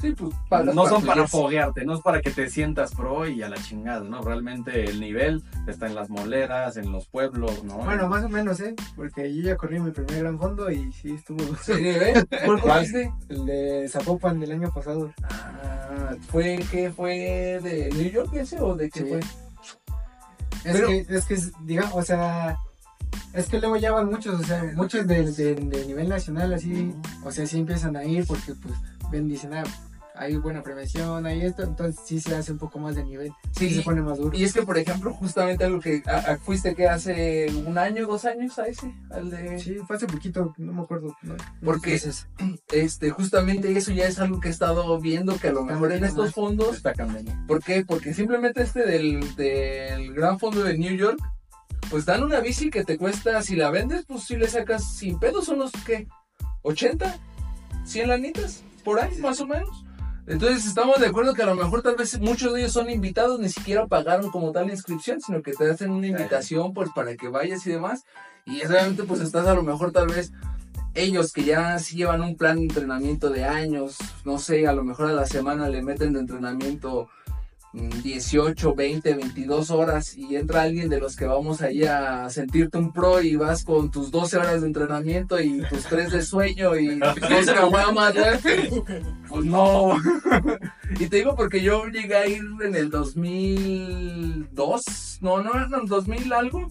Sí, 0.00 0.12
pues, 0.12 0.34
pagas 0.48 0.74
no 0.74 0.86
son 0.86 1.04
para 1.04 1.26
foguearte, 1.26 1.84
no 1.84 1.94
es 1.94 2.00
para 2.00 2.20
que 2.20 2.30
te 2.30 2.50
sientas 2.50 2.94
pro 2.94 3.26
y 3.26 3.42
a 3.42 3.48
la 3.48 3.56
chingada, 3.56 4.00
¿no? 4.00 4.20
Realmente 4.22 4.84
el 4.84 5.00
nivel 5.00 5.42
está 5.66 5.86
en 5.86 5.94
las 5.94 6.10
moleras, 6.10 6.76
en 6.76 6.92
los 6.92 7.06
pueblos, 7.08 7.64
¿no? 7.64 7.76
Bueno, 7.78 8.08
más 8.08 8.24
o 8.24 8.28
menos, 8.28 8.60
¿eh? 8.60 8.74
Porque 8.94 9.34
yo 9.34 9.42
ya 9.42 9.56
corrí 9.56 9.80
mi 9.80 9.90
primer 9.90 10.18
gran 10.22 10.38
fondo 10.38 10.70
y 10.70 10.92
sí 10.92 11.14
estuvo. 11.14 11.38
Sí, 11.62 11.72
¿eh? 11.76 12.14
¿Cuál 12.44 12.60
corriste? 12.60 13.12
El 13.28 13.46
de 13.46 13.88
Zapopan 13.88 14.38
del 14.40 14.52
año 14.52 14.70
pasado. 14.72 15.12
Ah, 15.22 16.14
¿fue 16.28 16.58
qué 16.70 16.90
fue 16.90 17.60
de 17.62 17.90
New 17.94 18.10
York 18.10 18.34
ese 18.34 18.60
o 18.60 18.74
de 18.74 18.90
qué 18.90 19.00
Sí. 19.00 19.06
fue? 19.08 19.20
Es 20.64 20.72
Pero- 20.72 20.88
que, 20.88 21.06
es 21.08 21.24
que, 21.26 21.36
digamos, 21.64 21.94
o 21.94 22.02
sea, 22.02 22.56
es 23.32 23.46
que 23.46 23.58
luego 23.60 23.76
ya 23.76 23.92
van 23.92 24.06
muchos, 24.10 24.40
o 24.40 24.44
sea, 24.44 24.72
muchos 24.74 25.06
de, 25.06 25.30
de, 25.30 25.54
de 25.54 25.86
nivel 25.86 26.08
nacional 26.08 26.52
así, 26.54 26.94
o 27.24 27.30
sea, 27.30 27.46
sí 27.46 27.58
empiezan 27.58 27.96
a 27.96 28.04
ir 28.04 28.26
porque 28.26 28.54
pues 28.54 28.74
ven, 29.10 29.28
dicen, 29.28 29.52
ah, 29.54 29.64
hay 30.18 30.34
buena 30.36 30.62
prevención, 30.62 31.26
hay 31.26 31.42
esto, 31.42 31.62
entonces 31.62 32.00
sí 32.06 32.20
se 32.20 32.34
hace 32.34 32.50
un 32.52 32.56
poco 32.56 32.78
más 32.78 32.94
de 32.96 33.04
nivel, 33.04 33.32
sí, 33.52 33.68
Sí, 33.68 33.74
se 33.74 33.82
pone 33.82 34.00
más 34.00 34.16
duro. 34.16 34.34
Y 34.34 34.44
es 34.44 34.54
que, 34.54 34.62
por 34.62 34.78
ejemplo, 34.78 35.12
justamente 35.12 35.64
algo 35.64 35.78
que 35.78 36.02
a- 36.06 36.32
a- 36.32 36.36
fuiste 36.38 36.74
que 36.74 36.88
hace 36.88 37.48
un 37.66 37.76
año, 37.76 38.06
dos 38.06 38.24
años 38.24 38.58
a 38.58 38.66
ese, 38.66 38.94
al 39.10 39.28
de... 39.28 39.58
Sí, 39.58 39.76
fue 39.86 39.96
hace 39.96 40.06
poquito, 40.06 40.54
no 40.56 40.72
me 40.72 40.80
acuerdo. 40.80 41.14
No, 41.22 41.34
Porque- 41.62 41.96
es- 41.96 42.26
Este, 42.72 43.10
justamente 43.10 43.76
eso 43.76 43.92
ya 43.92 44.06
es 44.06 44.18
algo 44.18 44.40
que 44.40 44.48
he 44.48 44.50
estado 44.50 44.98
viendo 44.98 45.36
que 45.38 45.48
a 45.48 45.52
lo 45.52 45.64
mejor 45.64 45.92
en 45.92 46.04
estos 46.04 46.32
fondos 46.32 46.76
está 46.76 46.94
cambiando. 46.94 47.32
¿Por 47.46 47.62
qué? 47.62 47.84
Porque 47.86 48.14
simplemente 48.14 48.62
este 48.62 48.86
del, 48.86 49.36
del 49.36 50.14
Gran 50.14 50.38
Fondo 50.38 50.64
de 50.64 50.78
New 50.78 50.96
York, 50.96 51.18
pues 51.90 52.04
dan 52.04 52.22
una 52.22 52.40
bici 52.40 52.70
que 52.70 52.84
te 52.84 52.98
cuesta, 52.98 53.42
si 53.42 53.56
la 53.56 53.70
vendes, 53.70 54.04
pues 54.06 54.24
si 54.24 54.36
le 54.36 54.48
sacas 54.48 54.96
sin 54.96 55.18
pedos, 55.18 55.48
unos, 55.48 55.72
¿qué? 55.84 56.06
¿80? 56.62 57.14
¿100 57.84 58.06
lanitas? 58.06 58.62
Por 58.84 59.00
ahí, 59.00 59.16
más 59.18 59.40
o 59.40 59.46
menos. 59.46 59.84
Entonces 60.26 60.66
estamos 60.66 60.98
de 60.98 61.06
acuerdo 61.06 61.34
que 61.34 61.42
a 61.42 61.46
lo 61.46 61.54
mejor 61.54 61.82
tal 61.82 61.94
vez 61.94 62.18
muchos 62.20 62.52
de 62.52 62.60
ellos 62.60 62.72
son 62.72 62.90
invitados, 62.90 63.38
ni 63.38 63.48
siquiera 63.48 63.86
pagaron 63.86 64.30
como 64.30 64.50
tal 64.50 64.66
la 64.66 64.72
inscripción, 64.72 65.20
sino 65.20 65.40
que 65.40 65.52
te 65.52 65.70
hacen 65.70 65.90
una 65.90 66.08
invitación 66.08 66.74
pues 66.74 66.90
para 66.94 67.16
que 67.16 67.28
vayas 67.28 67.64
y 67.66 67.70
demás. 67.70 68.04
Y 68.44 68.60
realmente 68.62 69.04
pues 69.04 69.20
estás 69.20 69.46
a 69.46 69.54
lo 69.54 69.62
mejor 69.62 69.92
tal 69.92 70.08
vez 70.08 70.32
ellos 70.94 71.32
que 71.32 71.44
ya 71.44 71.78
sí 71.78 71.96
llevan 71.96 72.22
un 72.22 72.36
plan 72.36 72.56
de 72.56 72.62
entrenamiento 72.62 73.30
de 73.30 73.44
años, 73.44 73.98
no 74.24 74.38
sé, 74.38 74.66
a 74.66 74.72
lo 74.72 74.82
mejor 74.82 75.10
a 75.10 75.12
la 75.12 75.26
semana 75.26 75.68
le 75.68 75.82
meten 75.82 76.14
de 76.14 76.20
entrenamiento 76.20 77.08
18, 77.72 78.74
20, 78.74 79.14
22 79.14 79.70
horas 79.70 80.16
y 80.16 80.34
entra 80.36 80.62
alguien 80.62 80.88
de 80.88 80.98
los 80.98 81.14
que 81.14 81.26
vamos 81.26 81.60
ahí 81.60 81.84
a 81.84 82.30
sentirte 82.30 82.78
un 82.78 82.90
pro 82.92 83.20
y 83.20 83.36
vas 83.36 83.64
con 83.64 83.90
tus 83.90 84.10
12 84.10 84.38
horas 84.38 84.62
de 84.62 84.66
entrenamiento 84.66 85.38
y 85.40 85.60
tus 85.68 85.84
3 85.84 86.12
de 86.12 86.22
sueño 86.22 86.74
y 86.76 86.98
dos 87.28 87.46
caguamas, 87.46 88.14
pues 89.28 89.44
no. 89.44 89.94
y 90.98 91.06
te 91.06 91.16
digo 91.16 91.36
porque 91.36 91.62
yo 91.62 91.84
llegué 91.86 92.16
a 92.16 92.26
ir 92.26 92.42
en 92.62 92.74
el 92.74 92.88
2002, 92.90 95.18
no, 95.20 95.42
no, 95.42 95.54
en 95.54 95.74
el 95.74 95.86
2000 95.86 96.32
algo 96.32 96.68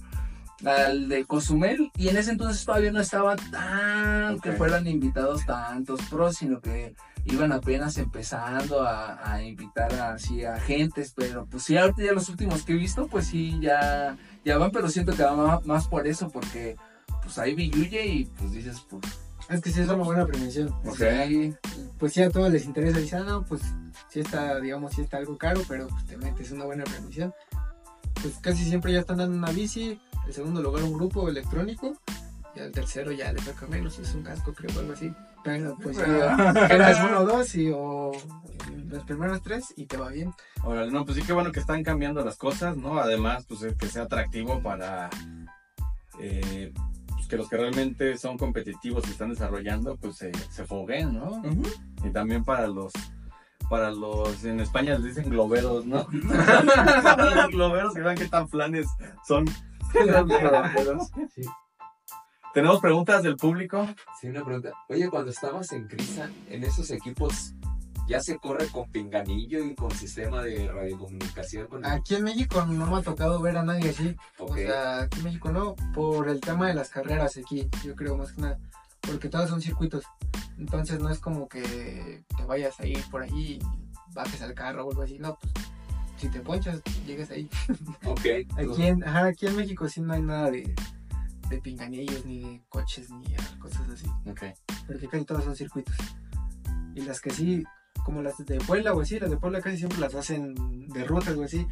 al 0.66 1.10
de 1.10 1.26
Cozumel 1.26 1.92
y 1.98 2.08
en 2.10 2.18
ese 2.18 2.32
entonces 2.32 2.66
todavía 2.66 2.92
no 2.92 3.02
estaba 3.02 3.36
tan 3.36 4.40
que 4.40 4.54
fueran 4.54 4.88
invitados 4.88 5.46
tantos 5.46 6.02
pros, 6.10 6.38
sino 6.38 6.62
que 6.62 6.96
iban 7.26 7.52
apenas 7.52 7.98
empezando 7.98 8.82
a, 8.82 9.32
a 9.32 9.44
invitar 9.44 9.94
así 9.96 10.46
a 10.46 10.60
gentes, 10.60 11.14
pero 11.16 11.46
pues 11.46 11.64
sí, 11.64 11.78
ahorita 11.78 12.04
ya 12.04 12.14
los 12.14 12.30
últimos 12.30 12.64
que 12.64 12.74
he 12.74 12.76
visto, 12.76 13.08
pues 13.08 13.28
sí, 13.28 13.60
ya, 13.60 14.18
ya 14.44 14.58
van, 14.58 14.72
pero 14.72 14.90
siento 14.90 15.14
que 15.14 15.24
va 15.24 15.62
más, 15.66 15.88
por 15.88 16.08
eso, 16.08 16.30
porque 16.30 16.76
pues 17.24 17.38
hay 17.40 17.56
billuye 17.56 18.06
y 18.06 18.26
pues 18.26 18.52
dices, 18.52 18.86
pues, 18.90 19.04
Es 19.50 19.62
que 19.62 19.72
sí 19.72 19.82
es 19.82 19.88
una 19.88 20.04
buena 20.04 20.26
prevención. 20.26 20.70
ok, 20.86 21.02
Pues 21.98 22.14
sí, 22.14 22.22
a 22.22 22.30
todos 22.30 22.52
les 22.52 22.66
interesa, 22.66 23.00
dicen, 23.00 23.24
ah, 23.24 23.26
no, 23.26 23.46
pues 23.46 23.62
sí 24.10 24.20
está, 24.20 24.60
digamos, 24.60 24.94
sí 24.94 25.02
está 25.02 25.18
algo 25.18 25.38
caro, 25.38 25.62
pero 25.68 25.88
pues 25.88 26.06
te 26.06 26.18
metes 26.18 26.52
una 26.52 26.66
buena 26.66 26.84
prevención. 26.84 27.34
Pues 28.22 28.36
casi 28.40 28.64
siempre 28.64 28.94
ya 28.94 29.00
están 29.00 29.18
dando 29.18 29.36
una 29.36 29.52
bici, 29.52 30.00
el 30.28 30.34
segundo 30.34 30.62
lugar 30.62 30.84
un 30.84 30.94
grupo 30.94 31.28
electrónico, 31.28 31.94
y 32.56 32.60
al 32.60 32.72
tercero 32.72 33.12
ya 33.12 33.34
le 33.34 33.42
toca 33.42 33.68
menos, 33.68 34.00
es 34.00 34.14
un 34.14 34.24
casco 34.24 34.54
creo 34.54 34.76
o 34.76 34.80
algo 34.80 34.94
así. 34.94 35.12
Pero 35.46 35.78
pues 35.82 35.96
ya 35.96 36.68
quedas 36.68 37.00
uno 37.08 37.20
o 37.20 37.26
dos 37.26 37.54
y 37.54 37.72
o 37.72 38.12
los 38.88 39.04
primeros 39.04 39.44
tres 39.44 39.74
y 39.78 39.86
te 39.86 39.96
va 39.96 40.10
bien. 40.10 40.34
Órale, 40.64 40.92
no, 40.92 41.06
pues 41.06 41.18
sí 41.18 41.24
que 41.24 41.34
bueno 41.34 41.52
que 41.52 41.60
están 41.60 41.84
cambiando 41.84 42.26
las 42.26 42.36
cosas, 42.36 42.76
¿no? 42.76 42.98
Además, 42.98 43.46
pues 43.48 43.62
es 43.62 43.76
que 43.76 43.86
sea 43.86 44.04
atractivo 44.04 44.64
para 44.64 45.12
eh, 46.20 46.74
pues, 47.10 47.28
que 47.28 47.38
los 47.38 47.48
que 47.48 47.58
realmente 47.58 48.18
son 48.18 48.40
competitivos 48.40 49.08
y 49.08 49.12
están 49.12 49.30
desarrollando, 49.30 49.96
pues 49.98 50.16
se, 50.16 50.32
se 50.50 50.66
foguen, 50.66 51.14
¿no? 51.14 51.44
Y 52.04 52.10
también 52.10 52.44
para 52.44 52.66
los, 52.66 52.92
para 53.70 53.92
los, 53.92 54.44
en 54.46 54.60
España 54.60 54.98
les 54.98 55.16
dicen 55.16 55.30
globeros, 55.30 55.86
¿no? 55.86 56.08
los 56.12 57.52
globeros 57.52 57.94
que 57.94 58.02
vean 58.02 58.18
qué 58.18 58.28
tan 58.28 58.50
flanes 58.50 58.88
son. 59.28 59.48
Sí. 61.36 61.44
Tenemos 62.56 62.80
preguntas 62.80 63.22
del 63.22 63.36
público. 63.36 63.86
Sí, 64.18 64.28
una 64.28 64.46
pregunta. 64.46 64.72
Oye, 64.88 65.10
cuando 65.10 65.30
estabas 65.30 65.74
en 65.74 65.90
Crisa, 65.90 66.32
en 66.50 66.64
esos 66.64 66.90
equipos, 66.90 67.54
ya 68.08 68.22
se 68.22 68.38
corre 68.38 68.68
con 68.68 68.90
pinganillo 68.90 69.62
y 69.62 69.76
con 69.76 69.92
sistema 69.92 70.42
de 70.42 70.66
radiocomunicación. 70.72 71.68
Con 71.68 71.86
Aquí 71.86 72.16
en 72.16 72.24
México 72.24 72.66
no 72.66 72.88
me 72.88 72.96
ha 72.96 73.02
tocado 73.02 73.42
ver 73.42 73.58
a 73.58 73.64
nadie 73.64 73.90
así. 73.90 74.16
Ok. 74.40 74.52
O 74.52 74.56
sea, 74.56 75.02
aquí 75.02 75.18
en 75.18 75.24
México 75.26 75.52
no, 75.52 75.76
por 75.94 76.30
el 76.30 76.40
tema 76.40 76.70
de 76.70 76.76
las 76.76 76.88
carreras 76.88 77.36
aquí, 77.36 77.70
yo 77.84 77.94
creo 77.94 78.16
más 78.16 78.32
que 78.32 78.42
nada. 78.44 78.58
Porque 79.02 79.28
todos 79.28 79.50
son 79.50 79.62
circuitos. 79.62 80.06
Entonces 80.58 81.02
no 81.02 81.10
es 81.10 81.20
como 81.20 81.50
que 81.50 82.24
te 82.38 82.46
vayas 82.46 82.80
a 82.80 82.88
ir 82.88 83.04
por 83.12 83.24
ahí 83.24 83.60
y 83.60 84.14
bajes 84.14 84.42
al 84.42 84.54
carro 84.54 84.86
o 84.86 84.92
algo 84.92 85.02
así. 85.02 85.20
No, 85.20 85.38
pues 85.42 85.52
si 86.16 86.30
te 86.30 86.40
ponchas, 86.40 86.82
llegues 87.06 87.30
ahí. 87.32 87.50
ok. 88.06 88.22
Aquí 88.58 88.88
en, 88.88 89.04
ajá, 89.04 89.26
aquí 89.26 89.46
en 89.46 89.58
México 89.58 89.90
sí 89.90 90.00
no 90.00 90.14
hay 90.14 90.22
nada 90.22 90.52
de, 90.52 90.74
de 91.50 91.62
pinganillos, 91.62 92.26
ni 92.26 92.40
de 92.40 92.62
coches, 92.70 93.10
ni 93.10 93.36
cosas 93.60 93.90
así. 93.90 94.08
Ok. 94.30 94.44
Porque 94.88 95.08
casi 95.08 95.26
todos 95.26 95.44
son 95.44 95.56
circuitos. 95.56 95.96
Y 96.96 97.02
las 97.02 97.20
que 97.20 97.30
sí, 97.30 97.64
como 98.04 98.22
las 98.22 98.38
de 98.38 98.58
Puebla 98.60 98.94
o 98.94 99.02
así, 99.02 99.20
las 99.20 99.30
de 99.30 99.38
Puebla 99.38 99.62
casi 99.62 99.78
siempre 99.78 100.00
las 100.00 100.16
hacen 100.16 100.88
de 100.88 101.04
rutas 101.04 101.36
o 101.36 101.44
así. 101.44 101.68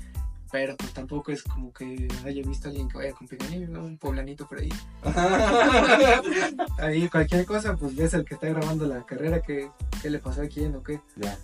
Pero 0.51 0.77
pues 0.77 0.93
tampoco 0.93 1.31
es 1.31 1.41
como 1.41 1.73
que 1.73 2.07
haya 2.23 2.43
visto 2.47 2.67
a 2.67 2.69
alguien 2.69 2.87
que 2.87 2.97
vaya 2.97 3.13
con 3.13 3.27
pinganillo, 3.27 3.69
¿no? 3.69 3.85
Un 3.85 3.97
poblanito 3.97 4.47
por 4.47 4.59
ahí. 4.59 4.69
Ahí 6.77 7.09
cualquier 7.09 7.43
cosa, 7.47 7.75
pues 7.75 7.95
ves 7.95 8.13
el 8.13 8.23
que 8.23 8.35
está 8.35 8.49
grabando 8.49 8.85
la 8.85 9.03
carrera, 9.03 9.41
que, 9.41 9.71
qué 9.99 10.11
le 10.11 10.19
pasó 10.19 10.43
a 10.43 10.47
quién 10.47 10.75
o 10.75 10.83
qué. 10.83 11.01
Ya. 11.15 11.35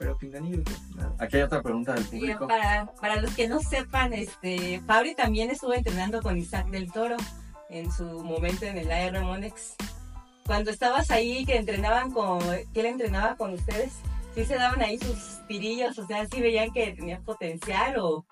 Pero 0.00 0.18
pinganillo, 0.18 0.64
pues 0.64 0.80
nada. 0.96 1.14
Aquí 1.20 1.36
hay 1.36 1.44
otra 1.44 1.62
pregunta 1.62 1.94
del 1.94 2.04
público. 2.06 2.48
para, 2.48 2.86
para 3.00 3.20
los 3.20 3.32
que 3.36 3.46
no 3.46 3.60
sepan, 3.60 4.12
este, 4.12 4.80
Fabri 4.84 5.14
también 5.14 5.48
estuvo 5.50 5.72
entrenando 5.72 6.20
con 6.20 6.36
Isaac 6.36 6.68
del 6.68 6.90
Toro 6.90 7.16
en 7.70 7.90
su 7.90 8.04
momento 8.04 8.64
en 8.64 8.78
el 8.78 8.90
AR 8.90 9.22
Monex. 9.22 9.76
Cuando 10.46 10.70
estabas 10.70 11.10
ahí, 11.10 11.44
que 11.44 11.56
entrenaban 11.56 12.12
con, 12.12 12.40
que 12.72 12.80
él 12.80 12.86
entrenaba 12.86 13.36
con 13.36 13.54
ustedes, 13.54 13.92
sí 14.34 14.44
se 14.44 14.54
daban 14.56 14.80
ahí 14.82 14.98
sus 14.98 15.40
tirillos, 15.48 15.98
o 15.98 16.06
sea, 16.06 16.26
sí 16.26 16.40
veían 16.40 16.72
que 16.72 16.92
tenía 16.92 17.20
potencial 17.20 17.96
o, 17.98 18.24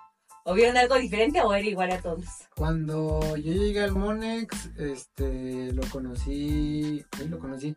vieron 0.55 0.76
algo 0.76 0.97
diferente 0.97 1.41
o 1.41 1.53
era 1.53 1.66
igual 1.66 1.91
a 1.91 2.01
todos. 2.01 2.26
Cuando 2.55 3.37
yo 3.37 3.53
llegué 3.53 3.82
al 3.82 3.93
Monex, 3.93 4.70
este, 4.76 5.72
lo 5.72 5.82
conocí, 5.89 7.05
él 7.20 7.30
lo 7.30 7.39
conocí. 7.39 7.74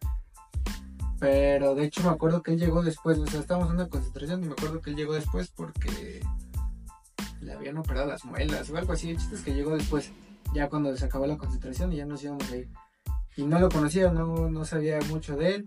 Pero 1.20 1.74
de 1.74 1.86
hecho 1.86 2.04
me 2.04 2.10
acuerdo 2.10 2.44
que 2.44 2.52
él 2.52 2.60
llegó 2.60 2.84
después, 2.84 3.18
o 3.18 3.26
sea, 3.26 3.40
estábamos 3.40 3.70
en 3.70 3.76
una 3.76 3.90
concentración 3.90 4.44
y 4.44 4.48
me 4.48 4.54
acuerdo 4.54 4.82
que 4.82 4.92
él 4.92 4.96
llegó 4.96 5.14
después 5.14 5.48
porque 5.48 6.22
le 7.42 7.54
habían 7.54 7.78
operado 7.78 8.08
las 8.08 8.24
muelas 8.26 8.70
o 8.70 8.78
algo 8.78 8.94
así. 8.94 9.12
El 9.12 9.18
chiste 9.18 9.38
que 9.44 9.54
llegó 9.54 9.76
después, 9.76 10.12
ya 10.54 10.70
cuando 10.70 10.96
se 10.96 11.06
acabó 11.06 11.26
la 11.28 11.38
concentración 11.38 11.92
y 11.94 11.98
ya 11.98 12.06
nos 12.06 12.24
íbamos 12.24 12.52
a 12.52 12.58
ir. 12.58 12.70
Y 13.36 13.46
no 13.46 13.60
lo 13.60 13.70
conocía, 13.70 14.12
no, 14.12 14.50
no 14.50 14.66
sabía 14.66 15.00
mucho 15.10 15.36
de 15.36 15.56
él, 15.56 15.66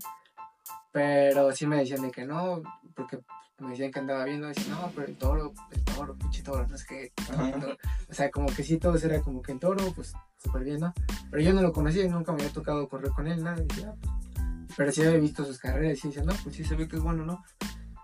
pero 0.91 1.51
sí 1.53 1.67
me 1.67 1.77
decían 1.77 2.01
de 2.01 2.11
que 2.11 2.25
no, 2.25 2.61
porque 2.95 3.19
me 3.59 3.69
decían 3.71 3.91
que 3.91 3.99
andaba 3.99 4.25
viendo, 4.25 4.47
decían, 4.47 4.71
no, 4.71 4.91
pero 4.93 5.07
el 5.07 5.15
toro, 5.15 5.53
el 5.71 5.83
toro, 5.83 6.15
pinche 6.15 6.43
toro, 6.43 6.67
no 6.67 6.77
sé 6.77 6.85
qué. 6.87 7.13
toro". 7.59 7.77
O 8.09 8.13
sea, 8.13 8.29
como 8.29 8.47
que 8.47 8.63
sí, 8.63 8.77
todos 8.77 9.03
era 9.03 9.21
como 9.21 9.41
que 9.41 9.53
el 9.53 9.59
toro, 9.59 9.83
pues 9.95 10.13
súper 10.37 10.63
bien, 10.63 10.79
¿no? 10.81 10.93
Pero 11.29 11.43
yo 11.43 11.53
no 11.53 11.61
lo 11.61 11.71
conocía 11.71 12.03
y 12.03 12.09
nunca 12.09 12.33
me 12.33 12.41
había 12.41 12.53
tocado 12.53 12.89
correr 12.89 13.11
con 13.11 13.27
él, 13.27 13.43
nada. 13.43 13.61
Y 13.61 13.83
"Ah, 13.83 13.93
pues". 14.01 14.75
Pero 14.75 14.91
sí 14.91 15.03
había 15.03 15.19
visto 15.19 15.45
sus 15.45 15.59
carreras 15.59 16.03
y 16.03 16.07
decía, 16.07 16.23
no, 16.23 16.33
pues 16.43 16.55
sí 16.55 16.63
se 16.63 16.75
ve 16.75 16.87
que 16.87 16.95
es 16.95 17.01
bueno, 17.01 17.23
¿no? 17.25 17.43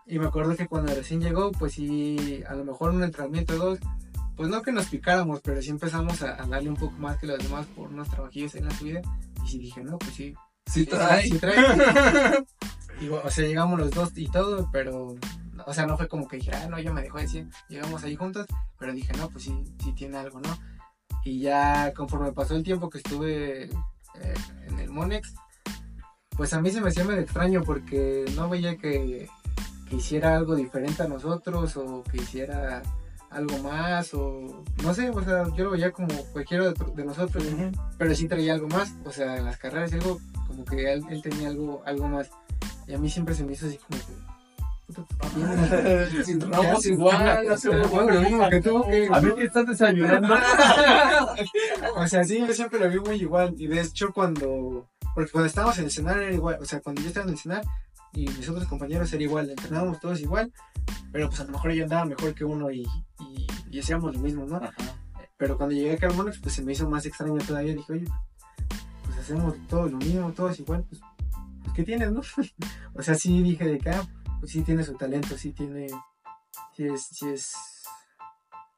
Y 0.06 0.20
me 0.20 0.28
acuerdo 0.28 0.56
que 0.56 0.68
cuando 0.68 0.94
recién 0.94 1.20
llegó, 1.20 1.52
pues 1.52 1.74
sí, 1.74 2.42
a 2.48 2.54
lo 2.56 2.64
mejor 2.64 2.92
un 2.92 3.04
entrenamiento 3.04 3.56
o 3.56 3.58
dos, 3.58 3.80
pues 4.38 4.50
no 4.50 4.62
que 4.62 4.72
nos 4.72 4.86
picáramos, 4.86 5.42
pero 5.42 5.62
sí 5.62 5.70
empezamos 5.70 6.22
a, 6.22 6.42
a 6.42 6.48
darle 6.48 6.70
un 6.70 6.78
poco 6.78 6.98
más 6.98 7.18
que 7.18 7.28
los 7.28 7.40
demás 7.40 7.66
por 7.76 7.90
unos 7.90 8.10
trabajillos 8.10 8.56
en 8.56 8.66
la 8.66 8.72
subida. 8.72 9.02
Y 9.44 9.48
sí 9.50 9.60
dije, 9.60 9.84
no, 9.84 9.98
pues 9.98 10.14
sí, 10.14 10.34
Sí 10.68 10.86
trae. 10.86 11.24
Sí 11.24 11.38
trae. 11.40 12.46
Y, 13.00 13.10
o 13.10 13.30
sea, 13.30 13.46
llegamos 13.46 13.80
los 13.80 13.92
dos 13.92 14.12
y 14.16 14.28
todo, 14.28 14.72
pero, 14.72 15.16
o 15.68 15.74
sea, 15.74 15.86
no 15.86 15.96
fue 15.98 16.08
como 16.08 16.28
que 16.28 16.38
dijera, 16.38 16.64
ah, 16.64 16.68
no, 16.68 16.80
ya 16.80 16.92
me 16.92 17.04
dejó 17.04 17.20
decir, 17.20 17.48
llegamos 17.70 18.04
ahí 18.04 18.16
juntos, 18.16 18.48
pero 18.80 18.92
dije, 18.92 19.14
no, 19.20 19.30
pues 19.30 19.44
sí, 19.44 19.54
sí 19.84 19.94
tiene 19.94 20.18
algo, 20.18 20.40
¿no? 20.40 20.58
Y 21.24 21.40
ya 21.42 21.94
conforme 21.94 22.32
pasó 22.32 22.56
el 22.56 22.64
tiempo 22.64 22.90
que 22.90 22.98
estuve 22.98 23.66
eh, 23.66 24.34
en 24.66 24.80
el 24.80 24.90
Monex, 24.90 25.36
pues 26.36 26.56
a 26.56 26.60
mí 26.60 26.72
se 26.72 26.82
me 26.82 26.90
hacía 26.90 27.04
medio 27.04 27.22
extraño 27.22 27.62
porque 27.64 28.26
no 28.36 28.50
veía 28.50 28.78
que, 28.78 29.30
que 29.88 29.96
hiciera 29.96 30.36
algo 30.36 30.56
diferente 30.56 31.04
a 31.04 31.08
nosotros 31.08 31.78
o 31.78 32.04
que 32.04 32.18
hiciera 32.18 32.82
algo 33.30 33.58
más 33.60 34.14
o 34.14 34.64
no 34.84 34.94
sé, 34.94 35.10
o 35.10 35.24
sea, 35.24 35.44
yo 35.56 35.66
lo 35.66 35.72
veía 35.72 35.92
como 35.92 36.08
cualquiera 36.32 36.72
de, 36.72 36.74
de 36.96 37.06
nosotros, 37.06 37.44
pero 37.98 38.16
sí 38.16 38.28
traía 38.28 38.54
algo 38.54 38.68
más, 38.68 38.94
o 39.06 39.12
sea, 39.12 39.38
en 39.38 39.46
las 39.46 39.58
carreras 39.58 39.94
algo 39.94 40.20
como 40.48 40.64
que 40.66 40.94
él, 40.94 41.04
él 41.10 41.22
tenía 41.22 41.50
algo, 41.50 41.82
algo 41.86 42.08
más. 42.08 42.30
Y 42.88 42.94
a 42.94 42.98
mí 42.98 43.10
siempre 43.10 43.36
se 43.36 43.44
me 43.44 43.54
hizo 43.54 43.68
así 43.68 43.78
como 43.78 44.00
que... 44.00 44.28
igual, 46.90 47.52
hacemos 47.52 47.92
lo 47.92 48.22
mismo 48.22 48.50
que 48.50 48.62
tú, 48.62 48.82
que- 48.84 49.10
A 49.12 49.20
ver 49.20 49.36
qué 49.36 49.44
estás 49.44 49.68
desayunando. 49.68 50.34
O 51.98 52.08
sea, 52.08 52.24
sí, 52.24 52.40
yo 52.40 52.54
siempre 52.54 52.80
lo 52.80 52.90
vi 52.90 53.00
muy 53.00 53.16
igual. 53.18 53.54
Y 53.58 53.68
de 53.68 53.82
hecho, 53.82 54.14
cuando. 54.14 54.88
Porque 55.14 55.32
cuando 55.32 55.48
estábamos 55.48 55.78
en 55.80 55.86
el 55.86 55.92
cenar 55.92 56.18
era 56.20 56.32
igual. 56.32 56.58
O 56.62 56.66
sea, 56.66 56.80
cuando 56.80 57.02
yo 57.02 57.10
estaba 57.10 57.26
en 57.26 57.34
el 57.34 57.38
cenar 57.38 57.64
y 58.14 58.28
mis 58.28 58.48
otros 58.50 58.68
compañeros 58.68 59.12
era 59.14 59.24
igual. 59.24 59.50
Entrenábamos 59.50 60.00
todos 60.00 60.20
igual. 60.20 60.52
Pero 61.12 61.30
pues 61.30 61.40
a 61.40 61.46
lo 61.46 61.52
mejor 61.52 61.72
yo 61.72 61.84
andaba 61.84 62.06
mejor 62.06 62.34
que 62.34 62.44
uno 62.46 62.70
y, 62.72 62.82
y, 63.20 63.48
y 63.72 63.80
hacíamos 63.80 64.14
lo 64.14 64.20
mismo, 64.20 64.46
¿no? 64.46 64.60
Pero 65.38 65.58
cuando 65.58 65.76
llegué 65.76 65.94
acá 65.94 66.08
al 66.08 66.16
Monex, 66.16 66.40
pues 66.40 66.56
se 66.56 66.64
me 66.64 66.74
hizo 66.74 66.90
más 66.90 67.06
extraño 67.06 67.38
todavía. 67.46 67.74
Dije, 67.74 67.94
oye, 67.94 68.06
pues 69.06 69.18
hacemos 69.18 69.56
todo 69.68 69.88
lo 69.88 69.98
mismo, 69.98 70.32
todos 70.34 70.60
igual. 70.60 70.84
Pues, 70.90 71.02
pues 71.64 71.74
¿qué 71.76 71.84
tienes, 71.84 72.12
no? 72.12 72.22
o 72.96 73.02
sea, 73.02 73.16
sí 73.16 73.42
dije 73.44 73.66
de 73.66 73.76
acá, 73.76 74.06
pues 74.40 74.52
sí 74.52 74.62
tiene 74.62 74.84
su 74.84 74.94
talento, 74.96 75.38
sí 75.38 75.54
tiene. 75.54 75.88
Sí 76.76 76.84
es. 76.86 77.04
Sí 77.12 77.28
es 77.30 77.54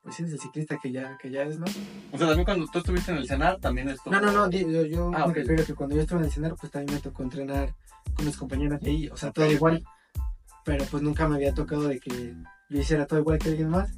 pues 0.01 0.15
sí 0.15 0.23
es 0.23 0.31
el 0.31 0.39
ciclista 0.39 0.77
que 0.81 0.93
ya, 0.93 1.17
que 1.17 1.29
ya 1.29 1.43
es, 1.43 1.59
¿no? 1.59 1.65
O 2.13 2.17
sea, 2.17 2.27
también 2.27 2.45
cuando 2.45 2.65
tú 2.67 2.79
estuviste 2.79 3.11
en 3.11 3.17
el 3.17 3.27
cenar, 3.27 3.59
también 3.59 3.89
estuvo. 3.89 4.13
No, 4.13 4.21
no, 4.21 4.31
no, 4.31 4.49
yo, 4.49 4.85
yo 4.85 5.11
Ah, 5.13 5.25
me 5.25 5.31
ok. 5.31 5.35
refiero 5.35 5.61
a 5.61 5.65
que 5.65 5.75
cuando 5.75 5.95
yo 5.95 6.01
estuve 6.01 6.19
en 6.19 6.25
el 6.25 6.31
cenar, 6.31 6.55
pues 6.55 6.71
también 6.71 6.95
me 6.95 7.01
tocó 7.01 7.21
entrenar 7.23 7.75
con 8.15 8.25
mis 8.25 8.37
compañeros 8.37 8.79
de 8.81 8.89
ahí, 8.89 9.07
o 9.09 9.17
sea, 9.17 9.31
todo 9.31 9.49
igual, 9.51 9.83
pero 10.65 10.85
pues 10.85 11.01
nunca 11.03 11.27
me 11.27 11.35
había 11.35 11.53
tocado 11.53 11.87
de 11.87 11.99
que 11.99 12.35
yo 12.69 12.79
hiciera 12.79 13.05
todo 13.07 13.19
igual 13.19 13.39
que 13.39 13.49
alguien 13.49 13.69
más 13.69 13.91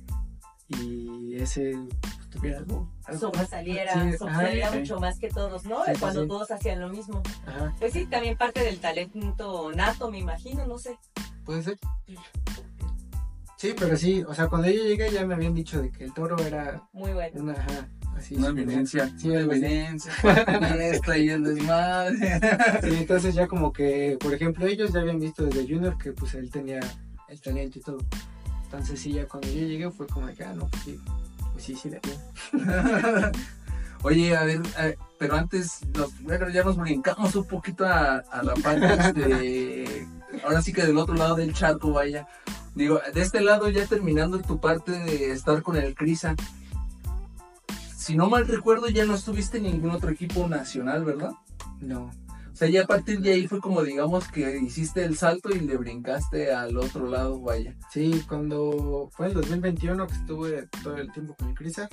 y 0.67 1.35
ese 1.35 1.73
pues, 2.01 2.29
tuviera 2.29 2.59
algo. 2.59 2.89
algo. 3.05 3.19
Sobresaliera, 3.19 3.93
Sí, 3.93 4.17
sobresaliera 4.17 4.67
ajá, 4.69 4.77
mucho 4.77 4.99
más 4.99 5.19
que 5.19 5.29
todos, 5.29 5.65
¿no? 5.65 5.83
Sí, 5.85 5.91
sí, 5.95 5.99
Cuando 5.99 6.21
sí. 6.21 6.27
todos 6.29 6.51
hacían 6.51 6.79
lo 6.79 6.89
mismo. 6.89 7.21
Ajá, 7.45 7.73
Pues 7.79 7.91
sí, 7.93 8.05
también 8.05 8.37
parte 8.37 8.63
del 8.63 8.79
talento 8.79 9.71
nato, 9.73 10.09
me 10.09 10.19
imagino, 10.19 10.65
no 10.65 10.77
sé. 10.77 10.97
puede 11.43 11.61
ser. 11.63 11.77
Sí, 13.57 13.75
pero 13.77 13.95
sí, 13.95 14.23
o 14.23 14.33
sea, 14.33 14.47
cuando 14.47 14.69
yo 14.69 14.81
llegué 14.83 15.11
ya 15.11 15.25
me 15.25 15.35
habían 15.35 15.53
dicho 15.53 15.81
de 15.81 15.91
que 15.91 16.03
el 16.05 16.13
toro 16.13 16.35
era 16.39 16.81
Muy 16.93 17.11
bueno. 17.13 17.41
una, 17.41 17.53
ajá, 17.53 17.89
así. 18.17 18.35
Una 18.35 18.47
evidencia. 18.49 19.11
Sí, 19.17 19.29
una 19.29 19.39
algo 19.39 19.51
así. 19.51 19.65
evidencia. 19.65 20.13
Esta 20.79 21.17
y 21.17 21.29
el 21.29 21.43
desmadre. 21.43 22.39
Sí, 22.83 22.95
entonces 22.95 23.35
ya 23.35 23.47
como 23.47 23.71
que, 23.71 24.17
por 24.19 24.33
ejemplo, 24.33 24.65
ellos 24.65 24.91
ya 24.93 25.01
habían 25.01 25.19
visto 25.19 25.43
desde 25.43 25.67
Junior 25.67 25.97
que 25.97 26.11
pues 26.11 26.33
él 26.33 26.49
tenía 26.49 26.79
el 27.27 27.41
talento 27.41 27.79
y 27.79 27.81
todo. 27.81 27.97
Entonces 28.63 28.99
sí, 28.99 29.13
ya 29.13 29.27
cuando 29.27 29.47
yo 29.49 29.67
llegué 29.67 29.91
fue 29.91 30.07
como 30.07 30.27
de 30.27 30.33
que, 30.33 30.43
ah, 30.43 30.53
no, 30.53 30.67
pues 30.67 30.83
sí, 30.83 30.99
pues 31.51 31.63
sí, 31.63 31.75
sí, 31.75 31.89
le 31.89 31.99
dio. 31.99 33.31
Oye, 34.03 34.35
a 34.35 34.43
ver, 34.45 34.61
pero 35.19 35.35
antes, 35.35 35.79
nos, 35.93 36.11
ya 36.51 36.63
nos 36.63 36.77
brincamos 36.77 37.35
un 37.35 37.45
poquito 37.45 37.85
a, 37.85 38.17
a 38.17 38.43
la 38.43 38.55
parte 38.55 39.13
de. 39.13 40.07
Ahora 40.43 40.61
sí 40.61 40.73
que 40.73 40.83
del 40.83 40.97
otro 40.97 41.13
lado 41.13 41.35
del 41.35 41.53
charco, 41.53 41.91
vaya. 41.91 42.27
Digo, 42.73 42.99
de 43.13 43.21
este 43.21 43.41
lado, 43.41 43.69
ya 43.69 43.85
terminando 43.85 44.39
tu 44.39 44.59
parte 44.59 44.91
de 44.91 45.31
estar 45.31 45.61
con 45.61 45.75
el 45.75 45.93
Crisa. 45.93 46.35
Si 48.01 48.15
no 48.15 48.29
mal 48.31 48.47
recuerdo, 48.47 48.87
ya 48.89 49.05
no 49.05 49.13
estuviste 49.13 49.57
en 49.57 49.63
ningún 49.65 49.91
otro 49.91 50.09
equipo 50.09 50.47
nacional, 50.47 51.05
¿verdad? 51.05 51.33
No, 51.81 52.05
O 52.51 52.55
sea, 52.55 52.67
ya 52.67 52.83
a 52.83 52.87
partir 52.87 53.21
de 53.21 53.31
ahí 53.33 53.47
fue 53.47 53.59
como, 53.59 53.83
digamos, 53.83 54.27
que 54.27 54.57
hiciste 54.57 55.05
el 55.05 55.15
salto 55.17 55.51
y 55.51 55.59
le 55.59 55.77
brincaste 55.77 56.51
al 56.51 56.77
otro 56.77 57.07
lado, 57.07 57.39
vaya. 57.39 57.75
sí, 57.91 58.23
cuando 58.27 59.07
fue 59.11 59.27
el 59.27 59.33
2021 59.35 60.07
que 60.07 60.13
estuve 60.15 60.67
todo 60.83 60.97
el 60.97 61.11
tiempo 61.11 61.35
con 61.35 61.49
el 61.49 61.53
Crisa, 61.55 61.87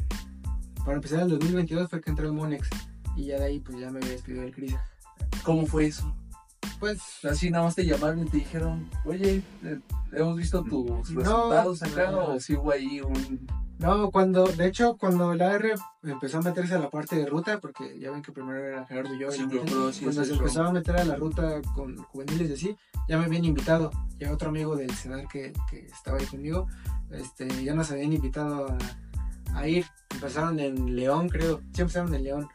para 0.82 0.96
empezar 0.96 1.20
el 1.20 1.28
2022 1.28 1.90
fue 1.90 2.00
que 2.00 2.08
entré 2.08 2.24
al 2.26 2.32
Monex 2.32 2.70
y 3.14 3.26
ya 3.26 3.38
de 3.38 3.44
ahí 3.44 3.60
pues 3.60 3.78
ya 3.78 3.90
me 3.90 3.98
había 3.98 4.12
despedido 4.12 4.42
del 4.44 4.54
Crisa. 4.54 4.82
¿Cómo 5.44 5.66
fue 5.66 5.88
eso? 5.88 6.10
Pues 6.80 7.00
Así 7.24 7.50
nada 7.50 7.64
más 7.64 7.74
te 7.74 7.84
llamaron 7.84 8.20
y 8.20 8.30
te 8.30 8.38
dijeron, 8.38 8.88
oye, 9.04 9.42
eh, 9.62 9.78
hemos 10.12 10.36
visto 10.38 10.62
tus 10.64 11.10
No, 11.10 11.20
resultados 11.20 11.82
acá, 11.82 12.10
no. 12.10 12.28
o 12.28 12.40
si 12.40 12.54
hubo 12.54 12.70
ahí 12.72 13.02
un... 13.02 13.46
No, 13.78 14.10
cuando, 14.10 14.44
de 14.46 14.66
hecho, 14.66 14.96
cuando 14.96 15.34
la 15.34 15.54
R 15.54 15.74
empezó 16.02 16.38
a 16.38 16.42
meterse 16.42 16.74
a 16.74 16.78
la 16.80 16.90
parte 16.90 17.14
de 17.14 17.26
ruta, 17.26 17.60
porque 17.60 17.96
ya 18.00 18.10
ven 18.10 18.22
que 18.22 18.32
primero 18.32 18.58
era 18.58 18.84
Gerardo 18.86 19.14
y 19.14 19.20
yo, 19.20 19.30
Sí, 19.30 19.42
cuando 20.02 20.24
se 20.24 20.32
empezó 20.38 20.64
a 20.64 20.72
meter 20.72 20.96
a 20.96 21.04
la 21.04 21.14
ruta 21.16 21.62
con 21.76 21.96
juveniles 21.96 22.50
y 22.50 22.52
así, 22.54 22.76
ya 23.08 23.18
me 23.18 23.26
habían 23.26 23.44
invitado, 23.44 23.90
y 24.18 24.24
a 24.24 24.32
otro 24.32 24.48
amigo 24.48 24.74
del 24.74 24.90
Cenar 24.90 25.28
que, 25.28 25.52
que 25.70 25.86
estaba 25.86 26.18
ahí 26.18 26.26
conmigo, 26.26 26.66
este, 27.12 27.46
ya 27.64 27.72
nos 27.74 27.90
habían 27.92 28.12
invitado 28.12 28.66
a, 28.68 29.58
a 29.58 29.68
ir, 29.68 29.86
empezaron 30.10 30.58
en 30.58 30.96
León, 30.96 31.28
creo, 31.28 31.60
sí 31.72 31.82
empezaron 31.82 32.12
en 32.14 32.24
León, 32.24 32.48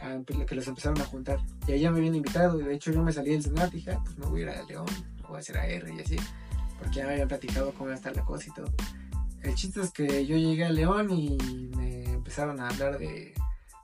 a- 0.00 0.22
que 0.46 0.54
los 0.54 0.66
empezaron 0.68 0.98
a 1.02 1.04
juntar, 1.04 1.38
y 1.66 1.72
ahí 1.72 1.80
ya 1.80 1.90
me 1.90 1.98
habían 1.98 2.14
invitado, 2.14 2.58
y 2.58 2.64
de 2.64 2.74
hecho 2.74 2.92
yo 2.92 3.02
me 3.02 3.12
salí 3.12 3.32
del 3.32 3.42
Cenar, 3.42 3.70
dije, 3.70 3.92
ah, 3.92 4.00
pues 4.02 4.16
me 4.16 4.24
voy 4.24 4.40
a 4.40 4.44
ir 4.44 4.48
a 4.48 4.62
León, 4.62 4.86
voy 5.28 5.36
a 5.36 5.40
hacer 5.40 5.58
AR 5.58 5.90
y 5.94 6.00
así, 6.00 6.16
porque 6.78 6.96
ya 6.96 7.06
me 7.06 7.12
habían 7.12 7.28
platicado 7.28 7.72
cómo 7.74 7.84
iba 7.86 7.92
a 7.92 7.96
estar 7.96 8.16
la 8.16 8.24
cosa 8.24 8.46
y 8.48 8.54
todo. 8.54 8.72
El 9.42 9.54
chiste 9.54 9.80
es 9.80 9.90
que 9.90 10.26
yo 10.26 10.36
llegué 10.36 10.64
a 10.64 10.70
León 10.70 11.10
y 11.10 11.36
me 11.76 12.04
empezaron 12.04 12.60
a 12.60 12.68
hablar 12.68 12.98
de... 12.98 13.34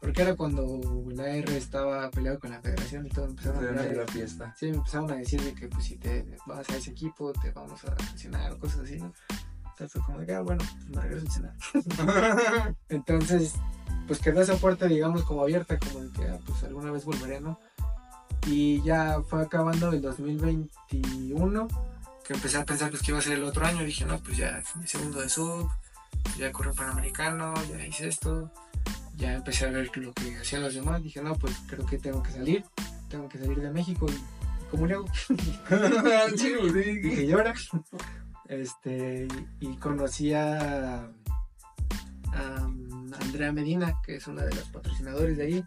Porque 0.00 0.22
era 0.22 0.36
cuando 0.36 0.80
la 1.10 1.28
R 1.28 1.56
estaba 1.56 2.08
peleado 2.10 2.38
con 2.38 2.50
la 2.50 2.60
federación 2.60 3.06
y 3.06 3.10
todo, 3.10 3.24
empezaron 3.26 3.64
a 3.64 3.68
hablar 3.68 3.88
de, 3.88 3.96
la 3.96 4.06
fiesta. 4.06 4.54
Sí, 4.56 4.70
me 4.70 4.76
empezaron 4.76 5.10
a 5.10 5.16
decir 5.16 5.42
de 5.42 5.54
que 5.54 5.66
pues 5.66 5.84
si 5.86 5.96
te 5.96 6.24
vas 6.46 6.68
a 6.70 6.76
ese 6.76 6.92
equipo 6.92 7.32
te 7.32 7.50
vamos 7.50 7.82
a 7.84 7.96
sancionar 8.06 8.52
o 8.52 8.58
cosas 8.60 8.82
así, 8.82 8.98
¿no? 8.98 9.12
Entonces 9.70 9.92
fue 9.92 10.02
como 10.02 10.18
de 10.20 10.26
que, 10.26 10.34
ah, 10.34 10.40
bueno, 10.40 10.64
pues 10.72 10.88
me 10.88 11.02
regreso 11.02 11.26
a 11.26 11.30
cenar. 11.30 12.76
Entonces, 12.88 13.54
pues 14.06 14.20
quedó 14.20 14.40
esa 14.40 14.56
puerta, 14.56 14.86
digamos, 14.86 15.22
como 15.24 15.42
abierta, 15.42 15.78
como 15.78 16.00
de 16.00 16.10
que, 16.10 16.28
ah, 16.28 16.38
pues 16.46 16.62
alguna 16.62 16.92
vez 16.92 17.04
volveré, 17.04 17.40
¿no? 17.40 17.58
Y 18.46 18.80
ya 18.82 19.20
fue 19.22 19.42
acabando 19.42 19.90
el 19.90 20.00
2021, 20.00 21.68
que 22.28 22.34
empecé 22.34 22.58
a 22.58 22.64
pensar 22.66 22.90
pues 22.90 23.00
que 23.02 23.10
iba 23.10 23.18
a 23.18 23.22
ser 23.22 23.32
el 23.32 23.44
otro 23.44 23.64
año. 23.64 23.82
Dije, 23.84 24.04
no, 24.04 24.18
pues 24.18 24.36
ya 24.36 24.62
segundo 24.84 25.22
de 25.22 25.30
sub, 25.30 25.70
ya 26.36 26.52
corrí 26.52 26.72
Panamericano, 26.76 27.54
ya 27.70 27.86
hice 27.86 28.06
esto. 28.06 28.52
Ya 29.16 29.32
empecé 29.32 29.64
a 29.64 29.70
ver 29.70 29.90
lo 29.96 30.12
que 30.12 30.36
hacían 30.36 30.60
los 30.60 30.74
demás. 30.74 31.02
Dije, 31.02 31.22
no, 31.22 31.34
pues 31.36 31.56
creo 31.66 31.86
que 31.86 31.96
tengo 31.96 32.22
que 32.22 32.30
salir, 32.32 32.64
tengo 33.08 33.30
que 33.30 33.38
salir 33.38 33.58
de 33.58 33.70
México. 33.70 34.06
Y, 34.10 34.70
¿Cómo 34.70 34.86
le 34.86 34.94
hago? 34.94 35.06
Güey. 36.70 37.00
Dije, 37.00 37.26
llora. 37.26 37.54
Este, 38.46 39.26
y 39.60 39.76
conocí 39.76 40.34
a, 40.34 41.10
a 42.32 42.70
Andrea 43.22 43.52
Medina, 43.52 43.98
que 44.04 44.16
es 44.16 44.26
una 44.26 44.44
de 44.44 44.54
los 44.54 44.64
patrocinadores 44.64 45.38
de 45.38 45.44
ahí. 45.44 45.64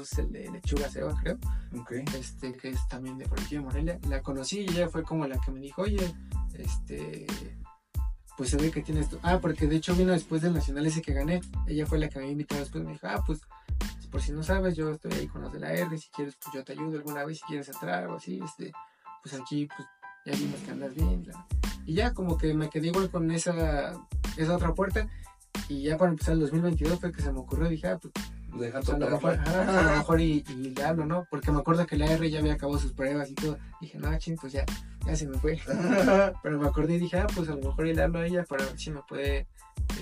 Es 0.00 0.18
el 0.18 0.32
de 0.32 0.50
Lechuga 0.50 0.88
Seba, 0.88 1.14
creo. 1.22 1.38
Ok. 1.78 1.92
Este, 2.18 2.52
que 2.52 2.70
es 2.70 2.88
también 2.88 3.18
de 3.18 3.26
por 3.28 3.40
aquí 3.40 3.56
de 3.56 3.60
Morelia. 3.60 3.98
La 4.08 4.22
conocí 4.22 4.60
y 4.60 4.70
ella 4.70 4.88
fue 4.88 5.02
como 5.02 5.26
la 5.26 5.38
que 5.38 5.50
me 5.50 5.60
dijo, 5.60 5.82
oye, 5.82 6.14
este, 6.54 7.26
pues 8.36 8.50
se 8.50 8.56
ve 8.56 8.70
que 8.70 8.82
tienes 8.82 9.08
tú. 9.08 9.18
Ah, 9.22 9.38
porque 9.40 9.66
de 9.66 9.76
hecho 9.76 9.94
vino 9.94 10.12
después 10.12 10.42
del 10.42 10.54
nacional 10.54 10.86
ese 10.86 11.02
que 11.02 11.12
gané. 11.12 11.40
Ella 11.66 11.86
fue 11.86 11.98
la 11.98 12.08
que 12.08 12.18
me 12.18 12.30
invitó 12.30 12.56
después. 12.56 12.84
Me 12.84 12.92
dijo, 12.92 13.06
ah, 13.06 13.22
pues, 13.26 13.40
por 14.10 14.20
si 14.20 14.32
no 14.32 14.42
sabes, 14.42 14.76
yo 14.76 14.90
estoy 14.90 15.12
ahí 15.12 15.26
con 15.26 15.42
los 15.42 15.52
de 15.52 15.60
la 15.60 15.72
R. 15.72 15.96
Si 15.98 16.08
quieres, 16.10 16.36
pues 16.42 16.54
yo 16.54 16.64
te 16.64 16.72
ayudo 16.72 16.96
alguna 16.96 17.24
vez 17.24 17.38
si 17.38 17.44
quieres 17.44 17.68
entrar 17.68 18.06
o 18.08 18.16
así. 18.16 18.40
Este, 18.44 18.72
pues 19.22 19.34
aquí, 19.34 19.66
pues 19.66 19.88
ya 20.24 20.32
vimos 20.36 20.60
que 20.60 20.70
andas 20.70 20.94
bien. 20.94 21.22
bla. 21.22 21.46
Y 21.84 21.94
ya 21.94 22.14
como 22.14 22.36
que 22.38 22.54
me 22.54 22.70
quedé 22.70 22.88
igual 22.88 23.10
con 23.10 23.30
esa, 23.30 23.92
esa 24.36 24.56
otra 24.56 24.74
puerta. 24.74 25.08
Y 25.68 25.82
ya 25.82 25.96
para 25.96 26.10
empezar 26.10 26.34
el 26.34 26.40
2022 26.40 27.00
fue 27.00 27.12
que 27.12 27.22
se 27.22 27.32
me 27.32 27.38
ocurrió. 27.38 27.68
Dije, 27.68 27.88
ah, 27.88 27.98
pues 28.00 28.12
Deja 28.58 28.78
a 28.78 28.98
lo 28.98 29.10
mejor, 29.10 29.36
tocar. 29.36 29.48
ajá, 29.48 29.80
a 29.80 29.82
lo 29.82 29.96
mejor 29.96 30.20
y, 30.20 30.44
y 30.48 30.70
le 30.74 30.84
hablo, 30.84 31.06
¿no? 31.06 31.26
Porque 31.30 31.50
me 31.50 31.60
acuerdo 31.60 31.86
que 31.86 31.96
la 31.96 32.06
R 32.06 32.30
ya 32.30 32.40
había 32.40 32.54
acabado 32.54 32.78
sus 32.78 32.92
pruebas 32.92 33.30
y 33.30 33.34
todo. 33.34 33.58
Dije, 33.80 33.98
no, 33.98 34.16
ching, 34.18 34.36
pues 34.36 34.52
ya, 34.52 34.64
ya 35.06 35.16
se 35.16 35.26
me 35.26 35.38
fue. 35.38 35.58
Pero 36.42 36.58
me 36.60 36.66
acordé 36.66 36.94
y 36.94 36.98
dije, 36.98 37.18
ah, 37.18 37.26
pues 37.34 37.48
a 37.48 37.54
lo 37.54 37.68
mejor 37.68 37.86
y 37.86 37.94
le 37.94 38.02
hablo 38.02 38.18
a 38.18 38.26
ella 38.26 38.44
para 38.44 38.64
ver 38.64 38.78
si 38.78 38.90
me 38.90 39.00
puede 39.08 39.46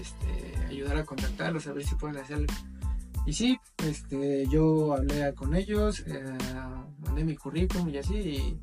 este, 0.01 0.67
ayudar 0.67 0.97
a 0.99 1.05
contactarlos, 1.05 1.67
a 1.67 1.73
ver 1.73 1.85
si 1.85 1.95
pueden 1.95 2.17
hacerlo. 2.17 2.47
Y 3.27 3.33
sí, 3.33 3.59
este, 3.85 4.47
yo 4.49 4.95
hablé 4.95 5.35
con 5.35 5.55
ellos, 5.55 6.01
eh, 6.07 6.39
mandé 6.99 7.25
mi 7.25 7.37
currículum 7.37 7.89
y 7.91 7.99
así, 7.99 8.15
y, 8.15 8.61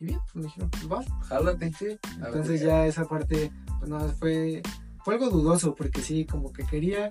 y 0.00 0.06
bien, 0.06 0.18
pues 0.24 0.34
me 0.34 0.42
dijeron, 0.42 0.70
pues 0.70 0.88
vas. 0.88 1.06
Jálate. 1.28 1.72
Sí, 1.72 1.98
entonces 2.16 2.60
ya 2.60 2.86
esa 2.86 3.04
parte, 3.04 3.52
pues 3.78 3.90
nada, 3.90 4.12
fue, 4.18 4.62
fue 5.04 5.14
algo 5.14 5.30
dudoso, 5.30 5.74
porque 5.74 6.00
sí, 6.00 6.26
como 6.26 6.52
que 6.52 6.64
quería, 6.64 7.10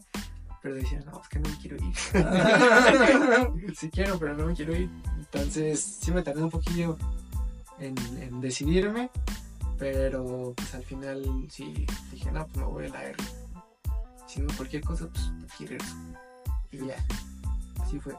pero 0.62 0.76
decía, 0.76 0.99
no, 1.05 1.22
es 1.22 1.28
que 1.28 1.39
no 1.39 1.49
me 1.49 1.57
quiero 1.57 1.78
ir. 1.78 3.76
sí 3.76 3.89
quiero, 3.89 4.20
pero 4.20 4.36
no 4.36 4.45
me 4.45 4.53
quiero 4.53 4.76
ir. 4.76 4.89
Entonces 5.18 5.80
sí 6.01 6.12
me 6.12 6.22
tardé 6.22 6.43
un 6.43 6.51
poquillo 6.51 6.97
en, 7.80 7.95
en 8.22 8.39
decidirme, 8.41 9.09
pero 9.80 10.53
pues 10.55 10.76
al 10.76 10.84
final 10.84 11.47
sí 11.49 11.86
dije, 12.12 12.32
no, 12.32 12.45
pues 12.47 12.57
me 12.57 12.64
voy 12.66 12.86
a 12.86 12.89
la 12.89 13.03
R. 13.05 13.18
Si 14.28 14.39
no, 14.41 14.53
cualquier 14.55 14.84
cosa, 14.84 15.07
pues 15.07 15.32
aquí 15.51 15.66
regreso. 15.66 15.95
Y 16.72 16.86
ya, 16.86 16.95
así 17.82 17.99
fue. 17.99 18.16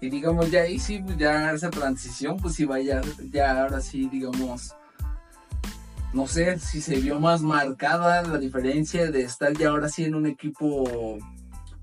Y 0.00 0.10
digamos, 0.10 0.50
ya 0.50 0.62
ahí 0.62 0.78
sí, 0.78 1.02
ya 1.16 1.52
esa 1.52 1.70
transición, 1.70 2.36
pues 2.36 2.56
sí 2.56 2.64
vaya, 2.64 3.00
ya 3.30 3.62
ahora 3.62 3.80
sí, 3.80 4.08
digamos, 4.08 4.74
no 6.12 6.26
sé 6.26 6.58
si 6.58 6.80
se 6.80 6.96
vio 6.96 7.18
más 7.20 7.42
marcada 7.42 8.22
la 8.22 8.38
diferencia 8.38 9.10
de 9.10 9.22
estar 9.22 9.56
ya 9.56 9.70
ahora 9.70 9.88
sí 9.88 10.04
en 10.04 10.14
un 10.14 10.26
equipo, 10.26 11.18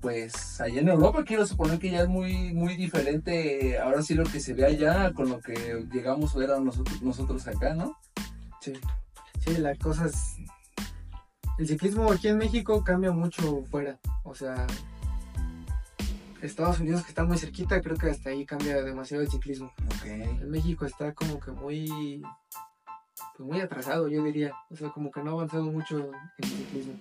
pues 0.00 0.60
allá 0.60 0.80
en 0.80 0.88
Europa, 0.88 1.24
quiero 1.24 1.46
suponer 1.46 1.78
que 1.78 1.90
ya 1.90 2.02
es 2.02 2.08
muy, 2.08 2.52
muy 2.54 2.76
diferente, 2.76 3.78
ahora 3.78 4.02
sí 4.02 4.14
lo 4.14 4.24
que 4.24 4.40
se 4.40 4.54
ve 4.54 4.64
allá 4.64 5.12
con 5.12 5.28
lo 5.28 5.40
que 5.40 5.84
llegamos 5.92 6.34
a 6.34 6.38
ver 6.38 6.50
a 6.52 6.60
nosotros, 6.60 7.02
nosotros 7.02 7.46
acá, 7.48 7.74
¿no? 7.74 7.96
Sí, 8.60 8.72
sí, 9.44 9.56
la 9.56 9.74
cosa 9.76 10.06
es... 10.06 10.36
El 11.58 11.68
ciclismo 11.68 12.10
aquí 12.10 12.28
en 12.28 12.38
México 12.38 12.82
cambia 12.82 13.12
mucho 13.12 13.64
fuera. 13.70 13.98
O 14.24 14.34
sea, 14.34 14.66
Estados 16.40 16.80
Unidos 16.80 17.02
que 17.02 17.08
está 17.10 17.24
muy 17.24 17.36
cerquita, 17.36 17.82
creo 17.82 17.96
que 17.96 18.08
hasta 18.10 18.30
ahí 18.30 18.46
cambia 18.46 18.82
demasiado 18.82 19.22
el 19.22 19.30
ciclismo. 19.30 19.72
Ok. 19.96 20.06
En 20.06 20.50
México 20.50 20.86
está 20.86 21.12
como 21.12 21.38
que 21.38 21.50
muy... 21.50 22.22
Pues 23.36 23.48
muy 23.48 23.60
atrasado, 23.60 24.08
yo 24.08 24.24
diría. 24.24 24.52
O 24.70 24.76
sea, 24.76 24.90
como 24.90 25.10
que 25.10 25.22
no 25.22 25.30
ha 25.30 25.32
avanzado 25.34 25.64
mucho 25.64 25.98
en 25.98 26.14
el 26.38 26.48
ciclismo. 26.48 26.94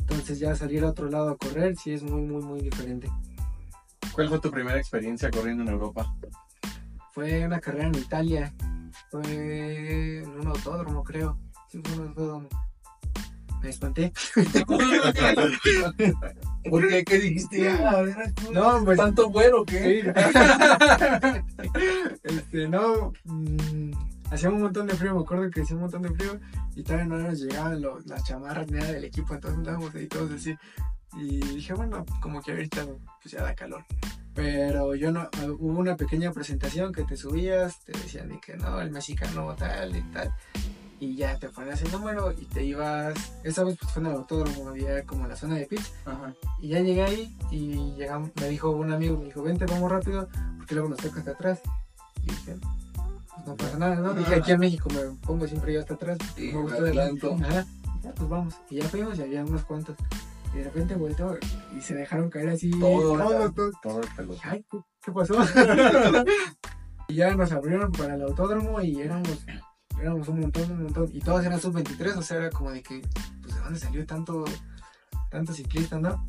Entonces 0.00 0.38
ya 0.38 0.54
salir 0.54 0.84
a 0.84 0.90
otro 0.90 1.10
lado 1.10 1.30
a 1.30 1.36
correr 1.36 1.76
sí 1.76 1.92
es 1.92 2.02
muy, 2.02 2.22
muy, 2.22 2.42
muy 2.42 2.60
diferente. 2.60 3.10
¿Cuál 4.12 4.28
fue 4.28 4.40
tu 4.40 4.50
primera 4.50 4.78
experiencia 4.78 5.30
corriendo 5.30 5.62
en 5.62 5.68
Europa? 5.68 6.14
Fue 7.12 7.44
una 7.44 7.60
carrera 7.60 7.88
en 7.88 7.94
Italia. 7.94 8.52
Fue 9.10 10.18
en 10.18 10.28
un 10.28 10.48
autódromo, 10.48 11.04
creo. 11.04 11.38
Sí, 11.70 11.80
fue 11.84 11.98
un 11.98 12.08
autódromo. 12.08 12.48
Me 13.62 13.70
espanté. 13.70 14.12
¿Por 16.70 16.88
qué? 16.88 17.04
¿Qué 17.04 17.18
dijiste? 17.18 17.70
Ah. 17.70 18.04
No, 18.52 18.84
pues 18.84 18.98
¿Tanto 18.98 19.28
güero 19.28 19.64
qué? 19.64 20.02
Sí. 20.02 20.08
este, 22.24 22.68
no. 22.68 23.12
mm, 23.24 23.90
hacía 24.30 24.50
un 24.50 24.60
montón 24.62 24.86
de 24.86 24.94
frío, 24.94 25.14
me 25.14 25.20
acuerdo 25.20 25.50
que 25.50 25.62
hacía 25.62 25.76
un 25.76 25.82
montón 25.82 26.02
de 26.02 26.10
frío 26.10 26.38
y 26.74 26.82
todavía 26.82 27.06
no 27.06 27.18
nos 27.18 27.40
llegaban 27.40 27.80
lo- 27.80 27.98
las 28.00 28.24
chamarras 28.24 28.70
ni 28.70 28.78
nada 28.78 28.92
del 28.92 29.04
equipo, 29.04 29.34
entonces 29.34 29.58
andábamos 29.58 29.94
ahí 29.94 30.06
todos 30.06 30.30
así. 30.32 30.56
Y 31.14 31.40
dije, 31.40 31.72
bueno, 31.74 32.04
como 32.20 32.42
que 32.42 32.52
ahorita 32.52 32.84
pues 33.22 33.32
ya 33.32 33.42
da 33.42 33.54
calor. 33.54 33.84
Pero 34.34 34.94
yo 34.94 35.10
no, 35.10 35.28
hubo 35.58 35.78
una 35.80 35.96
pequeña 35.96 36.30
presentación 36.32 36.92
que 36.92 37.02
te 37.04 37.16
subías, 37.16 37.80
te 37.84 37.92
decían 37.92 38.28
de 38.28 38.38
que 38.40 38.56
no, 38.56 38.80
el 38.80 38.90
mexicano 38.90 39.54
tal 39.56 39.96
y 39.96 40.02
tal. 40.12 40.32
Y 41.00 41.16
ya 41.16 41.36
te 41.38 41.48
ponías 41.48 41.80
el 41.82 41.90
número 41.92 42.32
y 42.32 42.44
te 42.44 42.64
ibas. 42.64 43.14
Esa 43.42 43.64
vez 43.64 43.76
pues 43.80 43.90
fue 43.92 44.02
en 44.02 44.08
el 44.10 44.16
autódromo, 44.16 44.68
había 44.68 45.02
como 45.04 45.26
la 45.26 45.34
zona 45.36 45.54
de 45.56 45.66
pits. 45.66 45.92
Ajá. 46.04 46.34
Y 46.60 46.68
ya 46.68 46.80
llegué 46.80 47.02
ahí 47.04 47.36
y 47.50 47.94
llegamos, 47.96 48.30
me 48.40 48.48
dijo 48.48 48.70
un 48.70 48.92
amigo, 48.92 49.16
me 49.16 49.26
dijo, 49.26 49.42
vente, 49.42 49.64
vamos 49.66 49.90
rápido, 49.90 50.28
porque 50.58 50.74
luego 50.74 50.90
nos 50.90 50.98
toca 50.98 51.20
hasta 51.20 51.30
atrás. 51.32 51.60
Y 52.22 52.30
dije, 52.30 52.56
no 53.48 53.56
pasa 53.56 53.78
nada, 53.78 53.96
¿no? 53.96 54.14
Dije, 54.14 54.34
aquí 54.36 54.52
en 54.52 54.60
México 54.60 54.88
me 54.90 55.00
pongo 55.26 55.46
siempre 55.46 55.72
yo 55.72 55.80
hasta 55.80 55.94
atrás. 55.94 56.18
Y 56.36 56.52
me 56.52 56.62
gusta 56.62 56.78
adelanto. 56.78 57.34
Ajá. 57.42 57.66
Ya, 58.02 58.12
pues 58.14 58.28
vamos. 58.28 58.54
Y 58.70 58.76
ya 58.76 58.88
fuimos 58.88 59.18
y 59.18 59.22
había 59.22 59.44
unos 59.44 59.64
cuantos. 59.64 59.96
Y 60.54 60.58
de 60.58 60.64
repente 60.64 60.94
volteó 60.94 61.36
y 61.76 61.80
se 61.80 61.94
dejaron 61.94 62.30
caer 62.30 62.50
así. 62.50 62.70
Todo. 62.70 63.18
Todo. 63.82 64.00
Dije, 64.00 64.40
Ay, 64.48 64.64
¿qué- 64.70 64.78
¿qué 65.04 65.12
pasó? 65.12 65.34
y 67.08 67.14
ya 67.14 67.34
nos 67.34 67.52
abrieron 67.52 67.92
para 67.92 68.14
el 68.14 68.22
autódromo 68.22 68.80
y 68.80 69.00
éramos, 69.00 69.28
éramos 70.00 70.28
un 70.28 70.40
montón, 70.40 70.70
un 70.70 70.82
montón. 70.84 71.08
Y 71.12 71.20
todos 71.20 71.44
eran 71.44 71.60
sub-23, 71.60 72.16
o 72.16 72.22
sea, 72.22 72.36
era 72.38 72.50
como 72.50 72.70
de 72.70 72.82
que, 72.82 73.02
pues, 73.42 73.54
¿de 73.54 73.60
dónde 73.60 73.78
salió 73.80 74.06
tanto, 74.06 74.44
tanto 75.30 75.52
ciclista, 75.52 75.98
no? 75.98 76.24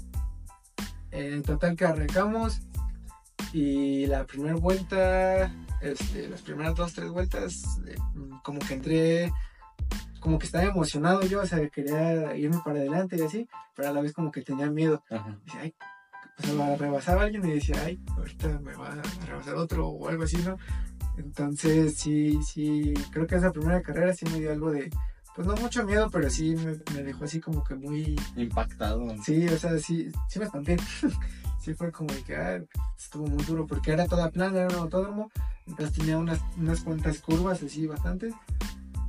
En 1.11 1.41
total 1.43 1.75
que 1.75 1.85
arrancamos 1.85 2.61
y 3.53 4.05
la 4.05 4.25
primera 4.25 4.55
vuelta, 4.55 5.51
este, 5.81 6.29
las 6.29 6.41
primeras 6.41 6.75
dos, 6.75 6.93
tres 6.93 7.09
vueltas, 7.09 7.79
eh, 7.87 7.95
como 8.43 8.59
que 8.59 8.73
entré, 8.73 9.31
como 10.19 10.37
que 10.37 10.45
estaba 10.45 10.65
emocionado 10.65 11.21
yo, 11.23 11.41
o 11.41 11.45
sea, 11.45 11.67
quería 11.69 12.35
irme 12.35 12.59
para 12.63 12.79
adelante 12.79 13.17
y 13.17 13.21
así, 13.21 13.47
pero 13.75 13.89
a 13.89 13.91
la 13.93 14.01
vez 14.01 14.13
como 14.13 14.31
que 14.31 14.41
tenía 14.41 14.69
miedo. 14.69 15.03
Dice, 15.45 15.57
ay, 15.59 15.75
o 16.37 16.47
sea, 16.47 16.75
rebasaba 16.75 17.23
alguien 17.23 17.45
y 17.45 17.53
decía, 17.53 17.81
ay, 17.85 17.99
ahorita 18.17 18.59
me 18.59 18.73
va 18.75 18.93
a 18.93 19.25
rebasar 19.25 19.55
otro 19.55 19.87
o 19.87 20.07
algo 20.07 20.23
así, 20.23 20.37
¿no? 20.37 20.57
Entonces, 21.17 21.97
sí, 21.97 22.39
sí, 22.43 22.93
creo 23.11 23.27
que 23.27 23.35
esa 23.35 23.51
primera 23.51 23.81
carrera 23.81 24.13
sí 24.13 24.25
me 24.25 24.39
dio 24.39 24.51
algo 24.51 24.71
de, 24.71 24.89
pues 25.35 25.47
no 25.47 25.55
mucho 25.55 25.83
miedo, 25.85 26.09
pero 26.09 26.29
sí 26.29 26.55
me, 26.55 26.77
me 26.93 27.03
dejó 27.03 27.25
así 27.25 27.39
como 27.39 27.63
que 27.63 27.75
muy, 27.75 28.15
Impactado. 28.35 29.05
sí, 29.23 29.47
o 29.47 29.57
sea, 29.57 29.77
sí, 29.79 30.11
sí 30.27 30.39
me 30.39 30.45
espanté. 30.45 30.77
sí 31.59 31.73
fue 31.73 31.91
como 31.91 32.09
que, 32.25 32.35
ah, 32.35 32.61
estuvo 32.97 33.27
muy 33.27 33.43
duro, 33.43 33.67
porque 33.67 33.91
era 33.91 34.07
toda 34.07 34.31
plana, 34.31 34.59
era 34.59 34.67
un 34.69 34.83
autódromo, 34.83 35.31
entonces 35.67 35.97
tenía 35.97 36.17
unas, 36.17 36.39
unas 36.57 36.81
cuantas 36.81 37.19
curvas 37.19 37.61
así 37.63 37.87
bastantes. 37.87 38.33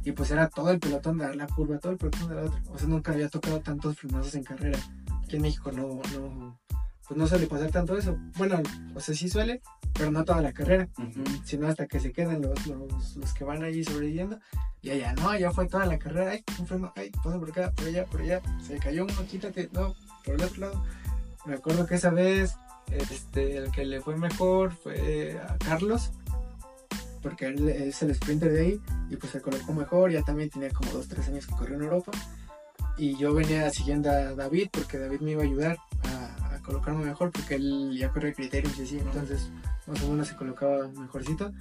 Y 0.02 0.12
pues 0.12 0.30
era 0.30 0.48
todo 0.48 0.70
el 0.70 0.78
pelotón 0.80 1.18
de 1.18 1.34
la 1.34 1.46
curva, 1.46 1.78
todo 1.78 1.92
el 1.92 1.98
pelotón 1.98 2.28
de 2.30 2.34
la 2.34 2.42
otra. 2.42 2.62
O 2.70 2.78
sea, 2.78 2.88
nunca 2.88 3.12
había 3.12 3.28
tocado 3.28 3.60
tantos 3.60 3.98
frenazos 3.98 4.34
en 4.34 4.44
carrera. 4.44 4.78
Aquí 5.22 5.36
en 5.36 5.42
México 5.42 5.70
no, 5.72 6.00
no, 6.18 6.58
pues 7.06 7.18
no 7.18 7.26
suele 7.26 7.46
pasar 7.46 7.70
tanto 7.70 7.98
eso. 7.98 8.16
Bueno, 8.38 8.62
o 8.94 9.00
sea, 9.00 9.14
sí 9.14 9.28
suele, 9.28 9.60
pero 9.92 10.10
no 10.10 10.24
toda 10.24 10.40
la 10.40 10.52
carrera, 10.52 10.88
Ujú. 10.96 11.22
sino 11.44 11.68
hasta 11.68 11.86
que 11.86 12.00
se 12.00 12.12
quedan 12.12 12.40
los, 12.40 12.66
los, 12.66 13.16
los 13.16 13.34
que 13.34 13.44
van 13.44 13.62
allí 13.62 13.84
sobreviviendo. 13.84 14.38
Y 14.80 14.88
allá, 14.90 15.12
no, 15.12 15.36
ya 15.36 15.50
fue 15.50 15.68
toda 15.68 15.84
la 15.84 15.98
carrera, 15.98 16.30
ay, 16.30 16.44
un 16.58 16.66
freno, 16.66 16.92
ay, 16.96 17.10
pasa 17.10 17.38
por 17.38 17.50
acá, 17.50 17.70
por 17.72 17.86
allá, 17.86 18.06
por 18.06 18.22
allá, 18.22 18.40
se 18.66 18.78
cayó 18.78 19.04
uno, 19.04 19.26
quítate, 19.28 19.68
no, 19.74 19.94
por 20.24 20.36
el 20.36 20.42
otro 20.42 20.60
lado. 20.62 20.84
Me 21.46 21.54
acuerdo 21.54 21.86
que 21.86 21.94
esa 21.94 22.10
vez, 22.10 22.54
este, 22.90 23.56
el 23.56 23.70
que 23.70 23.84
le 23.84 24.00
fue 24.00 24.16
mejor 24.16 24.72
fue 24.72 25.40
a 25.48 25.56
Carlos, 25.58 26.12
porque 27.22 27.46
él 27.46 27.68
es 27.68 28.02
el 28.02 28.14
sprinter 28.14 28.52
de 28.52 28.60
ahí, 28.60 28.80
y 29.08 29.16
pues 29.16 29.32
se 29.32 29.40
colocó 29.40 29.72
mejor, 29.72 30.10
ya 30.10 30.22
también 30.22 30.50
tenía 30.50 30.70
como 30.70 30.92
dos, 30.92 31.08
tres 31.08 31.28
años 31.28 31.46
que 31.46 31.54
corrió 31.54 31.76
en 31.76 31.82
Europa. 31.82 32.12
Y 32.96 33.16
yo 33.16 33.32
venía 33.32 33.70
siguiendo 33.70 34.10
a 34.10 34.34
David, 34.34 34.68
porque 34.70 34.98
David 34.98 35.20
me 35.20 35.32
iba 35.32 35.42
a 35.42 35.46
ayudar 35.46 35.78
a, 36.04 36.54
a 36.54 36.58
colocarme 36.60 37.04
mejor, 37.06 37.30
porque 37.30 37.54
él 37.54 37.96
ya 37.98 38.10
corre 38.10 38.34
criterios 38.34 38.78
y 38.78 38.82
así, 38.82 38.98
entonces 38.98 39.50
más 39.86 40.02
o 40.02 40.10
menos 40.10 40.28
se 40.28 40.36
colocaba 40.36 40.88
mejorcito. 40.88 41.52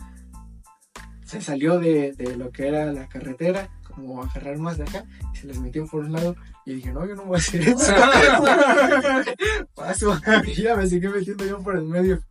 Se 1.23 1.41
salió 1.41 1.79
de 1.79 2.35
lo 2.37 2.51
que 2.51 2.67
era 2.67 2.91
la 2.91 3.07
carretera, 3.07 3.69
como 4.05 4.23
agarrar 4.23 4.57
más 4.57 4.77
de 4.77 4.83
acá, 4.83 5.03
y 5.33 5.37
se 5.37 5.47
les 5.47 5.59
metió 5.59 5.85
por 5.87 6.03
un 6.03 6.13
lado, 6.13 6.35
y 6.65 6.75
dije, 6.75 6.91
no, 6.91 7.05
yo 7.05 7.15
no 7.15 7.25
voy 7.25 7.35
a 7.35 7.39
hacer 7.39 7.61
eso. 7.67 7.93
Paso, 9.75 10.19
y 10.45 10.61
ya 10.61 10.75
me 10.75 10.87
seguí 10.87 11.07
metiendo 11.07 11.45
yo 11.45 11.59
por 11.59 11.75
el 11.75 11.85
medio. 11.85 12.21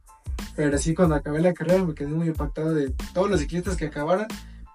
Pero 0.56 0.78
sí, 0.78 0.94
cuando 0.94 1.14
acabé 1.14 1.40
la 1.40 1.54
carrera 1.54 1.84
me 1.84 1.94
quedé 1.94 2.08
muy 2.08 2.28
impactado 2.28 2.74
de 2.74 2.92
todos 3.14 3.30
los 3.30 3.40
ciclistas 3.40 3.76
que 3.76 3.86
acabaron. 3.86 4.26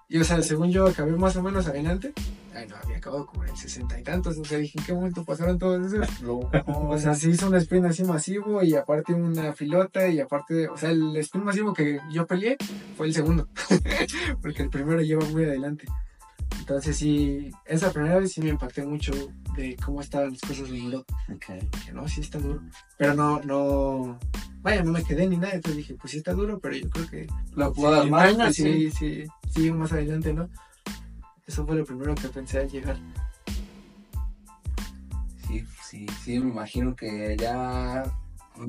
Y, 0.08 0.18
o 0.18 0.24
sea, 0.24 0.40
según 0.42 0.70
yo 0.70 0.86
acabé 0.86 1.12
más 1.12 1.36
o 1.36 1.42
menos 1.42 1.66
adelante. 1.66 2.12
Ay, 2.54 2.68
no, 2.68 2.76
había 2.76 2.98
acabado 2.98 3.26
como 3.26 3.44
en 3.44 3.50
el 3.50 3.56
sesenta 3.56 3.98
y 3.98 4.02
tantos. 4.02 4.38
O 4.38 4.44
sea, 4.44 4.58
dije, 4.58 4.78
¿en 4.78 4.84
qué 4.84 4.92
momento 4.92 5.24
pasaron 5.24 5.58
todos 5.58 5.92
esos? 5.92 6.08
O 6.66 6.98
sea, 6.98 7.14
se 7.14 7.30
hizo 7.30 7.48
un 7.48 7.56
sprint 7.56 7.86
así 7.86 8.04
masivo 8.04 8.62
y 8.62 8.74
aparte 8.76 9.12
una 9.12 9.52
filota 9.52 10.08
y 10.08 10.20
aparte, 10.20 10.68
o 10.68 10.76
sea, 10.76 10.90
el 10.90 11.16
sprint 11.16 11.46
masivo 11.46 11.72
que 11.72 12.00
yo 12.12 12.26
peleé 12.26 12.56
fue 12.96 13.06
el 13.06 13.14
segundo, 13.14 13.48
porque 14.42 14.62
el 14.62 14.70
primero 14.70 15.00
lleva 15.00 15.24
muy 15.26 15.44
adelante. 15.44 15.86
Entonces 16.64 16.96
sí, 16.96 17.50
esa 17.66 17.92
primera 17.92 18.18
vez 18.18 18.32
sí 18.32 18.40
me 18.40 18.48
impacté 18.48 18.86
mucho 18.86 19.12
de 19.54 19.76
cómo 19.84 20.00
estaban 20.00 20.30
las 20.30 20.40
cosas 20.40 20.70
en 20.70 20.76
Europa. 20.76 21.14
Ok. 21.30 21.44
Que 21.84 21.92
no, 21.92 22.08
sí 22.08 22.22
está 22.22 22.38
duro. 22.38 22.62
Pero 22.96 23.12
no, 23.12 23.38
no, 23.42 24.18
vaya, 24.62 24.82
no 24.82 24.92
me 24.92 25.04
quedé 25.04 25.28
ni 25.28 25.36
nada. 25.36 25.52
Entonces 25.52 25.76
dije, 25.76 25.94
pues 26.00 26.12
sí 26.12 26.16
está 26.16 26.32
duro, 26.32 26.58
pero 26.60 26.74
yo 26.74 26.88
creo 26.88 27.06
que 27.10 27.26
La 27.54 27.70
puedo 27.70 27.92
dar 27.92 28.04
sí, 28.04 28.10
más, 28.10 28.32
maña, 28.32 28.44
pues, 28.46 28.56
sí, 28.56 28.90
sí, 28.90 29.24
sí, 29.50 29.70
más 29.72 29.92
adelante, 29.92 30.32
¿no? 30.32 30.48
Eso 31.46 31.66
fue 31.66 31.76
lo 31.76 31.84
primero 31.84 32.14
que 32.14 32.28
pensé 32.28 32.60
al 32.60 32.70
llegar. 32.70 32.96
Sí, 35.46 35.66
sí, 35.86 36.06
sí, 36.24 36.40
me 36.40 36.48
imagino 36.48 36.96
que 36.96 37.36
ya 37.38 38.04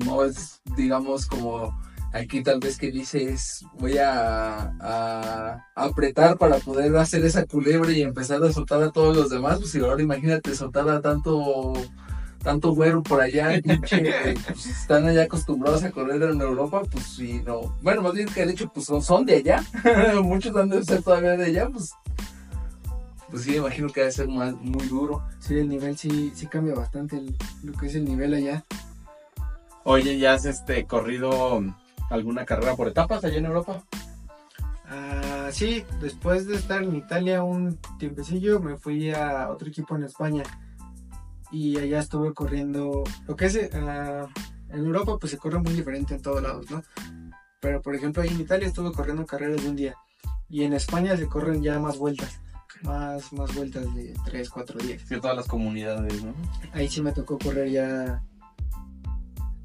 no 0.04 0.22
es, 0.22 0.60
digamos, 0.76 1.24
como 1.24 1.74
aquí 2.12 2.42
tal 2.42 2.60
vez 2.60 2.76
que 2.78 2.90
dices, 2.90 3.64
voy 3.78 3.98
a, 3.98 4.72
a 4.80 5.66
apretar 5.74 6.38
para 6.38 6.56
poder 6.58 6.96
hacer 6.96 7.24
esa 7.24 7.44
culebra 7.46 7.92
y 7.92 8.02
empezar 8.02 8.42
a 8.42 8.52
soltar 8.52 8.82
a 8.82 8.90
todos 8.92 9.16
los 9.16 9.30
demás, 9.30 9.58
pues 9.58 9.74
y 9.74 9.80
ahora 9.80 10.02
imagínate 10.02 10.54
soltar 10.54 10.88
a 10.88 11.00
tanto 11.00 11.72
tanto 12.42 12.72
güero 12.76 13.02
por 13.02 13.20
allá, 13.20 13.60
pinche, 13.60 14.02
que, 14.22 14.34
pues, 14.46 14.66
están 14.66 15.04
allá 15.06 15.24
acostumbrados 15.24 15.82
a 15.82 15.90
correr 15.90 16.22
en 16.22 16.40
Europa, 16.40 16.82
pues 16.92 17.04
sí, 17.04 17.42
no. 17.44 17.74
Bueno, 17.82 18.02
más 18.02 18.12
bien 18.14 18.28
que 18.28 18.46
de 18.46 18.52
hecho, 18.52 18.70
pues 18.72 18.86
son, 18.86 19.02
son 19.02 19.26
de 19.26 19.36
allá, 19.36 19.64
muchos 20.22 20.54
han 20.54 20.68
de 20.68 20.84
ser 20.84 21.02
todavía 21.02 21.36
de 21.36 21.46
allá, 21.46 21.68
pues, 21.68 21.90
pues 23.30 23.42
sí, 23.42 23.50
me 23.50 23.56
imagino 23.56 23.88
que 23.88 24.00
debe 24.00 24.12
ser 24.12 24.28
más, 24.28 24.54
muy 24.54 24.86
duro. 24.86 25.24
Sí, 25.40 25.54
el 25.58 25.68
nivel 25.68 25.98
sí, 25.98 26.32
sí 26.36 26.46
cambia 26.46 26.74
bastante, 26.76 27.16
el- 27.16 27.36
lo 27.64 27.72
que 27.72 27.86
es 27.86 27.96
el 27.96 28.04
nivel 28.04 28.32
allá. 28.34 28.64
Oye, 29.82 30.16
¿ya 30.18 30.34
has 30.34 30.44
este, 30.44 30.84
corrido 30.86 31.60
alguna 32.10 32.44
carrera 32.44 32.76
por 32.76 32.88
etapas 32.88 33.24
allá 33.24 33.38
en 33.38 33.46
Europa? 33.46 33.82
Ah, 34.88 35.48
sí, 35.50 35.84
después 36.00 36.46
de 36.46 36.56
estar 36.56 36.82
en 36.82 36.94
Italia 36.94 37.42
un 37.42 37.78
tiempecillo, 37.98 38.60
me 38.60 38.76
fui 38.76 39.10
a 39.10 39.48
otro 39.50 39.68
equipo 39.68 39.96
en 39.96 40.04
España. 40.04 40.44
Y 41.50 41.78
allá 41.78 42.00
estuve 42.00 42.34
corriendo. 42.34 43.04
Lo 43.26 43.36
que 43.36 43.46
es 43.46 43.58
ah, 43.74 44.28
en 44.70 44.84
Europa, 44.84 45.16
pues 45.18 45.32
se 45.32 45.38
corre 45.38 45.58
muy 45.58 45.72
diferente 45.72 46.14
en 46.14 46.22
todos 46.22 46.42
lados, 46.42 46.70
¿no? 46.70 46.82
Pero 47.60 47.82
por 47.82 47.94
ejemplo, 47.94 48.22
ahí 48.22 48.28
en 48.28 48.40
Italia 48.40 48.68
estuve 48.68 48.92
corriendo 48.92 49.26
carreras 49.26 49.62
de 49.62 49.68
un 49.68 49.76
día. 49.76 49.94
Y 50.48 50.62
en 50.62 50.72
España 50.72 51.16
se 51.16 51.26
corren 51.26 51.62
ya 51.62 51.78
más 51.80 51.98
vueltas. 51.98 52.40
Más, 52.82 53.32
más 53.32 53.54
vueltas 53.54 53.92
de 53.94 54.14
3, 54.26 54.50
4 54.50 54.78
días. 54.80 55.08
De 55.08 55.20
todas 55.20 55.36
las 55.36 55.48
comunidades, 55.48 56.22
¿no? 56.22 56.34
Ahí 56.72 56.88
sí 56.88 57.00
me 57.00 57.12
tocó 57.12 57.38
correr 57.38 57.70
ya. 57.70 58.22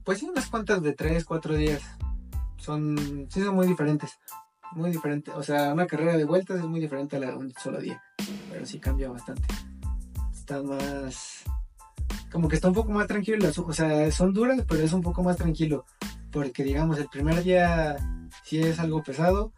Pues 0.03 0.19
sí, 0.19 0.27
unas 0.27 0.47
cuantas 0.47 0.81
de 0.81 0.93
3, 0.93 1.25
4 1.25 1.55
días. 1.55 1.81
Son. 2.61 3.27
Sí, 3.29 3.41
son 3.41 3.55
muy 3.55 3.67
diferentes. 3.67 4.19
Muy 4.73 4.91
diferente. 4.91 5.31
O 5.31 5.43
sea, 5.43 5.73
una 5.73 5.87
carrera 5.87 6.15
de 6.15 6.23
vueltas 6.25 6.59
es 6.59 6.65
muy 6.65 6.79
diferente 6.79 7.17
a 7.17 7.19
la 7.19 7.31
de 7.31 7.35
un 7.37 7.51
solo 7.61 7.79
día. 7.81 8.01
Pero 8.51 8.65
sí 8.65 8.79
cambia 8.79 9.09
bastante. 9.09 9.43
Está 10.33 10.61
más. 10.63 11.43
Como 12.31 12.47
que 12.47 12.55
está 12.55 12.67
un 12.69 12.73
poco 12.73 12.91
más 12.91 13.07
tranquilo. 13.07 13.37
las- 13.39 13.57
O 13.57 13.73
sea, 13.73 14.09
son 14.11 14.33
duras, 14.33 14.63
pero 14.67 14.83
es 14.83 14.93
un 14.93 15.01
poco 15.01 15.23
más 15.23 15.37
tranquilo. 15.37 15.85
Porque, 16.31 16.63
digamos, 16.63 16.97
el 16.99 17.07
primer 17.09 17.43
día 17.43 17.97
sí 18.43 18.59
es 18.59 18.79
algo 18.79 19.03
pesado. 19.03 19.51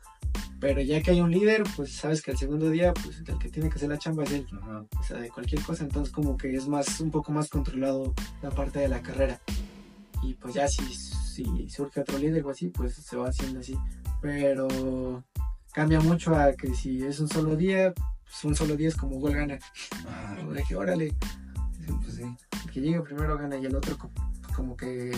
Pero 0.60 0.80
ya 0.82 1.01
que 1.01 1.12
hay 1.12 1.20
un 1.20 1.30
líder, 1.30 1.64
pues 1.76 1.93
sabes 1.93 2.22
que 2.22 2.32
el 2.32 2.38
segundo 2.38 2.70
día, 2.70 2.93
pues 2.93 3.22
el 3.28 3.38
que 3.38 3.49
tiene 3.49 3.70
que 3.70 3.76
hacer 3.76 3.89
la 3.89 3.97
chamba 3.97 4.24
es 4.24 4.32
él 4.32 4.47
o 4.97 5.04
sea, 5.04 5.18
de 5.18 5.30
cualquier 5.30 5.62
cosa, 5.62 5.84
entonces 5.84 6.14
como 6.14 6.38
que 6.38 6.56
es 6.56 6.70
más, 6.70 7.01
un 7.01 7.12
poco 7.12 7.34
más 7.34 7.49
controlado 7.49 8.14
la 8.41 8.49
parte 8.49 8.80
de 8.80 8.88
la 8.88 9.01
carrera. 9.01 9.41
Y 10.24 10.36
pues 10.36 10.54
ya 10.54 10.68
si, 10.70 10.82
si 11.34 11.70
surge 11.70 12.02
otro 12.02 12.18
líder 12.18 12.46
o 12.46 12.50
así, 12.52 12.68
pues 12.70 12.94
se 12.96 13.16
va 13.18 13.30
haciendo 13.30 13.60
así. 13.60 13.78
Pero 14.22 15.24
cambia 15.74 16.00
mucho 16.00 16.36
a 16.36 16.54
que 16.54 16.74
si 16.74 17.04
es 17.04 17.20
un 17.20 17.28
solo 17.30 17.56
día, 17.56 17.94
pues 18.24 18.44
un 18.44 18.56
solo 18.56 18.76
día 18.76 18.88
es 18.88 18.96
como 18.96 19.20
gol 19.20 19.34
gana. 19.34 19.58
Como 20.38 20.52
de 20.54 20.64
que 20.64 20.76
órale, 20.76 21.16
Pues 22.02 22.16
sí. 22.16 22.24
el 22.66 22.72
que 22.72 22.82
llegue 22.82 23.02
primero 23.02 23.38
gana 23.38 23.58
y 23.58 23.66
el 23.66 23.76
otro 23.76 23.98
co- 23.98 24.12
como 24.56 24.78
que... 24.78 25.12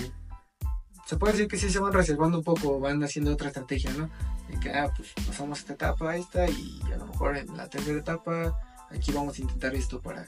Se 1.05 1.18
puede 1.18 1.34
decir 1.34 1.47
que 1.47 1.57
sí 1.57 1.70
se 1.70 1.78
van 1.80 1.93
reservando 1.93 2.39
un 2.39 2.43
poco, 2.43 2.80
van 2.80 3.03
haciendo 3.03 3.32
otra 3.32 3.49
estrategia, 3.49 3.91
¿no? 3.93 4.09
De 4.49 4.59
que, 4.59 4.72
ah, 4.72 4.91
pues 4.95 5.13
pasamos 5.28 5.59
esta 5.59 5.74
etapa 5.74 6.16
esta 6.18 6.47
y 6.49 6.80
a 6.91 6.97
lo 6.97 7.05
mejor 7.05 7.38
en 7.38 7.55
la 7.55 7.70
tercera 7.70 7.99
etapa 7.99 8.59
aquí 8.89 9.11
vamos 9.11 9.38
a 9.38 9.41
intentar 9.43 9.76
esto 9.76 10.01
para 10.01 10.26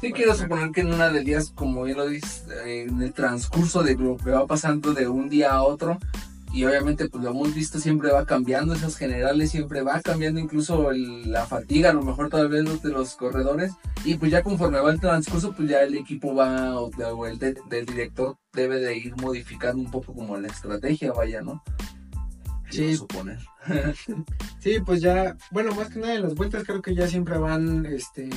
Sí, 0.00 0.12
quiero 0.12 0.34
suponer 0.36 0.70
que 0.70 0.82
en 0.82 0.92
una 0.94 1.08
de 1.10 1.22
días, 1.24 1.50
como 1.54 1.82
bien 1.82 1.96
lo 1.96 2.06
dices, 2.08 2.44
eh, 2.64 2.86
en 2.88 3.02
el 3.02 3.12
transcurso 3.12 3.82
de 3.82 3.96
lo 3.96 4.16
que 4.16 4.30
va 4.30 4.46
pasando 4.46 4.94
de 4.94 5.08
un 5.08 5.28
día 5.28 5.52
a 5.52 5.62
otro, 5.62 5.98
y 6.52 6.64
obviamente 6.64 7.08
pues 7.08 7.22
lo 7.24 7.30
hemos 7.30 7.52
visto 7.54 7.78
siempre 7.80 8.10
va 8.12 8.24
cambiando, 8.24 8.74
esas 8.74 8.96
generales 8.96 9.50
siempre 9.50 9.82
va 9.82 10.00
cambiando 10.00 10.38
incluso 10.40 10.92
el- 10.92 11.30
la 11.32 11.46
fatiga, 11.46 11.90
a 11.90 11.92
lo 11.92 12.02
mejor 12.02 12.30
todavía 12.30 12.62
los 12.62 12.80
de 12.80 12.90
los 12.90 13.16
corredores, 13.16 13.72
y 14.04 14.14
pues 14.14 14.30
ya 14.30 14.42
conforme 14.42 14.80
va 14.80 14.92
el 14.92 15.00
transcurso, 15.00 15.52
pues 15.52 15.68
ya 15.68 15.82
el 15.82 15.96
equipo 15.96 16.34
va, 16.34 16.80
o, 16.80 16.90
o 16.96 17.26
el 17.26 17.38
de- 17.40 17.56
del 17.68 17.84
director 17.84 18.36
debe 18.52 18.78
de 18.78 18.96
ir 18.96 19.16
modificando 19.16 19.82
un 19.82 19.90
poco 19.90 20.14
como 20.14 20.36
la 20.38 20.46
estrategia, 20.48 21.12
vaya, 21.12 21.42
¿no? 21.42 21.62
Sí. 22.70 22.96
Suponer. 22.96 23.38
Sí, 24.60 24.78
pues 24.84 25.00
ya, 25.00 25.36
bueno, 25.50 25.74
más 25.74 25.88
que 25.88 25.98
nada 26.00 26.14
en 26.14 26.22
las 26.22 26.34
vueltas 26.34 26.64
creo 26.64 26.82
que 26.82 26.94
ya 26.94 27.06
siempre 27.06 27.38
van 27.38 27.86
este, 27.86 28.28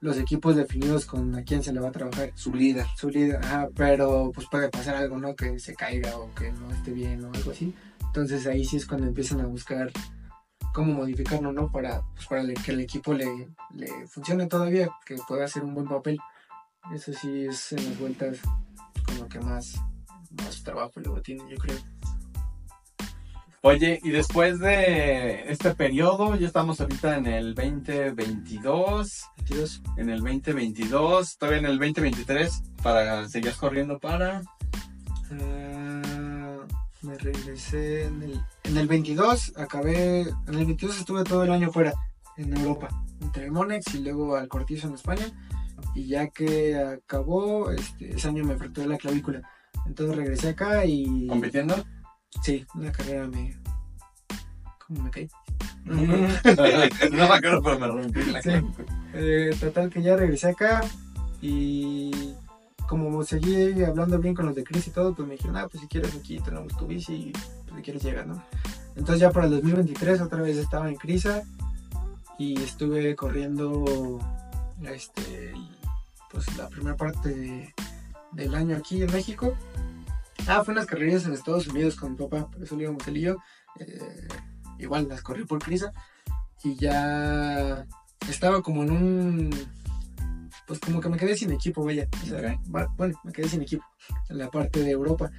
los 0.00 0.16
equipos 0.16 0.56
definidos 0.56 1.06
con 1.06 1.34
a 1.34 1.42
quién 1.42 1.62
se 1.62 1.72
le 1.72 1.80
va 1.80 1.88
a 1.88 1.92
trabajar. 1.92 2.32
Su 2.34 2.54
líder. 2.54 2.86
Su 2.96 3.08
líder, 3.08 3.36
ajá, 3.44 3.68
pero 3.74 4.30
pues 4.34 4.46
puede 4.50 4.68
pasar 4.68 4.96
algo, 4.96 5.18
¿no? 5.18 5.34
Que 5.34 5.58
se 5.58 5.74
caiga 5.74 6.16
o 6.18 6.32
que 6.34 6.52
no 6.52 6.70
esté 6.70 6.92
bien 6.92 7.24
o 7.24 7.32
algo 7.32 7.50
así. 7.50 7.74
Entonces 8.00 8.46
ahí 8.46 8.64
sí 8.64 8.76
es 8.76 8.86
cuando 8.86 9.06
empiezan 9.06 9.40
a 9.40 9.46
buscar 9.46 9.90
cómo 10.72 10.94
modificarlo, 10.94 11.52
¿no? 11.52 11.70
Para, 11.70 12.02
pues, 12.14 12.26
para 12.26 12.42
que 12.54 12.70
el 12.70 12.80
equipo 12.80 13.14
le, 13.14 13.48
le 13.74 14.06
funcione 14.06 14.46
todavía, 14.46 14.88
que 15.04 15.16
pueda 15.26 15.44
hacer 15.44 15.64
un 15.64 15.74
buen 15.74 15.88
papel. 15.88 16.18
Eso 16.94 17.12
sí 17.12 17.46
es 17.46 17.72
en 17.72 17.84
las 17.84 17.98
vueltas 17.98 18.38
con 19.04 19.18
lo 19.18 19.28
que 19.28 19.40
más, 19.40 19.80
más 20.42 20.62
trabajo 20.62 21.00
luego 21.00 21.20
tiene, 21.20 21.42
yo 21.50 21.56
creo. 21.56 21.76
Oye, 23.62 23.98
y 24.04 24.10
después 24.10 24.60
de 24.60 25.50
este 25.50 25.74
periodo, 25.74 26.36
ya 26.36 26.46
estamos 26.46 26.80
ahorita 26.80 27.16
en 27.16 27.26
el 27.26 27.54
2022, 27.56 29.24
22. 29.36 29.82
en 29.96 30.10
el 30.10 30.20
2022, 30.20 31.38
todavía 31.38 31.58
en 31.58 31.66
el 31.66 31.78
2023, 31.78 32.62
para 32.84 33.28
seguir 33.28 33.52
corriendo 33.54 33.98
para... 33.98 34.42
Ah, 35.32 36.58
me 37.02 37.18
regresé 37.18 38.04
en 38.04 38.22
el, 38.22 38.40
en 38.62 38.76
el 38.76 38.86
22, 38.86 39.54
acabé, 39.56 40.20
en 40.20 40.54
el 40.54 40.66
22 40.66 41.00
estuve 41.00 41.24
todo 41.24 41.42
el 41.42 41.50
año 41.50 41.72
fuera, 41.72 41.92
en 42.36 42.56
Europa, 42.56 42.88
entre 43.20 43.50
Monex 43.50 43.92
y 43.96 44.04
luego 44.04 44.36
al 44.36 44.46
Cortizo 44.46 44.86
en 44.86 44.94
España, 44.94 45.26
y 45.96 46.06
ya 46.06 46.28
que 46.28 46.76
acabó, 46.76 47.72
este, 47.72 48.14
ese 48.14 48.28
año 48.28 48.44
me 48.44 48.56
fracturé 48.56 48.86
la 48.86 48.98
clavícula, 48.98 49.42
entonces 49.84 50.14
regresé 50.14 50.50
acá 50.50 50.84
y... 50.84 51.26
¿Compitiendo? 51.26 51.74
Sí, 52.42 52.66
una 52.74 52.92
carrera 52.92 53.26
me... 53.26 53.56
¿Cómo 54.86 55.02
me 55.02 55.10
caí? 55.10 55.28
no 55.84 55.94
me 55.94 57.22
acuerdo, 57.22 57.62
pero 57.62 57.78
me 57.78 57.86
rompí 57.86 58.22
la 58.24 58.42
Sí. 58.42 58.50
Eh, 59.14 59.56
total 59.58 59.90
que 59.90 60.02
ya 60.02 60.16
regresé 60.16 60.48
acá 60.50 60.82
y 61.40 62.34
como 62.88 63.22
seguí 63.24 63.82
hablando 63.84 64.18
bien 64.18 64.34
con 64.34 64.46
los 64.46 64.54
de 64.54 64.64
Chris 64.64 64.86
y 64.88 64.90
todo, 64.90 65.14
pues 65.14 65.26
me 65.28 65.34
dijeron, 65.34 65.56
ah, 65.56 65.68
pues 65.70 65.80
si 65.82 65.88
quieres 65.88 66.14
aquí 66.14 66.40
tenemos 66.40 66.76
tu 66.76 66.86
bici 66.86 67.14
y 67.14 67.32
pues, 67.32 67.76
si 67.76 67.82
quieres 67.82 68.02
llegar, 68.02 68.26
¿no? 68.26 68.42
Entonces 68.96 69.20
ya 69.20 69.30
para 69.30 69.46
el 69.46 69.52
2023 69.52 70.20
otra 70.20 70.42
vez 70.42 70.56
estaba 70.56 70.88
en 70.88 70.96
Crisa 70.96 71.42
y 72.38 72.60
estuve 72.62 73.14
corriendo 73.16 74.18
este, 74.84 75.52
pues 76.30 76.56
la 76.56 76.68
primera 76.68 76.96
parte 76.96 77.28
de- 77.34 77.74
del 78.32 78.54
año 78.54 78.76
aquí 78.76 79.02
en 79.02 79.12
México. 79.12 79.54
Ah, 80.48 80.64
fue 80.64 80.72
unas 80.72 80.86
carreras 80.86 81.26
en 81.26 81.34
Estados 81.34 81.66
Unidos 81.68 81.96
con 81.96 82.12
mi 82.12 82.16
papá, 82.16 82.50
por 82.50 82.62
eso 82.62 82.80
íbamos 82.80 83.06
él 83.06 83.18
y 83.18 83.20
yo. 83.20 83.36
Eh, 83.80 84.28
igual 84.78 85.06
las 85.08 85.20
corrí 85.22 85.44
por 85.44 85.58
Crisa 85.58 85.92
y 86.64 86.74
ya 86.76 87.86
estaba 88.28 88.62
como 88.62 88.82
en 88.82 88.90
un 88.90 89.50
pues 90.66 90.80
como 90.80 91.00
que 91.00 91.08
me 91.08 91.16
quedé 91.18 91.36
sin 91.36 91.52
equipo 91.52 91.84
vaya. 91.84 92.08
O 92.22 92.26
sea, 92.26 92.58
bueno 92.96 93.18
me 93.24 93.32
quedé 93.32 93.48
sin 93.48 93.62
equipo 93.62 93.84
en 94.30 94.38
la 94.38 94.50
parte 94.50 94.82
de 94.82 94.90
Europa. 94.90 95.30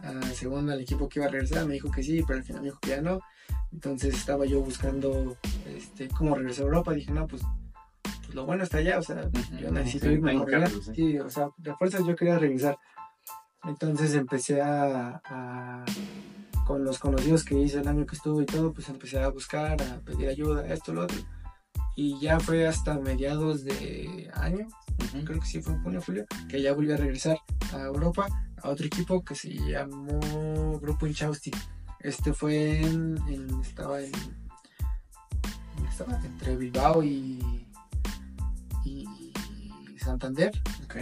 Ah, 0.00 0.20
según 0.34 0.68
el 0.70 0.80
equipo 0.80 1.08
que 1.08 1.20
iba 1.20 1.26
a 1.26 1.30
regresar 1.30 1.64
me 1.66 1.74
dijo 1.74 1.90
que 1.90 2.02
sí 2.02 2.22
pero 2.26 2.38
al 2.40 2.44
final 2.44 2.62
me 2.62 2.68
dijo 2.68 2.80
que 2.80 2.90
ya 2.90 3.00
no. 3.00 3.20
Entonces 3.72 4.14
estaba 4.16 4.46
yo 4.46 4.60
buscando 4.60 5.36
este 5.76 6.08
cómo 6.08 6.34
regresar 6.34 6.64
a 6.64 6.66
Europa. 6.66 6.92
Dije 6.92 7.12
no 7.12 7.26
pues, 7.28 7.42
pues 8.02 8.34
lo 8.34 8.46
bueno 8.46 8.64
está 8.64 8.78
allá 8.78 8.98
o 8.98 9.02
sea 9.02 9.30
yo 9.60 9.70
necesito 9.70 10.06
Sí, 10.06 10.12
irme 10.12 10.32
a 10.32 10.66
sí. 10.66 10.80
sí 10.94 11.18
o 11.20 11.30
sea 11.30 11.50
de 11.56 11.72
fuerzas 11.76 12.04
yo 12.04 12.16
quería 12.16 12.38
regresar 12.38 12.76
entonces 13.66 14.14
empecé 14.14 14.60
a, 14.62 15.20
a- 15.24 15.84
con 16.66 16.82
los 16.84 16.98
conocidos 16.98 17.44
que 17.44 17.58
hice 17.60 17.78
el 17.80 17.86
año 17.88 18.06
que 18.06 18.16
estuve 18.16 18.42
y 18.42 18.46
todo, 18.46 18.72
pues 18.72 18.88
empecé 18.88 19.20
a 19.20 19.28
buscar, 19.28 19.80
a 19.82 20.00
pedir 20.00 20.28
ayuda, 20.28 20.66
esto, 20.66 20.92
lo 20.92 21.02
otro. 21.04 21.18
Y 21.94 22.18
ya 22.20 22.40
fue 22.40 22.66
hasta 22.66 22.98
mediados 22.98 23.64
de 23.64 24.28
año, 24.34 24.66
creo 25.24 25.40
que 25.40 25.46
sí 25.46 25.62
fue 25.62 25.74
en 25.74 25.82
junio, 25.82 26.02
julio, 26.04 26.26
que 26.48 26.60
ya 26.60 26.72
volví 26.74 26.92
a 26.92 26.96
regresar 26.96 27.38
a 27.72 27.78
Europa, 27.82 28.26
a 28.62 28.68
otro 28.68 28.84
equipo 28.86 29.24
que 29.24 29.34
se 29.34 29.50
llamó 29.54 30.78
Grupo 30.80 31.06
Inchausti. 31.06 31.50
Este 32.00 32.32
fue 32.34 32.80
en, 32.82 33.16
en- 33.28 33.60
estaba 33.60 34.00
en, 34.02 34.12
estaba 35.88 36.20
entre 36.24 36.56
Bilbao 36.56 37.02
y, 37.02 37.66
y 38.84 39.06
Santander. 39.98 40.52
Ok. 40.84 40.96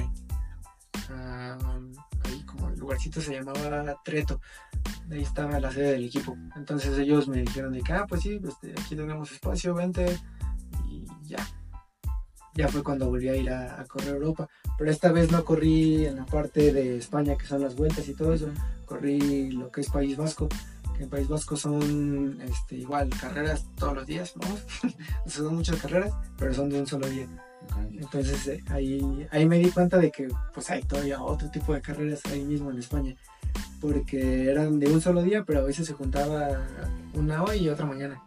Ah, 1.10 1.58
ahí 2.25 2.43
como 2.43 2.68
el 2.68 2.79
lugarcito 2.79 3.20
se 3.20 3.35
llamaba 3.35 3.95
Treto. 4.05 4.41
Ahí 5.11 5.22
estaba 5.22 5.61
la 5.61 5.70
sede 5.70 5.93
del 5.93 6.05
equipo. 6.05 6.37
Entonces 6.57 6.99
ellos 6.99 7.29
me 7.29 7.43
dijeron 7.43 7.72
de 7.72 7.83
que, 7.83 7.93
ah, 7.93 8.07
pues 8.09 8.22
sí, 8.22 8.41
este, 8.43 8.72
aquí 8.72 8.97
tenemos 8.97 9.31
espacio, 9.33 9.75
vente. 9.75 10.18
Y 10.89 11.05
ya. 11.22 11.47
Ya 12.55 12.68
fue 12.68 12.83
cuando 12.85 13.09
volví 13.09 13.29
a 13.29 13.37
ir 13.37 13.51
a, 13.51 13.81
a 13.81 13.85
correr 13.85 14.14
Europa. 14.14 14.49
Pero 14.79 14.91
esta 14.91 15.12
vez 15.12 15.31
no 15.31 15.45
corrí 15.45 16.07
en 16.07 16.16
la 16.16 16.27
parte 16.27 16.72
de 16.72 16.99
España, 16.99 17.37
que 17.37 17.47
son 17.47 17.61
las 17.61 17.77
vueltas 17.77 18.09
y 18.09 18.14
todo 18.14 18.35
eso. 18.35 18.49
Corrí 18.87 19.51
lo 19.53 19.70
que 19.70 19.81
es 19.81 19.91
País 19.91 20.16
Vasco. 20.16 20.49
Que 20.97 21.05
en 21.05 21.11
País 21.11 21.29
Vasco 21.29 21.57
son 21.57 22.41
este, 22.43 22.77
igual 22.77 23.11
carreras 23.20 23.66
todos 23.77 23.95
los 23.95 24.07
días, 24.07 24.33
vamos. 24.37 24.62
son 25.27 25.57
muchas 25.57 25.81
carreras, 25.81 26.12
pero 26.39 26.55
son 26.55 26.68
de 26.70 26.81
un 26.81 26.87
solo 26.87 27.09
día. 27.09 27.29
Entonces 27.92 28.46
eh, 28.48 28.64
ahí, 28.68 29.26
ahí 29.30 29.46
me 29.46 29.58
di 29.58 29.70
cuenta 29.70 29.98
de 29.98 30.10
que 30.10 30.28
pues 30.52 30.70
hay 30.70 30.82
todavía 30.82 31.22
otro 31.22 31.50
tipo 31.50 31.74
de 31.74 31.80
carreras 31.80 32.20
ahí 32.26 32.44
mismo 32.44 32.70
en 32.70 32.78
España. 32.78 33.14
Porque 33.80 34.50
eran 34.50 34.78
de 34.80 34.90
un 34.90 35.00
solo 35.00 35.22
día, 35.22 35.44
pero 35.44 35.60
a 35.60 35.64
veces 35.64 35.86
se 35.86 35.92
juntaba 35.92 36.66
una 37.14 37.42
hoy 37.42 37.58
y 37.58 37.68
otra 37.68 37.86
mañana. 37.86 38.22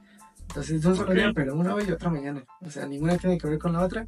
Entonces 0.48 0.82
de 0.82 0.88
un 0.88 0.96
solo 0.96 1.14
día, 1.14 1.32
pero 1.36 1.56
una 1.56 1.74
hoy 1.74 1.86
y 1.88 1.92
otra 1.92 2.10
mañana. 2.10 2.44
O 2.62 2.70
sea, 2.70 2.88
ninguna 2.88 3.18
tiene 3.18 3.38
que 3.38 3.48
ver 3.48 3.60
con 3.60 3.74
la 3.74 3.82
otra, 3.82 4.08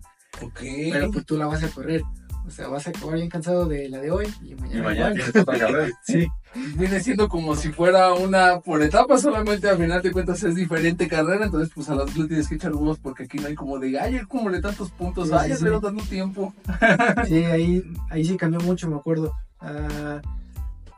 pero 0.53 1.11
pues 1.11 1.25
tú 1.25 1.38
la 1.38 1.47
vas 1.47 1.63
a 1.63 1.69
correr. 1.69 2.01
O 2.50 2.52
sea, 2.52 2.68
vas 2.68 2.88
a 2.88 2.89
acabar 2.89 3.14
bien 3.14 3.30
cansado 3.30 3.68
de 3.68 3.88
la 3.89 4.00
de 4.00 4.10
hoy 4.10 4.26
y 4.41 4.56
mañana. 4.56 4.80
Y 4.80 4.82
mañana 4.82 5.14
tienes 5.14 5.36
otra 5.36 5.58
carrera. 5.60 5.88
Sí, 6.04 6.28
Viene 6.76 7.00
siendo 7.00 7.30
como 7.30 7.56
si 7.56 7.72
fuera 7.72 8.12
una 8.14 8.60
por 8.60 8.82
etapas, 8.82 9.22
solamente 9.22 9.70
al 9.70 9.78
final 9.78 10.02
de 10.02 10.12
cuentas 10.12 10.41
es 10.41 10.56
diferente 10.56 11.08
carrera, 11.08 11.45
entonces 11.45 11.72
pues 11.76 11.88
a 11.89 11.95
las 11.95 12.08
dos 12.16 12.28
tienes 12.28 12.47
que 12.50 12.56
echar 12.56 12.74
huevos 12.74 12.97
porque 12.97 13.26
aquí 13.26 13.38
no 13.38 13.45
hay 13.47 13.54
como 13.54 13.78
de, 13.78 14.00
ay, 14.00 14.18
acumulé 14.18 14.60
tantos 14.60 14.89
puntos, 14.89 15.28
Sí, 15.28 15.36
ay, 15.38 15.52
sí, 15.52 15.58
sí. 15.58 15.64
pero 15.64 15.80
tanto 15.80 16.04
tiempo. 16.06 16.52
sí 17.28 17.43
ahí, 17.45 17.84
ahí 18.10 18.26
sí 18.26 18.36
cambió 18.36 18.60
mucho, 18.62 18.89
me 18.89 18.95
acuerdo. 18.95 19.32
Ah, 19.60 20.20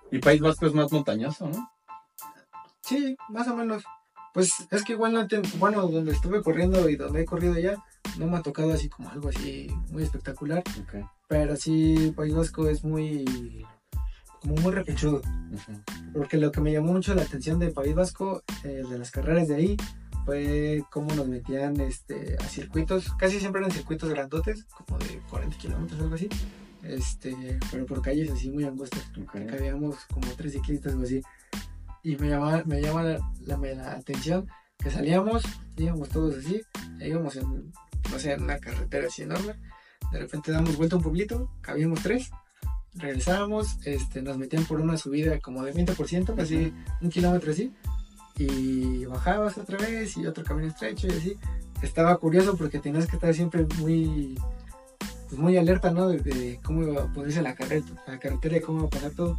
Y 0.09 0.19
País 0.19 0.39
Vasco 0.39 0.65
es 0.67 0.73
más 0.73 0.89
montañoso, 0.89 1.49
¿no? 1.49 1.69
Sí, 2.81 3.17
más 3.29 3.45
o 3.49 3.55
menos. 3.57 3.83
Pues 4.33 4.53
es 4.71 4.83
que 4.83 4.93
igual 4.93 5.13
no 5.13 5.27
te- 5.27 5.41
bueno, 5.57 5.85
donde 5.87 6.11
estuve 6.13 6.41
corriendo 6.41 6.89
y 6.89 6.95
donde 6.95 7.21
he 7.21 7.25
corrido 7.25 7.57
ya, 7.59 7.75
no 8.17 8.27
me 8.27 8.37
ha 8.37 8.41
tocado 8.41 8.71
así 8.71 8.87
como 8.89 9.09
algo 9.09 9.29
así 9.29 9.67
muy 9.89 10.03
espectacular. 10.03 10.63
Ok. 10.81 11.05
Pero 11.27 11.55
sí, 11.55 12.13
País 12.15 12.33
Vasco 12.33 12.67
es 12.69 12.83
muy, 12.83 13.65
como 14.41 14.55
muy 14.55 14.71
repechudo. 14.71 15.17
Ujú. 15.17 15.81
Porque 16.13 16.37
lo 16.37 16.51
que 16.51 16.61
me 16.61 16.71
llamó 16.71 16.93
mucho 16.93 17.13
la 17.13 17.23
atención 17.23 17.59
de 17.59 17.71
País 17.71 17.93
Vasco, 17.93 18.43
eh, 18.63 18.83
de 18.89 18.97
las 18.99 19.11
carreras 19.11 19.47
de 19.49 19.55
ahí, 19.55 19.77
fue 20.25 20.83
cómo 20.91 21.13
nos 21.15 21.27
metían 21.27 21.79
este, 21.81 22.37
a 22.39 22.43
circuitos, 22.45 23.11
casi 23.17 23.39
siempre 23.39 23.59
eran 23.59 23.71
circuitos 23.71 24.09
grandotes, 24.09 24.65
como 24.65 24.97
de 24.99 25.19
40 25.29 25.57
kilómetros, 25.57 25.99
algo 25.99 26.15
así. 26.15 26.29
Este, 26.83 27.59
pero 27.71 27.85
por 27.85 28.01
calles 28.01 28.31
así 28.31 28.49
muy 28.49 28.63
angostas 28.63 29.03
Ok. 29.21 29.33
que 29.33 29.55
habíamos 29.55 29.95
como 30.11 30.27
tres 30.37 30.53
ciclistas 30.53 30.95
o 30.95 31.01
así. 31.03 31.21
Y 32.03 32.15
me 32.17 32.29
llama, 32.29 32.63
me 32.65 32.81
llama 32.81 33.03
la, 33.03 33.19
la- 33.41 33.57
la 33.57 33.91
atención 33.93 34.47
que 34.77 34.89
salíamos, 34.89 35.43
íbamos 35.77 36.09
todos 36.09 36.35
así, 36.37 36.61
e 36.99 37.09
íbamos 37.09 37.35
en, 37.35 37.71
no 38.11 38.19
sé, 38.19 38.33
en 38.33 38.43
una 38.43 38.57
carretera 38.57 39.07
así 39.07 39.21
enorme. 39.23 39.53
De 40.11 40.19
repente 40.19 40.51
damos 40.51 40.75
vuelta 40.77 40.95
a 40.95 40.97
un 40.97 41.03
pueblito, 41.03 41.49
cabíamos 41.61 42.01
tres, 42.01 42.31
regresábamos, 42.95 43.77
este, 43.85 44.21
nos 44.21 44.37
metían 44.37 44.65
por 44.65 44.81
una 44.81 44.97
subida 44.97 45.39
como 45.39 45.63
de 45.63 45.73
20%, 45.73 46.37
así 46.41 46.73
un 47.01 47.09
kilómetro 47.09 47.51
así, 47.51 47.71
y 48.37 49.05
bajabas 49.05 49.57
otra 49.57 49.77
vez 49.77 50.17
y 50.17 50.25
otro 50.25 50.43
camino 50.43 50.67
estrecho 50.67 51.07
y 51.07 51.11
así. 51.11 51.35
Estaba 51.81 52.17
curioso 52.17 52.57
porque 52.57 52.79
tenías 52.79 53.07
que 53.07 53.15
estar 53.15 53.33
siempre 53.33 53.65
muy, 53.79 54.37
pues 55.29 55.39
muy 55.39 55.57
alerta, 55.57 55.91
¿no? 55.91 56.07
De, 56.09 56.17
de 56.19 56.59
cómo 56.63 56.83
iba 56.83 57.03
a 57.03 57.13
ponerse 57.13 57.41
la, 57.41 57.55
carre- 57.55 57.83
la 58.07 58.19
carretera 58.19 58.57
y 58.57 58.61
cómo 58.61 58.79
iba 58.79 58.87
a 58.87 58.91
pasar 58.91 59.11
todo. 59.11 59.37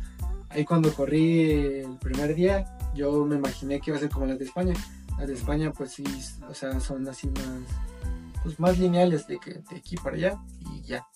Ahí 0.54 0.64
cuando 0.64 0.92
corrí 0.92 1.80
el 1.80 1.96
primer 1.98 2.34
día, 2.34 2.76
yo 2.94 3.24
me 3.24 3.36
imaginé 3.36 3.80
que 3.80 3.90
iba 3.90 3.96
a 3.96 4.00
ser 4.00 4.10
como 4.10 4.26
las 4.26 4.38
de 4.38 4.44
España. 4.44 4.74
Las 5.18 5.28
de 5.28 5.34
España, 5.34 5.72
pues 5.72 5.92
sí, 5.92 6.04
o 6.48 6.54
sea, 6.54 6.78
son 6.80 7.08
así 7.08 7.28
más, 7.28 7.62
pues 8.42 8.60
más 8.60 8.78
lineales 8.78 9.26
de 9.26 9.38
que 9.38 9.54
de 9.54 9.76
aquí 9.76 9.96
para 9.96 10.16
allá 10.16 10.38
y 10.74 10.82
ya. 10.82 11.06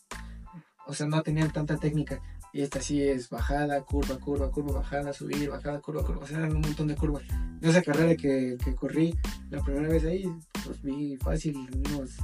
O 0.86 0.94
sea, 0.94 1.06
no 1.06 1.22
tenían 1.22 1.52
tanta 1.52 1.76
técnica. 1.76 2.20
Y 2.52 2.62
esta 2.62 2.80
sí 2.80 3.02
es 3.02 3.28
bajada, 3.28 3.82
curva, 3.82 4.16
curva, 4.18 4.50
curva, 4.50 4.78
bajada, 4.78 5.12
subir, 5.12 5.50
bajada, 5.50 5.80
curva, 5.80 6.02
curva. 6.02 6.22
O 6.22 6.26
sea, 6.26 6.38
eran 6.38 6.56
un 6.56 6.62
montón 6.62 6.86
de 6.86 6.96
curvas. 6.96 7.22
De 7.60 7.68
esa 7.68 7.82
carrera 7.82 8.16
que, 8.16 8.56
que 8.64 8.74
corrí 8.74 9.14
la 9.50 9.62
primera 9.62 9.88
vez 9.88 10.04
ahí, 10.04 10.24
pues 10.64 10.80
vi 10.80 11.16
fácil 11.18 11.68
unos 11.90 12.16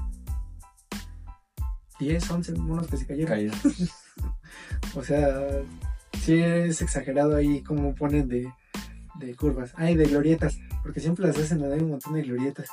10, 1.98 2.30
11 2.30 2.52
monos 2.54 2.86
que 2.86 2.96
se 2.96 3.06
cayeron. 3.06 3.28
Caída. 3.28 3.54
O 4.94 5.02
sea, 5.02 5.62
sí 6.20 6.40
es 6.40 6.82
exagerado 6.82 7.36
ahí 7.36 7.62
como 7.62 7.94
ponen 7.94 8.28
de, 8.28 8.48
de 9.18 9.34
curvas. 9.34 9.72
Ay, 9.76 9.94
de 9.96 10.04
glorietas, 10.04 10.58
porque 10.82 11.00
siempre 11.00 11.26
las 11.26 11.38
hacen, 11.38 11.62
hay 11.64 11.80
un 11.80 11.90
montón 11.90 12.14
de 12.14 12.22
glorietas. 12.22 12.68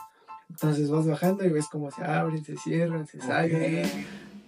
Entonces 0.50 0.90
vas 0.90 1.06
bajando 1.08 1.46
y 1.46 1.50
ves 1.50 1.68
cómo 1.72 1.92
se 1.92 2.04
abren, 2.04 2.44
se 2.44 2.58
cierran, 2.58 3.06
se 3.08 3.20
salen. 3.22 3.88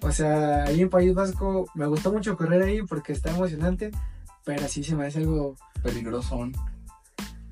O 0.01 0.11
sea, 0.11 0.63
ahí 0.63 0.81
en 0.81 0.89
País 0.89 1.13
Vasco 1.13 1.67
me 1.75 1.85
gustó 1.85 2.11
mucho 2.11 2.35
correr 2.35 2.63
ahí 2.63 2.81
porque 2.81 3.13
está 3.13 3.29
emocionante, 3.29 3.91
pero 4.43 4.67
sí 4.67 4.83
se 4.83 4.95
me 4.95 5.05
hace 5.05 5.19
algo, 5.19 5.55
Peligroso. 5.83 6.49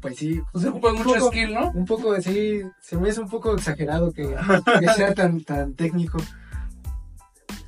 pues 0.02 0.18
sí, 0.18 0.42
Pues 0.52 0.64
se 0.64 0.70
ocupa 0.70 0.94
mucho 0.94 1.14
poco. 1.14 1.28
skill, 1.28 1.54
¿no? 1.54 1.70
un 1.72 1.86
poco, 1.86 2.20
sí, 2.22 2.62
se 2.82 2.98
me 2.98 3.10
hace 3.10 3.22
un 3.22 3.30
poco 3.30 3.54
exagerado 3.54 4.12
que, 4.12 4.36
que 4.80 4.88
sea 4.96 5.14
tan, 5.16 5.42
tan 5.44 5.76
técnico. 5.76 6.18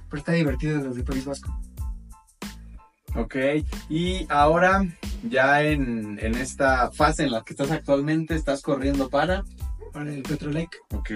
Pero 0.09 0.17
está 0.19 0.31
divertido 0.33 0.79
los 0.81 0.95
de 0.95 1.03
País 1.03 1.25
Vasco. 1.25 1.55
Ok, 3.15 3.35
y 3.89 4.25
ahora 4.29 4.85
ya 5.29 5.61
en, 5.63 6.17
en 6.21 6.35
esta 6.35 6.91
fase 6.91 7.23
en 7.23 7.31
la 7.31 7.43
que 7.43 7.53
estás 7.53 7.69
actualmente, 7.71 8.35
estás 8.35 8.61
corriendo 8.61 9.09
para... 9.09 9.43
Para 9.91 10.13
el 10.13 10.23
Petrolake. 10.23 10.77
Ok, 10.93 11.09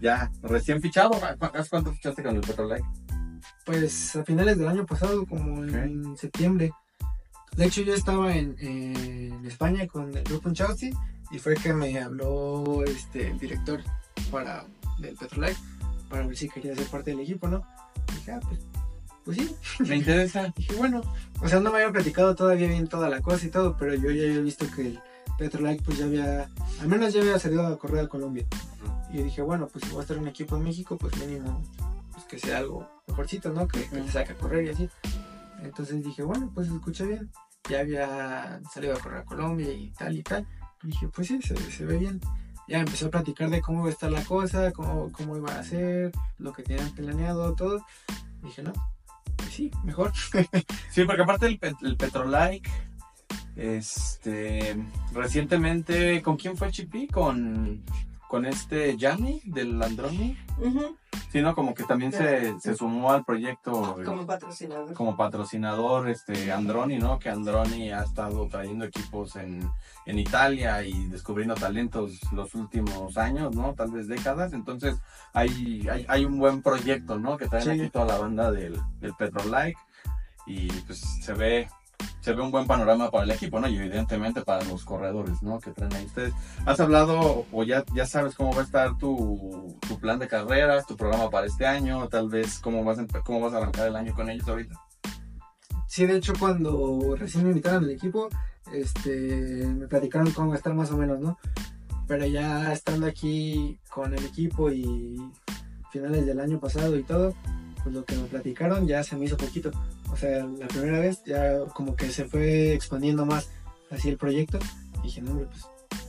ya, 0.00 0.30
recién 0.42 0.82
fichado. 0.82 1.10
¿Cu- 1.10 1.50
¿Hace 1.54 1.70
cuánto 1.70 1.92
fichaste 1.92 2.22
con 2.24 2.34
el 2.34 2.40
Petrolite? 2.40 2.84
Pues 3.64 4.16
a 4.16 4.24
finales 4.24 4.58
del 4.58 4.66
año 4.66 4.84
pasado, 4.84 5.24
como 5.26 5.62
en 5.62 6.16
septiembre. 6.16 6.72
De 7.56 7.66
hecho, 7.66 7.82
yo 7.82 7.94
estaba 7.94 8.34
en, 8.34 8.56
en 8.58 9.46
España 9.46 9.86
con 9.86 10.16
el 10.16 10.24
grupo 10.24 10.52
Chausti 10.52 10.90
y 11.30 11.38
fue 11.38 11.54
que 11.54 11.72
me 11.72 11.96
habló 12.00 12.82
este, 12.84 13.28
el 13.28 13.38
director 13.38 13.80
para, 14.32 14.64
del 14.98 15.14
Petrolife 15.14 15.60
para 16.10 16.26
ver 16.26 16.36
si 16.36 16.48
quería 16.48 16.74
ser 16.74 16.86
parte 16.86 17.10
del 17.12 17.20
equipo, 17.20 17.46
¿no? 17.46 17.62
Y 18.10 18.14
dije, 18.16 18.32
ah, 18.32 18.40
pues, 18.42 18.60
pues 19.28 19.36
sí. 19.36 19.56
Me 19.80 19.96
interesa. 19.96 20.50
Dije, 20.56 20.74
bueno, 20.76 21.02
o 21.42 21.48
sea, 21.48 21.60
no 21.60 21.70
me 21.70 21.76
había 21.76 21.92
platicado 21.92 22.34
todavía 22.34 22.66
bien 22.66 22.88
toda 22.88 23.10
la 23.10 23.20
cosa 23.20 23.44
y 23.44 23.50
todo, 23.50 23.76
pero 23.76 23.94
yo 23.94 24.10
ya 24.10 24.22
había 24.22 24.40
visto 24.40 24.64
que 24.74 24.86
el 24.86 25.00
Petrolife 25.36 25.82
pues 25.84 25.98
ya 25.98 26.06
había, 26.06 26.48
al 26.80 26.88
menos 26.88 27.12
ya 27.12 27.20
había 27.20 27.38
salido 27.38 27.66
a 27.66 27.78
correr 27.78 28.06
a 28.06 28.08
Colombia. 28.08 28.46
Y 29.12 29.18
yo 29.18 29.24
dije, 29.24 29.42
bueno, 29.42 29.68
pues 29.68 29.84
si 29.84 29.90
voy 29.90 29.98
a 29.98 30.02
estar 30.02 30.16
en 30.16 30.22
un 30.22 30.30
equipo 30.30 30.56
en 30.56 30.64
México, 30.64 30.96
pues 30.96 31.14
mínimo, 31.18 31.62
pues 32.10 32.24
que 32.24 32.38
sea 32.38 32.56
algo 32.56 32.88
mejorcito, 33.06 33.52
¿no? 33.52 33.68
Que, 33.68 33.84
que 33.84 33.98
te 33.98 34.10
saque 34.10 34.32
a 34.32 34.34
correr 34.34 34.64
y 34.64 34.70
así. 34.70 34.88
Entonces 35.62 36.02
dije, 36.02 36.22
bueno, 36.22 36.50
pues 36.54 36.68
escuché 36.68 37.04
bien. 37.04 37.30
Ya 37.68 37.80
había 37.80 38.62
salido 38.72 38.94
a 38.94 38.98
correr 38.98 39.18
a 39.18 39.24
Colombia 39.26 39.70
y 39.70 39.90
tal 39.90 40.16
y 40.16 40.22
tal. 40.22 40.46
dije, 40.82 41.06
pues 41.08 41.26
sí, 41.26 41.42
se, 41.42 41.54
se 41.54 41.84
ve 41.84 41.98
bien. 41.98 42.18
Ya 42.66 42.78
empezó 42.78 43.08
a 43.08 43.10
platicar 43.10 43.50
de 43.50 43.60
cómo 43.60 43.80
iba 43.80 43.88
a 43.88 43.92
estar 43.92 44.10
la 44.10 44.24
cosa, 44.24 44.72
cómo, 44.72 45.12
cómo 45.12 45.36
iba 45.36 45.52
a 45.52 45.62
ser, 45.62 46.12
lo 46.38 46.54
que 46.54 46.62
tenían 46.62 46.90
planeado, 46.92 47.54
todo. 47.54 47.84
dije, 48.42 48.62
no, 48.62 48.72
sí, 49.50 49.70
mejor. 49.84 50.12
Sí, 50.90 51.04
porque 51.04 51.22
aparte 51.22 51.46
el, 51.46 51.60
el 51.82 51.96
Petrolike, 51.96 52.68
este, 53.56 54.76
recientemente, 55.12 56.22
¿con 56.22 56.36
quién 56.36 56.56
fue 56.56 56.70
Chipi? 56.70 57.08
Con, 57.08 57.84
con 58.28 58.44
este 58.46 58.96
Gianni 58.96 59.40
del 59.44 59.82
Androni. 59.82 60.36
Ujú, 60.58 60.96
Sí, 61.32 61.42
¿no? 61.42 61.54
Como 61.54 61.74
que 61.74 61.84
también 61.84 62.10
se, 62.10 62.58
se 62.58 62.74
sumó 62.74 63.10
al 63.12 63.22
proyecto 63.22 63.96
Como 64.02 64.26
patrocinador. 64.26 64.94
como 64.94 65.14
patrocinador 65.16 66.08
este 66.08 66.50
Androni, 66.52 66.96
¿no? 66.98 67.18
Que 67.18 67.28
Androni 67.28 67.90
ha 67.92 68.02
estado 68.02 68.46
trayendo 68.48 68.86
equipos 68.86 69.36
en, 69.36 69.68
en 70.06 70.18
Italia 70.18 70.82
y 70.84 71.06
descubriendo 71.08 71.54
talentos 71.54 72.12
los 72.32 72.54
últimos 72.54 73.18
años, 73.18 73.54
¿no? 73.54 73.74
Tal 73.74 73.90
vez 73.90 74.08
décadas. 74.08 74.54
Entonces 74.54 74.96
hay, 75.34 75.86
hay, 75.90 76.06
hay 76.08 76.24
un 76.24 76.38
buen 76.38 76.62
proyecto, 76.62 77.18
¿no? 77.18 77.36
Que 77.36 77.46
traen 77.46 77.64
Sí. 77.64 77.70
aquí 77.72 77.90
toda 77.90 78.06
la 78.06 78.18
banda 78.18 78.50
del, 78.50 78.80
del 79.00 79.12
Petrolike 79.14 79.76
y 80.46 80.68
pues 80.86 80.98
se 81.22 81.34
ve 81.34 81.68
se 82.20 82.34
ve 82.34 82.42
un 82.42 82.50
buen 82.50 82.66
panorama 82.66 83.10
para 83.10 83.24
el 83.24 83.30
equipo, 83.30 83.58
¿no? 83.58 83.68
Y 83.68 83.76
evidentemente 83.76 84.42
para 84.42 84.64
los 84.64 84.84
corredores, 84.84 85.42
¿no? 85.42 85.58
Que 85.60 85.70
traen 85.70 85.94
ahí 85.94 86.04
ustedes. 86.04 86.34
¿Has 86.66 86.78
hablado 86.80 87.46
o 87.50 87.64
ya, 87.64 87.84
ya 87.94 88.06
sabes 88.06 88.34
cómo 88.34 88.52
va 88.52 88.60
a 88.60 88.64
estar 88.64 88.98
tu, 88.98 89.78
tu 89.88 89.98
plan 89.98 90.18
de 90.18 90.28
carreras, 90.28 90.86
tu 90.86 90.96
programa 90.96 91.30
para 91.30 91.46
este 91.46 91.66
año? 91.66 92.08
Tal 92.08 92.28
vez 92.28 92.58
cómo 92.58 92.84
vas, 92.84 92.98
cómo 93.24 93.40
vas 93.40 93.54
a 93.54 93.58
arrancar 93.58 93.88
el 93.88 93.96
año 93.96 94.14
con 94.14 94.28
ellos 94.28 94.46
ahorita. 94.46 94.74
Sí, 95.86 96.04
de 96.04 96.16
hecho, 96.16 96.34
cuando 96.38 97.16
recién 97.16 97.44
me 97.44 97.50
invitaron 97.50 97.84
al 97.84 97.90
equipo, 97.90 98.28
este, 98.72 99.66
me 99.66 99.86
platicaron 99.86 100.30
cómo 100.32 100.48
va 100.48 100.54
a 100.54 100.58
estar 100.58 100.74
más 100.74 100.90
o 100.90 100.98
menos, 100.98 101.18
¿no? 101.18 101.38
Pero 102.06 102.26
ya 102.26 102.72
estando 102.72 103.06
aquí 103.06 103.80
con 103.90 104.12
el 104.12 104.24
equipo 104.24 104.70
y 104.70 105.16
finales 105.90 106.26
del 106.26 106.40
año 106.40 106.60
pasado 106.60 106.96
y 106.96 107.04
todo, 107.04 107.34
pues 107.82 107.94
lo 107.94 108.04
que 108.04 108.16
me 108.16 108.24
platicaron 108.24 108.86
ya 108.86 109.02
se 109.02 109.16
me 109.16 109.24
hizo 109.24 109.38
poquito. 109.38 109.70
O 110.12 110.16
sea, 110.16 110.44
la 110.44 110.66
primera 110.66 111.00
vez 111.00 111.22
ya 111.24 111.64
como 111.74 111.94
que 111.96 112.08
se 112.10 112.24
fue 112.24 112.72
expandiendo 112.72 113.26
más 113.26 113.48
así 113.90 114.08
el 114.08 114.16
proyecto. 114.16 114.58
dije, 115.02 115.20
no, 115.22 115.32
hombre, 115.32 115.46
pues 115.46 115.66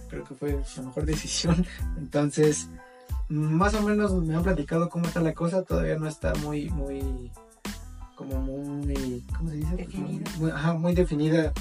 creo 0.09 0.23
que 0.23 0.35
fue 0.35 0.63
la 0.77 0.83
mejor 0.83 1.05
decisión. 1.05 1.65
Entonces, 1.97 2.69
más 3.29 3.73
o 3.75 3.81
menos 3.81 4.13
me 4.13 4.35
han 4.35 4.43
platicado 4.43 4.89
cómo 4.89 5.05
está 5.05 5.21
la 5.21 5.33
cosa. 5.33 5.63
Todavía 5.63 5.97
no 5.97 6.07
está 6.07 6.33
muy, 6.35 6.69
muy, 6.69 7.31
como 8.15 8.39
muy, 8.39 9.23
¿cómo 9.37 9.49
se 9.49 9.55
dice? 9.57 9.75
Pues, 9.75 9.87
Definida. 9.87 10.31
Muy, 10.39 10.51
ajá, 10.51 10.73
muy 10.73 10.93
definida. 10.93 11.53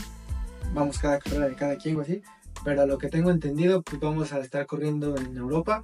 Vamos, 0.75 0.99
cada 0.99 1.19
carrera 1.19 1.49
de 1.49 1.55
cada 1.55 1.77
quien 1.77 1.97
o 1.97 2.01
así. 2.03 2.23
Pero 2.65 2.83
a 2.83 2.87
lo 2.87 2.99
que 2.99 3.09
tengo 3.09 3.31
entendido, 3.31 3.83
pues 3.83 4.01
vamos 4.01 4.33
a 4.33 4.41
estar 4.41 4.67
corriendo 4.67 5.17
en 5.17 5.37
Europa. 5.37 5.83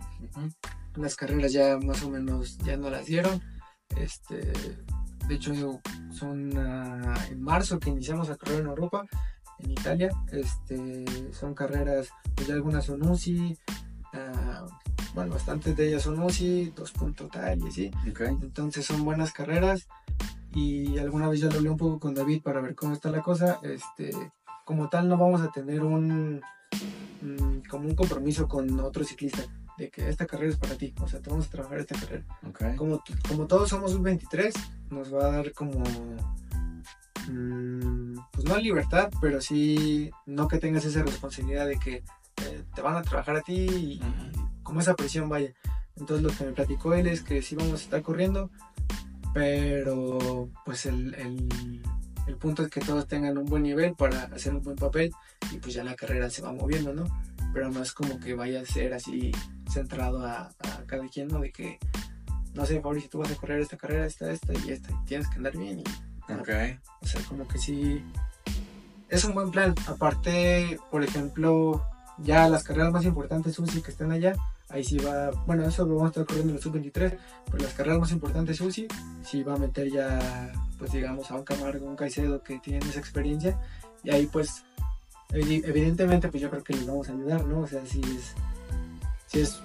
Las 0.97 1.17
carreras 1.17 1.53
ya 1.53 1.79
más 1.79 2.03
o 2.03 2.11
menos 2.11 2.59
ya 2.59 2.77
no 2.77 2.91
las 2.91 3.07
dieron. 3.07 3.43
Este, 3.97 4.53
de 5.29 5.35
hecho, 5.35 5.81
son 6.11 6.57
ah, 6.59 7.15
en 7.31 7.43
marzo 7.43 7.79
que 7.79 7.91
iniciamos 7.91 8.31
a 8.31 8.37
correr 8.37 8.61
en 8.61 8.67
Europa, 8.67 9.07
en 9.59 9.71
Italia. 9.71 10.11
Este, 10.33 11.05
son 11.33 11.55
carreras, 11.55 12.09
pues 12.35 12.49
ya 12.49 12.55
algunas 12.55 12.85
son 12.85 13.07
UCI, 13.07 13.57
ah, 14.13 14.67
bueno, 15.15 15.33
bastantes 15.33 15.77
de 15.77 15.89
ellas 15.89 16.03
son 16.03 16.21
UCI, 16.21 16.73
dos 16.77 16.93
punto 16.93 17.29
tal 17.29 17.59
y 17.61 17.69
así. 17.69 17.91
Entonces 18.05 18.85
son 18.85 19.05
buenas 19.05 19.33
carreras 19.33 19.89
y 20.55 20.99
alguna 20.99 21.29
vez 21.29 21.41
ya 21.41 21.49
lo 21.49 21.57
hablé 21.57 21.71
un 21.71 21.77
poco 21.77 21.99
con 21.99 22.15
David 22.15 22.43
para 22.43 22.61
ver 22.61 22.75
cómo 22.75 22.95
está 22.95 23.11
la 23.11 23.23
cosa. 23.23 23.61
Este, 23.63 24.11
como 24.65 24.89
tal 24.89 25.09
no 25.09 25.17
vamos 25.17 25.41
a 25.41 25.51
tener 25.51 25.83
un 25.85 26.41
mm, 27.23 27.69
como 27.69 27.89
un 27.89 27.95
compromiso 27.95 28.49
con 28.49 28.81
otro 28.81 29.05
ciclista 29.05 29.43
de 29.79 29.91
que 29.91 30.09
esta 30.09 30.27
carrera 30.27 30.51
es 30.53 30.57
para 30.59 30.77
ti, 30.77 30.95
o 31.01 31.09
sea, 31.09 31.21
te 31.21 31.31
vamos 31.31 31.47
a 31.47 31.51
trabajar 31.51 31.79
esta 31.81 31.99
carrera. 31.99 32.25
Como, 32.77 33.03
como 33.29 33.47
todos 33.47 33.69
somos 33.69 33.93
un 33.95 34.03
23, 34.03 34.55
nos 34.91 35.13
va 35.13 35.27
a 35.27 35.31
dar 35.33 35.53
como 35.53 35.83
mm, 37.29 38.17
pues 38.33 38.45
no 38.47 38.57
libertad, 38.59 39.11
pero 39.21 39.41
sí 39.41 40.11
no 40.27 40.49
que 40.49 40.59
tengas 40.59 40.85
esa 40.85 41.03
responsabilidad 41.03 41.67
de 41.67 41.79
que 41.79 41.95
eh, 41.97 42.65
te 42.75 42.83
van 42.83 42.97
a 42.97 43.03
trabajar 43.03 43.37
a 43.37 43.41
ti 43.43 43.55
y, 43.67 44.01
como 44.63 44.81
esa 44.81 44.95
presión 44.95 45.29
vaya. 45.29 45.53
Entonces 45.97 46.23
lo 46.25 46.31
que 46.37 46.45
me 46.45 46.53
platicó 46.53 46.95
él 46.95 47.07
es 47.07 47.23
que 47.23 47.43
sí 47.43 47.55
vamos 47.55 47.81
a 47.81 47.85
estar 47.85 48.03
corriendo, 48.03 48.51
pero 49.33 50.49
pues 50.65 50.87
el, 50.87 51.15
el- 51.15 51.83
el 52.27 52.37
punto 52.37 52.63
es 52.63 52.71
que 52.71 52.81
todos 52.81 53.07
tengan 53.07 53.37
un 53.37 53.45
buen 53.45 53.63
nivel 53.63 53.95
para 53.95 54.23
hacer 54.35 54.55
un 54.55 54.63
buen 54.63 54.77
papel 54.77 55.13
y 55.53 55.59
pues 55.59 55.75
ya 55.75 55.85
la 55.85 55.95
carrera 55.95 56.31
se 56.31 56.41
va 56.41 56.53
moviendo, 56.53 56.95
¿no? 56.95 57.05
Pero 57.55 57.71
no 57.71 57.81
es 57.81 57.93
como 57.93 58.21
que 58.21 58.35
vaya 58.35 58.61
a 58.61 58.67
ser 58.67 58.93
así 58.93 59.33
centrado 59.73 60.27
a, 60.27 60.51
a 60.59 60.83
cada 60.87 61.09
quien, 61.09 61.29
¿no? 61.29 61.41
De 61.41 61.51
que, 61.51 61.79
no 62.53 62.67
sé, 62.67 62.81
Fabricio, 62.83 63.09
tú 63.09 63.19
vas 63.19 63.31
a 63.31 63.37
correr 63.37 63.61
esta 63.61 63.79
carrera, 63.79 64.05
esta, 64.05 64.31
esta 64.31 64.53
y 64.53 64.73
esta, 64.73 64.91
y 64.91 65.05
tienes 65.07 65.29
que 65.29 65.37
andar 65.37 65.57
bien 65.57 65.79
y 65.79 65.85
Ok. 66.33 66.49
o 67.03 67.07
sea, 67.07 67.21
como 67.29 67.47
que 67.47 67.59
sí. 67.59 68.05
Es 69.09 69.25
un 69.25 69.35
buen 69.35 69.51
plan. 69.51 69.75
Aparte, 69.87 70.79
por 70.91 71.05
ejemplo, 71.05 71.85
ya 72.19 72.49
las 72.49 72.65
carreras 72.65 72.93
más 72.93 73.05
importantes 73.05 73.59
UCI 73.59 73.83
que 73.83 73.91
están 73.91 74.11
allá, 74.11 74.35
ahí 74.69 74.83
sí 74.83 74.99
va. 74.99 75.31
Bueno, 75.47 75.67
eso 75.67 75.85
lo 75.85 75.97
vamos 75.97 76.09
a 76.09 76.09
estar 76.09 76.27
corriendo 76.27 76.51
en 76.51 76.55
los 76.57 76.63
sub-23, 76.65 77.19
pero 77.47 77.59
las 77.59 77.75
carreras 77.75 78.01
más 78.01 78.13
importantes 78.13 78.61
UCI, 78.61 78.89
sí 79.23 79.43
va 79.43 79.55
a 79.55 79.59
meter 79.59 79.91
ya, 79.93 80.53
pues 80.79 80.93
digamos, 80.93 81.31
a 81.31 81.35
un 81.35 81.45
Camargo, 81.45 81.87
un 81.87 81.97
Caicedo 81.97 82.43
que 82.43 82.59
tienen 82.59 82.83
esa 82.89 82.99
experiencia. 82.99 83.61
Y 84.03 84.11
ahí, 84.11 84.27
pues, 84.27 84.65
evidentemente, 85.35 86.29
pues 86.29 86.43
yo 86.43 86.51
creo 86.51 86.63
que 86.63 86.75
les 86.75 86.87
vamos 86.87 87.09
a 87.09 87.13
ayudar, 87.13 87.45
¿no? 87.47 87.61
O 87.61 87.67
sea, 87.67 87.85
sí 87.87 88.01
es. 88.17 88.35
Sí 89.27 89.41
es, 89.41 89.61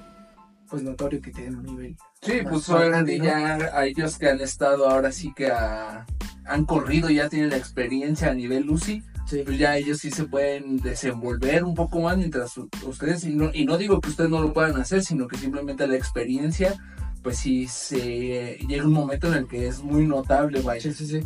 pues 0.70 0.84
notorio 0.84 1.22
que 1.22 1.32
tienen 1.32 1.58
un 1.58 1.66
nivel. 1.66 1.96
Sí, 2.22 2.42
más- 2.44 2.52
pues 2.54 2.70
obviamente 2.70 3.18
¿no? 3.18 3.26
ya 3.26 3.56
a 3.74 3.86
ellos 3.86 4.18
que 4.18 4.30
han 4.30 4.40
estado 4.42 4.90
ahora 4.90 5.12
sí 5.12 5.34
que 5.36 5.48
a- 5.52 6.06
han 6.46 6.66
corrido, 6.66 7.10
ya 7.10 7.30
tienen 7.30 7.50
la 7.52 7.58
experiencia 7.58 8.32
a 8.32 8.34
nivel 8.34 8.70
UCI, 8.70 9.04
Sí. 9.28 9.44
pues 9.46 9.60
ya 9.60 9.78
ellos 9.78 10.00
sí 10.00 10.10
se 10.10 10.24
pueden 10.26 10.78
desenvolver 10.78 11.64
un 11.64 11.76
poco 11.76 12.00
más 12.02 12.18
mientras 12.18 12.58
ustedes, 12.58 13.24
y 13.26 13.36
no, 13.36 13.52
y 13.54 13.66
no 13.66 13.78
digo 13.78 14.02
que 14.02 14.10
ustedes 14.10 14.30
no 14.32 14.42
lo 14.42 14.54
puedan 14.54 14.76
hacer, 14.78 15.04
sino 15.04 15.28
que 15.28 15.38
simplemente 15.38 15.88
la 15.88 15.96
experiencia, 15.96 16.74
pues 17.22 17.38
sí 17.38 17.68
se 17.68 18.58
llega 18.68 18.86
un 18.86 18.94
momento 18.94 19.28
en 19.28 19.34
el 19.36 19.48
que 19.48 19.68
es 19.68 19.84
muy 19.84 20.08
notable, 20.08 20.62
vaya. 20.62 20.82
Sí, 20.82 20.94
sí, 20.94 21.06
sí. 21.06 21.22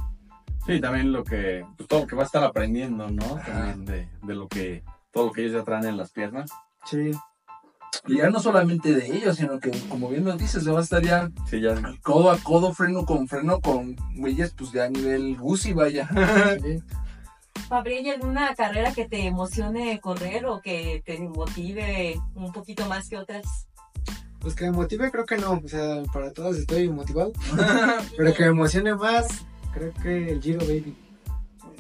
Sí, 0.66 0.80
también 0.80 1.12
lo 1.12 1.24
que, 1.24 1.66
pues 1.78 1.90
todo 1.90 2.02
lo 2.02 2.08
que 2.08 2.16
va 2.16 2.24
a 2.24 2.26
estar 2.26 2.44
aprendiendo, 2.44 3.10
¿no? 3.10 3.26
También 3.46 3.86
de, 3.86 4.08
de 4.24 4.36
lo 4.36 4.48
que, 4.48 4.84
todo 5.12 5.28
lo 5.28 5.32
que 5.34 5.42
ellos 5.42 5.54
ya 5.54 5.64
traen 5.64 5.86
en 5.86 5.98
las 5.98 6.12
piernas. 6.12 6.50
Sí, 6.86 7.12
Y 8.08 8.18
ya 8.18 8.30
no 8.30 8.40
solamente 8.40 8.94
de 8.94 9.06
ellos, 9.16 9.36
sino 9.38 9.60
que 9.60 9.72
como 9.90 10.10
bien 10.10 10.24
nos 10.24 10.38
dices, 10.38 10.64
se 10.64 10.72
va 10.72 10.80
a 10.80 10.84
estar 10.84 11.02
ya 11.02 11.30
Sí, 11.50 11.60
ya. 11.62 11.76
codo 12.02 12.32
a 12.32 12.38
codo, 12.38 12.74
freno 12.74 13.06
con 13.06 13.28
freno, 13.28 13.60
con 13.62 13.96
güeyes, 14.16 14.54
pues 14.54 14.72
ya 14.72 14.86
a 14.86 14.90
nivel 14.90 15.38
UCI, 15.42 15.74
vaya. 15.74 16.08
sí. 16.64 16.80
Fabri, 17.70 17.96
¿hay 17.96 18.10
alguna 18.10 18.54
carrera 18.56 18.94
que 18.94 19.08
te 19.08 19.26
emocione 19.26 20.00
correr 20.02 20.46
o 20.46 20.62
que 20.62 21.02
te 21.06 21.20
motive 21.20 22.16
un 22.36 22.52
poquito 22.52 22.86
más 22.88 23.08
que 23.10 23.18
otras? 23.18 23.68
Pues 24.40 24.56
que 24.56 24.66
me 24.66 24.72
motive, 24.72 25.10
creo 25.12 25.26
que 25.26 25.38
no. 25.38 25.62
O 25.64 25.68
sea, 25.68 26.04
para 26.12 26.32
todos 26.34 26.58
estoy 26.58 26.90
motivado. 26.90 27.32
Pero 28.18 28.34
que 28.34 28.44
me 28.44 28.50
emocione 28.50 28.94
más, 28.96 29.46
creo 29.74 29.94
que 30.02 30.32
el 30.32 30.42
Giro 30.42 30.60
Baby. 30.60 30.96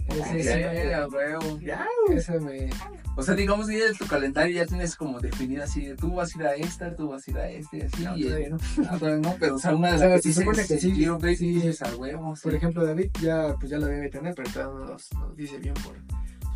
Ese 0.07 0.43
sí, 0.43 0.89
Ya, 0.89 1.07
huevo. 1.07 1.59
ya, 1.59 1.87
ese 2.09 2.39
me. 2.39 2.69
O 3.15 3.23
sea, 3.23 3.35
digamos 3.35 3.67
que 3.67 3.79
ya 3.79 3.93
tu 3.97 4.05
calendario 4.05 4.55
ya 4.55 4.65
tienes 4.65 4.95
como 4.95 5.19
definida 5.19 5.63
así, 5.65 5.85
de, 5.85 5.95
tú 5.95 6.15
vas 6.15 6.35
a 6.35 6.39
ir 6.39 6.45
a 6.45 6.55
esta, 6.55 6.95
tú 6.95 7.09
vas 7.09 7.27
a 7.27 7.31
ir 7.31 7.37
a 7.37 7.49
este, 7.49 7.85
así. 7.85 8.03
No, 8.03 8.17
y, 8.17 8.23
todavía 8.23 8.49
no. 8.49 8.57
Ah, 8.89 8.97
todavía 8.97 9.21
no, 9.29 9.35
pero 9.39 9.55
o 9.55 9.59
sea, 9.59 9.75
una 9.75 9.93
de 9.93 10.09
las 10.09 10.21
se 10.21 10.33
supone 10.33 10.65
que 10.65 10.79
sí, 10.79 10.91
Giro 10.91 11.19
Baby, 11.19 11.35
sí. 11.35 11.53
dices 11.53 11.81
a 11.83 11.95
huevo. 11.95 12.33
Por 12.41 12.53
ejemplo, 12.53 12.85
David 12.85 13.11
ya, 13.21 13.55
pues 13.59 13.71
ya 13.71 13.77
lo 13.77 13.85
debe 13.85 14.09
tener, 14.09 14.33
pero 14.35 14.51
todavía 14.51 14.79
no 14.79 14.85
nos, 14.93 15.13
nos 15.13 15.35
dice 15.35 15.57
bien 15.59 15.75
por, 15.75 15.95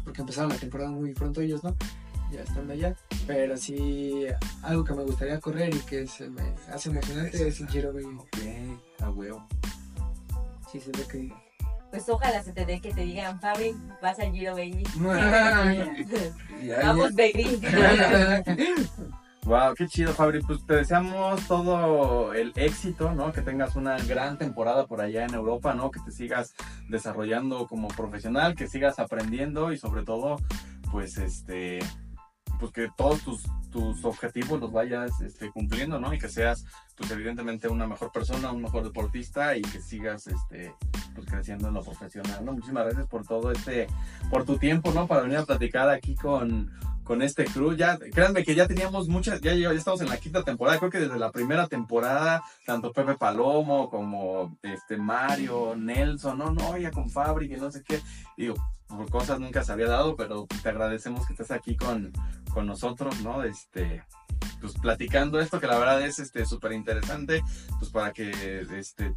porque 0.04 0.22
empezaron 0.22 0.50
la 0.50 0.58
temporada 0.58 0.90
muy 0.90 1.14
pronto 1.14 1.42
ellos, 1.42 1.64
¿no? 1.64 1.76
Ya 2.32 2.42
estando 2.42 2.74
allá. 2.74 2.96
Pero 3.26 3.56
sí, 3.56 4.26
algo 4.64 4.84
que 4.84 4.94
me 4.94 5.04
gustaría 5.04 5.40
correr 5.40 5.74
y 5.74 5.80
que 5.80 6.08
se 6.08 6.30
me 6.30 6.42
hace 6.74 6.90
emocionante 6.90 7.48
es 7.48 7.62
el 7.62 7.68
Giro 7.68 7.94
Baby. 7.94 8.18
Ok, 8.18 9.04
a 9.04 9.10
huevo. 9.12 9.48
Sí, 10.78 10.92
se 10.92 10.92
ve 10.92 11.08
que. 11.08 11.34
Pues 11.90 12.08
ojalá 12.10 12.44
se 12.44 12.52
te 12.52 12.66
dé 12.66 12.80
que 12.80 12.94
te 12.94 13.02
digan, 13.02 13.40
Fabri, 13.40 13.74
vas 14.02 14.20
al 14.20 14.32
Giro, 14.32 14.52
baby. 14.54 14.84
Vamos, 16.84 17.16
baby. 17.16 17.62
Wow, 19.46 19.76
qué 19.76 19.88
chido, 19.88 20.12
Fabri. 20.12 20.42
Pues 20.42 20.66
te 20.66 20.76
deseamos 20.76 21.48
todo 21.48 22.34
el 22.34 22.52
éxito, 22.58 23.14
¿no? 23.14 23.32
Que 23.32 23.42
tengas 23.42 23.78
una 23.78 23.98
gran 23.98 24.38
temporada 24.38 24.88
por 24.88 25.00
allá 25.00 25.24
en 25.24 25.34
Europa, 25.34 25.74
¿no? 25.74 25.90
Que 25.90 26.02
te 26.02 26.12
sigas 26.12 26.54
desarrollando 26.90 27.66
como 27.66 27.88
profesional, 27.88 28.56
que 28.56 28.68
sigas 28.68 29.00
aprendiendo 29.00 29.72
y 29.72 29.78
sobre 29.78 30.04
todo, 30.04 30.36
pues 30.92 31.18
este, 31.18 31.80
pues 32.60 32.74
que 32.74 32.90
todos 32.98 33.22
tus, 33.22 33.44
tus 33.78 34.04
objetivos 34.06 34.60
los 34.60 34.72
vayas 34.72 35.22
este, 35.22 35.52
cumpliendo, 35.52 36.00
¿no? 36.00 36.12
Y 36.12 36.18
que 36.18 36.30
seas, 36.30 36.66
pues 36.96 37.12
evidentemente 37.12 37.68
una 37.68 37.86
mejor 37.86 38.12
persona, 38.12 38.52
un 38.52 38.64
mejor 38.64 38.84
deportista 38.84 39.56
y 39.56 39.62
que 39.62 39.80
sigas, 39.80 40.26
este, 40.26 40.74
pues 41.14 41.28
creciendo 41.28 41.68
en 41.68 41.76
lo 41.76 41.84
profesional, 41.84 42.44
¿no? 42.44 42.54
Muchísimas 42.54 42.86
gracias 42.86 43.08
por 43.08 43.26
todo 43.26 43.52
este, 43.52 43.88
por 44.32 44.46
tu 44.46 44.58
tiempo, 44.58 44.92
¿no? 44.92 45.06
Para 45.06 45.22
venir 45.22 45.38
a 45.38 45.46
platicar 45.46 45.90
aquí 45.90 46.16
con, 46.16 46.72
con 47.04 47.22
este 47.22 47.46
crew. 47.46 47.76
Ya, 47.76 48.00
créanme 48.00 48.44
que 48.44 48.56
ya 48.56 48.68
teníamos 48.68 49.08
muchas, 49.10 49.42
ya, 49.42 49.54
ya 49.54 49.72
estamos 49.72 50.02
en 50.02 50.10
la 50.10 50.18
quinta 50.18 50.44
temporada, 50.44 50.80
creo 50.80 50.90
que 50.90 51.00
desde 51.00 51.20
la 51.20 51.32
primera 51.32 51.68
temporada, 51.68 52.42
tanto 52.66 52.92
Pepe 52.92 53.14
Palomo 53.14 53.92
como 53.92 54.58
este 54.64 54.98
Mario, 54.98 55.76
Nelson, 55.76 56.36
no, 56.36 56.52
no, 56.52 56.78
ya 56.78 56.90
con 56.90 57.12
Fabri, 57.12 57.48
que 57.48 57.58
no 57.58 57.70
sé 57.70 57.84
qué, 57.84 58.02
digo, 58.36 58.56
por 58.88 59.10
cosas 59.12 59.40
nunca 59.40 59.64
se 59.64 59.72
había 59.72 59.88
dado, 59.88 60.16
pero 60.16 60.48
te 60.64 60.70
agradecemos 60.70 61.28
que 61.28 61.34
estés 61.34 61.52
aquí 61.52 61.76
con, 61.76 62.12
con 62.58 62.66
nosotros, 62.66 63.22
¿no? 63.22 63.44
Este, 63.44 64.04
pues 64.60 64.74
platicando 64.82 65.40
esto 65.40 65.60
que 65.60 65.68
la 65.68 65.78
verdad 65.78 66.02
es 66.02 66.18
este 66.18 66.44
súper 66.44 66.72
interesante, 66.72 67.44
pues 67.78 67.92
para 67.92 68.12
que 68.12 68.66
este 68.76 69.14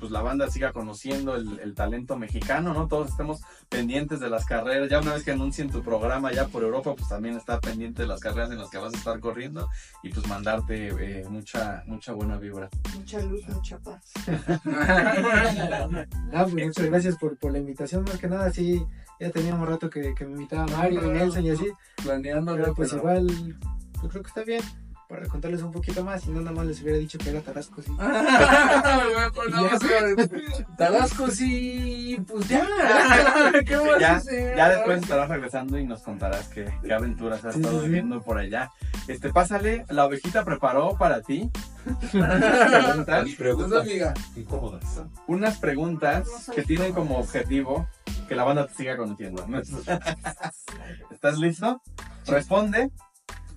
pues 0.00 0.10
la 0.10 0.22
banda 0.22 0.50
siga 0.50 0.72
conociendo 0.72 1.36
el, 1.36 1.60
el, 1.60 1.74
talento 1.74 2.16
mexicano, 2.16 2.74
¿no? 2.74 2.88
Todos 2.88 3.10
estemos 3.10 3.42
pendientes 3.68 4.18
de 4.18 4.28
las 4.28 4.44
carreras. 4.44 4.90
Ya 4.90 4.98
una 4.98 5.14
vez 5.14 5.22
que 5.22 5.30
anuncien 5.30 5.70
tu 5.70 5.84
programa 5.84 6.32
ya 6.32 6.48
por 6.48 6.64
Europa, 6.64 6.96
pues 6.96 7.08
también 7.08 7.36
estar 7.36 7.60
pendiente 7.60 8.02
de 8.02 8.08
las 8.08 8.18
carreras 8.18 8.50
en 8.50 8.58
las 8.58 8.70
que 8.70 8.78
vas 8.78 8.92
a 8.92 8.96
estar 8.96 9.20
corriendo 9.20 9.68
y 10.02 10.10
pues 10.10 10.26
mandarte 10.26 10.88
eh, 10.88 11.24
mucha, 11.28 11.84
mucha 11.86 12.12
buena 12.12 12.38
vibra. 12.38 12.68
Mucha 12.96 13.22
luz, 13.22 13.46
mucha 13.46 13.78
paz. 13.78 14.12
ah, 16.32 16.46
pues 16.50 16.54
muchas 16.54 16.86
gracias 16.86 17.16
por, 17.18 17.38
por, 17.38 17.52
la 17.52 17.58
invitación, 17.58 18.02
más 18.02 18.18
que 18.18 18.26
nada, 18.26 18.50
sí, 18.50 18.84
ya 19.20 19.30
teníamos 19.30 19.68
rato 19.68 19.90
que, 19.90 20.14
que 20.14 20.24
me 20.24 20.32
invitaba 20.32 20.66
Mario 20.66 21.02
Nelson 21.02 21.44
y 21.44 21.50
así. 21.50 21.70
Planeando, 22.02 22.54
pero 22.56 22.74
pues 22.74 22.92
igual, 22.92 23.26
yo 24.02 24.08
creo 24.08 24.22
que 24.22 24.28
está 24.28 24.44
bien 24.44 24.62
para 25.08 25.26
contarles 25.28 25.62
un 25.62 25.70
poquito 25.70 26.02
más 26.04 26.26
y 26.26 26.30
no 26.30 26.40
nada 26.40 26.52
más 26.56 26.66
les 26.66 26.80
hubiera 26.82 26.98
dicho 26.98 27.18
que 27.18 27.30
era 27.30 27.40
Tarasco 27.40 27.82
sí. 27.82 27.92
Tarasco 30.76 31.30
sí, 31.30 32.16
pues 32.26 32.48
ya. 32.48 32.66
¿Qué 33.66 33.76
vas 33.76 34.00
ya, 34.00 34.16
hacer? 34.16 34.56
ya 34.56 34.68
después 34.70 35.02
estarás 35.02 35.28
regresando 35.28 35.78
y 35.78 35.84
nos 35.86 36.02
contarás 36.02 36.48
qué, 36.48 36.72
qué 36.82 36.92
aventuras 36.92 37.44
has 37.44 37.54
Sí, 37.54 37.60
estado 37.60 37.80
sí, 37.80 37.86
viviendo 37.86 38.22
por 38.22 38.38
allá. 38.38 38.70
Este, 39.08 39.30
pásale, 39.32 39.84
la 39.88 40.06
ovejita 40.06 40.44
preparó 40.44 40.96
para 40.96 41.20
ti 41.22 41.50
Pues, 42.12 43.34
preguntas 43.36 43.82
amiga. 43.82 44.14
incómodas. 44.36 45.02
unas 45.26 45.58
preguntas 45.58 46.50
que 46.54 46.62
tienen 46.62 46.92
como 46.94 47.18
objetivo 47.18 47.86
que 48.26 48.34
la 48.34 48.44
banda 48.44 48.66
te 48.66 48.74
siga 48.74 48.96
conociendo. 48.96 49.46
¿no? 49.46 49.58
¿Estás 51.10 51.38
listo? 51.38 51.82
Responde. 52.26 52.90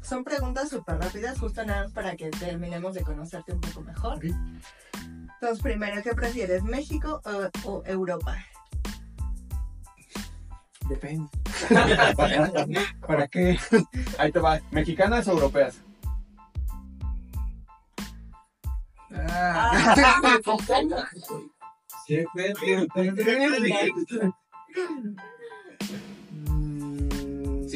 Son 0.07 0.23
preguntas 0.23 0.69
súper 0.69 0.99
rápidas, 0.99 1.37
justo 1.37 1.65
nada 1.65 1.83
más 1.83 1.91
para 1.91 2.15
que 2.15 2.29
terminemos 2.29 2.93
de 2.93 3.01
conocerte 3.01 3.51
un 3.51 3.59
poco 3.59 3.81
mejor. 3.81 4.15
Ok. 4.15 4.25
Entonces, 5.33 5.61
primero, 5.61 6.01
¿qué 6.01 6.15
prefieres, 6.15 6.63
México 6.63 7.21
o, 7.25 7.69
o 7.69 7.83
Europa? 7.85 8.37
Depende. 10.87 11.29
¿Para 13.05 13.27
qué? 13.27 13.59
Ahí 14.17 14.31
te 14.31 14.39
va. 14.39 14.61
¿Mexicanas 14.71 15.27
o 15.27 15.33
europeas? 15.33 15.81
Ah. 19.11 20.39
Mm, 26.31 27.67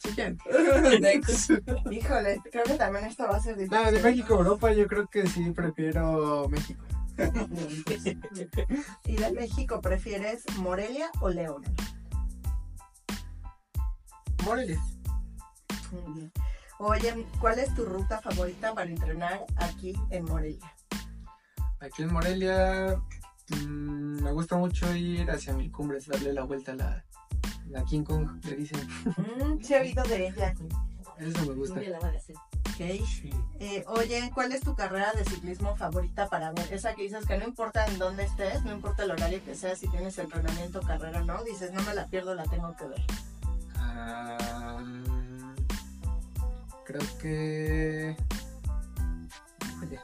Siguiente. 0.00 0.42
Next. 1.00 1.50
Híjole, 1.90 2.40
creo 2.50 2.64
que 2.64 2.74
también 2.74 3.04
esto 3.04 3.24
va 3.24 3.36
a 3.36 3.40
ser 3.40 3.56
difícil. 3.56 3.84
No, 3.84 3.92
de 3.92 4.02
México 4.02 4.34
a 4.34 4.38
Europa 4.38 4.72
yo 4.72 4.86
creo 4.86 5.06
que 5.06 5.26
sí 5.26 5.50
prefiero 5.50 6.48
México. 6.48 6.84
¿Y 9.04 9.16
de 9.16 9.32
México 9.32 9.80
prefieres 9.80 10.44
Morelia 10.56 11.10
o 11.20 11.28
León? 11.28 11.62
Morelia. 14.44 14.80
Muy 15.92 16.14
bien. 16.14 16.32
Oye, 16.78 17.26
¿cuál 17.38 17.58
es 17.58 17.74
tu 17.74 17.84
ruta 17.84 18.22
favorita 18.22 18.72
para 18.72 18.88
entrenar 18.88 19.44
aquí 19.56 19.92
en 20.08 20.24
Morelia? 20.24 20.74
Aquí 21.80 22.02
en 22.02 22.12
Morelia 22.12 22.96
mm, 23.48 24.22
me 24.22 24.32
gusta 24.32 24.56
mucho 24.56 24.94
ir 24.94 25.30
hacia 25.30 25.52
mil 25.52 25.70
cumbres, 25.70 26.06
darle 26.06 26.32
la 26.32 26.44
vuelta 26.44 26.72
a 26.72 26.76
la, 26.76 27.04
la 27.70 27.84
King 27.84 28.02
Kong, 28.02 28.28
le 28.44 28.56
dicen. 28.56 28.88
Mm, 29.16 29.62
sí 29.62 29.74
he 29.74 29.80
oído 29.80 30.02
de 30.04 30.28
ella. 30.28 30.54
Eso 31.18 31.46
me 31.46 31.54
gusta. 31.54 31.74
Cumbia 31.74 31.90
la 31.90 31.98
van 32.00 32.14
a 32.14 32.18
hacer. 32.18 32.36
Ok. 32.36 32.80
Eh, 33.60 33.84
oye, 33.88 34.30
¿cuál 34.34 34.52
es 34.52 34.62
tu 34.62 34.74
carrera 34.74 35.12
de 35.12 35.24
ciclismo 35.24 35.76
favorita 35.76 36.28
para 36.28 36.50
ver? 36.52 36.72
Esa 36.72 36.94
que 36.94 37.02
dices 37.02 37.26
que 37.26 37.36
no 37.36 37.44
importa 37.44 37.86
en 37.86 37.98
dónde 37.98 38.24
estés, 38.24 38.64
no 38.64 38.72
importa 38.72 39.04
el 39.04 39.10
horario 39.10 39.44
que 39.44 39.54
sea, 39.54 39.76
si 39.76 39.86
tienes 39.88 40.18
entrenamiento, 40.18 40.80
carrera 40.80 41.20
o 41.20 41.24
no, 41.24 41.44
dices, 41.44 41.72
no 41.72 41.82
me 41.82 41.94
la 41.94 42.06
pierdo, 42.06 42.34
la 42.34 42.44
tengo 42.44 42.74
que 42.76 42.86
ver. 42.86 43.04
Ah, 43.76 44.82
creo 46.86 47.02
que. 47.20 48.16
Oye. 49.82 50.00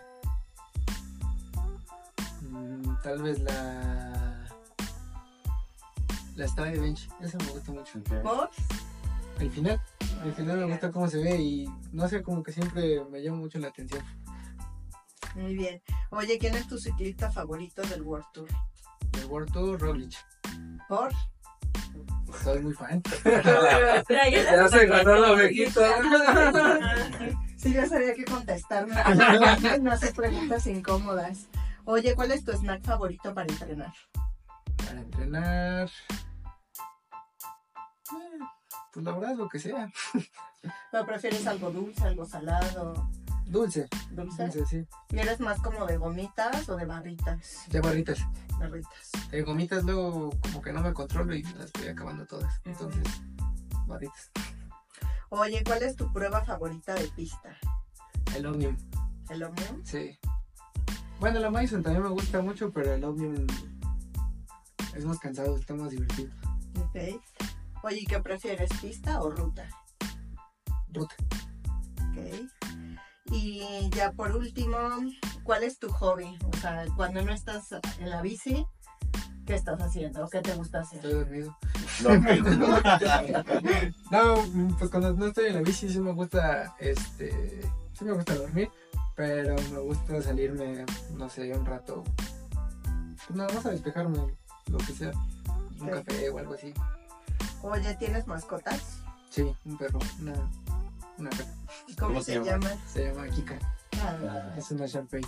Mm, 2.42 3.02
tal 3.02 3.22
vez 3.22 3.38
la. 3.40 4.15
La 6.36 6.44
Estrada 6.44 6.70
de 6.70 6.78
Bench. 6.78 7.08
Esa 7.20 7.38
me 7.38 7.46
gusta 7.46 7.72
mucho. 7.72 8.02
¿Por? 8.22 8.50
El 9.40 9.50
final. 9.50 9.80
El 10.24 10.32
final 10.32 10.58
me 10.58 10.64
gusta 10.66 10.90
cómo 10.90 11.08
se 11.08 11.18
ve 11.18 11.36
y 11.36 11.68
no 11.92 12.08
sé, 12.08 12.22
como 12.22 12.42
que 12.42 12.52
siempre 12.52 13.04
me 13.10 13.22
llama 13.22 13.38
mucho 13.38 13.58
la 13.58 13.68
atención. 13.68 14.02
Muy 15.34 15.54
bien. 15.54 15.82
Oye, 16.10 16.38
¿quién 16.38 16.54
es 16.54 16.66
tu 16.66 16.78
ciclista 16.78 17.30
favorito 17.30 17.82
del 17.82 18.02
World 18.02 18.26
Tour? 18.32 18.48
El 19.18 19.26
World 19.26 19.52
Tour, 19.52 19.80
Roglic. 19.80 20.14
¿Por? 20.88 21.12
Soy 22.42 22.60
muy 22.60 22.72
fan. 22.72 23.02
Ya 24.08 24.68
se 24.68 24.86
ganó 24.86 25.14
la 25.16 25.32
ovejita. 25.32 25.80
Sí, 27.56 27.72
ya 27.72 27.86
sabía 27.86 28.14
que 28.14 28.24
contestar. 28.24 28.86
No 29.80 29.92
hacer 29.92 30.14
preguntas 30.14 30.66
incómodas. 30.66 31.48
Oye, 31.84 32.14
¿cuál 32.14 32.32
es 32.32 32.44
tu 32.44 32.52
snack 32.52 32.82
favorito 32.84 33.34
para 33.34 33.46
entrenar? 33.52 33.92
Para 34.76 35.00
entrenar. 35.00 35.90
Eh, 38.12 38.38
Pues 38.92 39.04
la 39.04 39.12
verdad, 39.12 39.36
lo 39.36 39.48
que 39.48 39.58
sea. 39.58 39.90
¿Pero 40.92 41.06
prefieres 41.06 41.46
algo 41.46 41.70
dulce, 41.70 42.04
algo 42.04 42.24
salado? 42.24 43.08
Dulce. 43.46 43.88
¿Dulce? 44.10 44.42
Dulce, 44.44 44.66
sí. 44.66 44.86
¿Y 45.10 45.18
eres 45.18 45.38
más 45.38 45.60
como 45.60 45.86
de 45.86 45.96
gomitas 45.96 46.68
o 46.68 46.76
de 46.76 46.84
barritas? 46.84 47.64
Ya 47.68 47.80
barritas. 47.80 48.18
Barritas. 48.58 49.10
De 49.30 49.42
gomitas 49.42 49.84
luego 49.84 50.30
como 50.42 50.60
que 50.62 50.72
no 50.72 50.80
me 50.80 50.92
controlo 50.92 51.34
y 51.34 51.42
las 51.42 51.66
estoy 51.66 51.88
acabando 51.88 52.26
todas. 52.26 52.60
Entonces, 52.64 53.04
barritas. 53.86 54.30
Oye, 55.28 55.62
¿cuál 55.64 55.82
es 55.82 55.94
tu 55.96 56.12
prueba 56.12 56.44
favorita 56.44 56.94
de 56.94 57.06
pista? 57.08 57.56
El 58.34 58.46
Omnium, 58.46 58.76
¿El 59.28 59.42
Omnium? 59.44 59.84
sí. 59.84 60.18
Bueno, 61.18 61.40
la 61.40 61.48
Mason 61.50 61.82
también 61.82 62.02
me 62.02 62.10
gusta 62.10 62.42
mucho, 62.42 62.70
pero 62.70 62.92
el 62.92 63.02
Omnium 63.02 63.46
es 64.94 65.04
más 65.06 65.18
cansado, 65.18 65.56
está 65.56 65.74
más 65.74 65.90
divertido. 65.90 66.30
Ok. 66.78 67.20
Oye, 67.86 68.00
¿y 68.00 68.04
¿qué 68.04 68.18
prefieres, 68.18 68.68
pista 68.82 69.22
o 69.22 69.30
ruta? 69.30 69.68
Ruta. 70.92 71.14
Ok. 72.10 72.50
Y 73.26 73.88
ya 73.90 74.10
por 74.10 74.34
último, 74.36 74.76
¿cuál 75.44 75.62
es 75.62 75.78
tu 75.78 75.88
hobby? 75.90 76.36
O 76.52 76.56
sea, 76.56 76.84
cuando 76.96 77.22
no 77.22 77.32
estás 77.32 77.68
en 78.00 78.10
la 78.10 78.22
bici, 78.22 78.66
¿qué 79.46 79.54
estás 79.54 79.80
haciendo? 79.80 80.28
¿Qué 80.28 80.40
te 80.40 80.56
gusta 80.56 80.80
hacer? 80.80 80.96
Estoy 80.96 81.12
dormido. 81.12 81.56
No, 84.10 84.34
pues 84.80 84.90
cuando 84.90 85.12
no 85.14 85.26
estoy 85.26 85.46
en 85.46 85.54
la 85.54 85.62
bici 85.62 85.88
sí 85.88 86.00
me 86.00 86.10
gusta, 86.10 86.74
este, 86.80 87.60
sí 87.92 88.04
me 88.04 88.14
gusta 88.14 88.34
dormir, 88.34 88.68
pero 89.14 89.54
me 89.70 89.78
gusta 89.78 90.20
salirme, 90.22 90.84
no 91.12 91.28
sé, 91.28 91.56
un 91.56 91.64
rato, 91.64 92.02
pues 93.28 93.36
nada 93.36 93.54
más 93.54 93.64
a 93.64 93.70
despejarme, 93.70 94.36
lo 94.72 94.78
que 94.78 94.92
sea, 94.92 95.12
un 95.78 95.88
café 95.88 96.30
o 96.30 96.38
algo 96.38 96.54
así. 96.54 96.74
Oye, 97.66 97.94
¿tienes 97.96 98.26
mascotas? 98.28 99.00
Sí, 99.28 99.42
un 99.64 99.76
perro, 99.76 99.98
una, 100.20 100.34
una 101.18 101.30
perra. 101.30 101.50
¿Cómo, 101.98 102.08
¿Cómo 102.08 102.22
se, 102.22 102.34
se 102.34 102.44
llama? 102.44 102.70
Se 102.86 103.04
llama 103.12 103.28
Kika, 103.28 103.58
Ah, 104.00 104.54
es 104.56 104.70
una 104.70 104.86
Sharpei. 104.86 105.22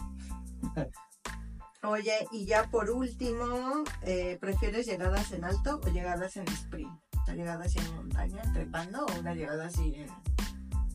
Oye, 1.82 2.28
y 2.32 2.45
ya 2.45 2.64
por 2.70 2.91
último, 2.91 3.82
eh, 4.03 4.36
¿prefieres 4.41 4.86
llegadas 4.86 5.32
en 5.32 5.45
alto 5.45 5.80
o 5.84 5.89
llegadas 5.89 6.36
en 6.36 6.47
sprint? 6.49 6.93
¿Una 7.26 7.34
llegada 7.36 7.64
así 7.64 7.78
en 7.80 7.97
montaña, 7.97 8.43
trepando 8.53 9.05
o 9.05 9.18
una 9.20 9.34
llegada 9.34 9.66
así 9.66 9.95
en 9.97 10.09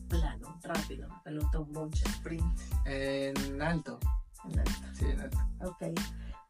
plano, 0.08 0.58
rápido, 0.62 1.08
pelotón, 1.24 1.72
bonche, 1.72 2.04
sprint? 2.08 2.44
En 2.86 3.60
alto, 3.60 3.98
En 4.44 4.58
alto. 4.60 4.72
sí, 4.94 5.04
en 5.06 5.20
alto. 5.20 5.38
Ok. 5.60 5.82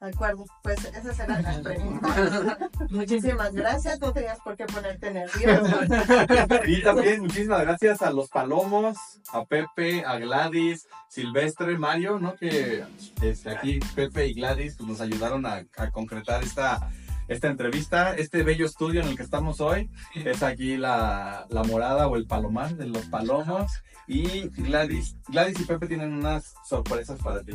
De 0.01 0.09
acuerdo, 0.09 0.45
pues 0.63 0.85
esas 0.85 1.19
eran 1.19 1.43
las 1.43 1.59
preguntas. 1.59 2.59
Muchísimas 2.91 3.55
gracias, 3.55 4.01
no 4.01 4.13
tenías 4.13 4.39
por 4.41 4.57
qué 4.57 4.67
ponerte 4.67 5.11
nervioso. 5.13 5.81
Y 6.67 6.83
también 6.83 7.23
muchísimas 7.23 7.63
gracias 7.63 8.03
a 8.03 8.11
los 8.11 8.29
Palomos, 8.29 8.97
a 9.33 9.45
Pepe, 9.45 10.05
a 10.05 10.19
Gladys, 10.19 10.87
Silvestre, 11.09 11.79
Mario, 11.79 12.19
¿no? 12.19 12.35
Que 12.35 12.85
este, 13.23 13.51
aquí 13.51 13.81
Pepe 13.95 14.27
y 14.27 14.35
Gladys 14.35 14.81
nos 14.81 15.01
ayudaron 15.01 15.47
a, 15.47 15.65
a 15.77 15.91
concretar 15.91 16.43
esta, 16.43 16.91
esta 17.29 17.49
entrevista, 17.49 18.15
este 18.15 18.43
bello 18.43 18.67
estudio 18.67 19.01
en 19.01 19.09
el 19.09 19.17
que 19.17 19.23
estamos 19.23 19.61
hoy. 19.61 19.91
Es 20.15 20.43
aquí 20.43 20.77
la, 20.77 21.47
la 21.49 21.63
morada 21.65 22.09
o 22.09 22.17
el 22.17 22.27
palomar 22.27 22.77
de 22.77 22.87
los 22.87 23.07
Palomos. 23.07 23.73
Y 24.07 24.49
Gladys, 24.51 25.17
Gladys 25.29 25.61
y 25.61 25.65
Pepe 25.65 25.87
tienen 25.87 26.13
unas 26.13 26.55
sorpresas 26.65 27.19
para 27.21 27.43
ti. 27.43 27.55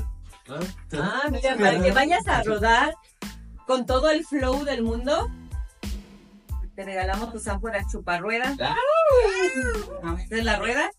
Ah, 0.93 1.23
mira, 1.31 1.55
para 1.57 1.81
que 1.81 1.91
vayas 1.91 2.27
a 2.27 2.43
rodar 2.43 2.93
con 3.67 3.85
todo 3.85 4.09
el 4.09 4.25
flow 4.25 4.63
del 4.63 4.83
mundo, 4.83 5.29
te 6.75 6.83
regalamos 6.85 7.31
tu 7.31 7.49
ánforas 7.49 7.85
chuparrueda. 7.91 8.55
Ah. 8.61 10.15
¿Esta 10.21 10.37
es 10.37 10.43
la 10.45 10.57
rueda? 10.57 10.89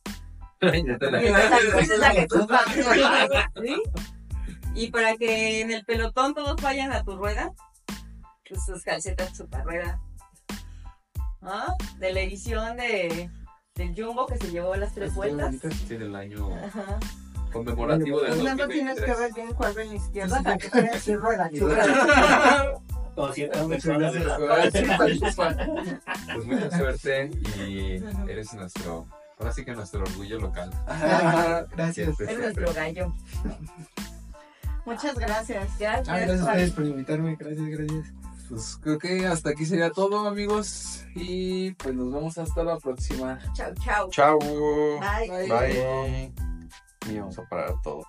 Ya 0.61 0.99
te 0.99 1.11
la- 1.11 1.23
Y 1.23 1.27
esta 1.27 1.81
es 1.81 1.99
la 1.99 2.13
que 2.13 2.27
chupa. 2.27 2.61
¿Sí? 3.63 3.83
Y 4.75 4.91
para 4.91 5.17
que 5.17 5.61
en 5.63 5.71
el 5.73 5.85
pelotón 5.85 6.35
todos 6.35 6.57
vayan 6.63 6.93
a 6.93 7.03
tu 7.03 7.17
rueda, 7.17 7.51
pues 8.49 8.65
tus 8.67 8.83
calcetas 8.85 9.33
chuparrueda. 9.37 10.01
¿Ah? 11.43 11.75
De 11.99 12.13
la 12.13 12.21
edición 12.21 12.77
de, 12.77 13.31
del 13.75 13.95
Jumbo 13.97 14.27
que 14.27 14.37
se 14.37 14.51
llevó 14.51 14.77
las 14.77 14.95
tres 14.95 15.15
vueltas. 15.15 15.57
Sí, 15.89 15.97
del 15.97 16.15
año 16.15 16.51
Ajá. 16.65 16.99
Conmemorativo 17.51 18.21
del 18.21 18.43
No, 18.43 18.55
no 18.55 18.69
tienes 18.69 19.01
que 19.01 19.11
2023. 19.11 19.19
ver 19.19 19.33
bien 19.35 19.53
cuál 19.55 19.77
va 19.77 19.83
en 19.83 19.89
la 19.89 19.95
izquierda 19.95 20.43
para 20.43 20.59
que. 20.59 20.69
Como 23.15 23.69
muchas 23.69 23.99
gracias. 23.99 24.25
Pues 26.35 26.47
mucha 26.47 26.71
suerte 26.71 27.31
y 27.59 28.03
eres 28.29 28.53
nuestro, 28.55 29.07
ahora 29.39 29.53
sí 29.53 29.65
que 29.65 29.73
nuestro 29.73 30.03
orgullo 30.03 30.39
local. 30.39 30.71
Gracias. 31.77 32.21
Es 32.21 32.39
nuestro 32.39 32.73
gallo. 32.73 33.13
Muchas 34.87 35.19
gracias. 35.19 35.79
Gracias. 35.79 36.09
Ah, 36.09 36.19
gracias 36.19 36.41
a 36.41 36.45
ustedes 36.45 36.71
por 36.73 36.85
invitarme. 36.85 37.37
Gracias, 37.37 37.67
gracias. 37.67 38.07
Pues 38.49 38.79
creo 38.83 38.99
que 38.99 39.27
hasta 39.27 39.51
aquí 39.51 39.65
sería 39.65 39.91
todo, 39.91 40.27
amigos. 40.27 41.05
Y 41.15 41.73
pues 41.73 41.95
nos 41.95 42.13
vemos 42.13 42.39
hasta 42.39 42.65
la 42.65 42.79
próxima. 42.79 43.39
Chao, 43.55 43.73
chao. 43.85 44.09
Chao. 44.11 44.39
Bye. 44.39 45.49
Bye. 45.49 46.50
Y 47.09 47.19
vamos 47.19 47.39
a 47.39 47.49
parar 47.49 47.75
todo. 47.83 48.03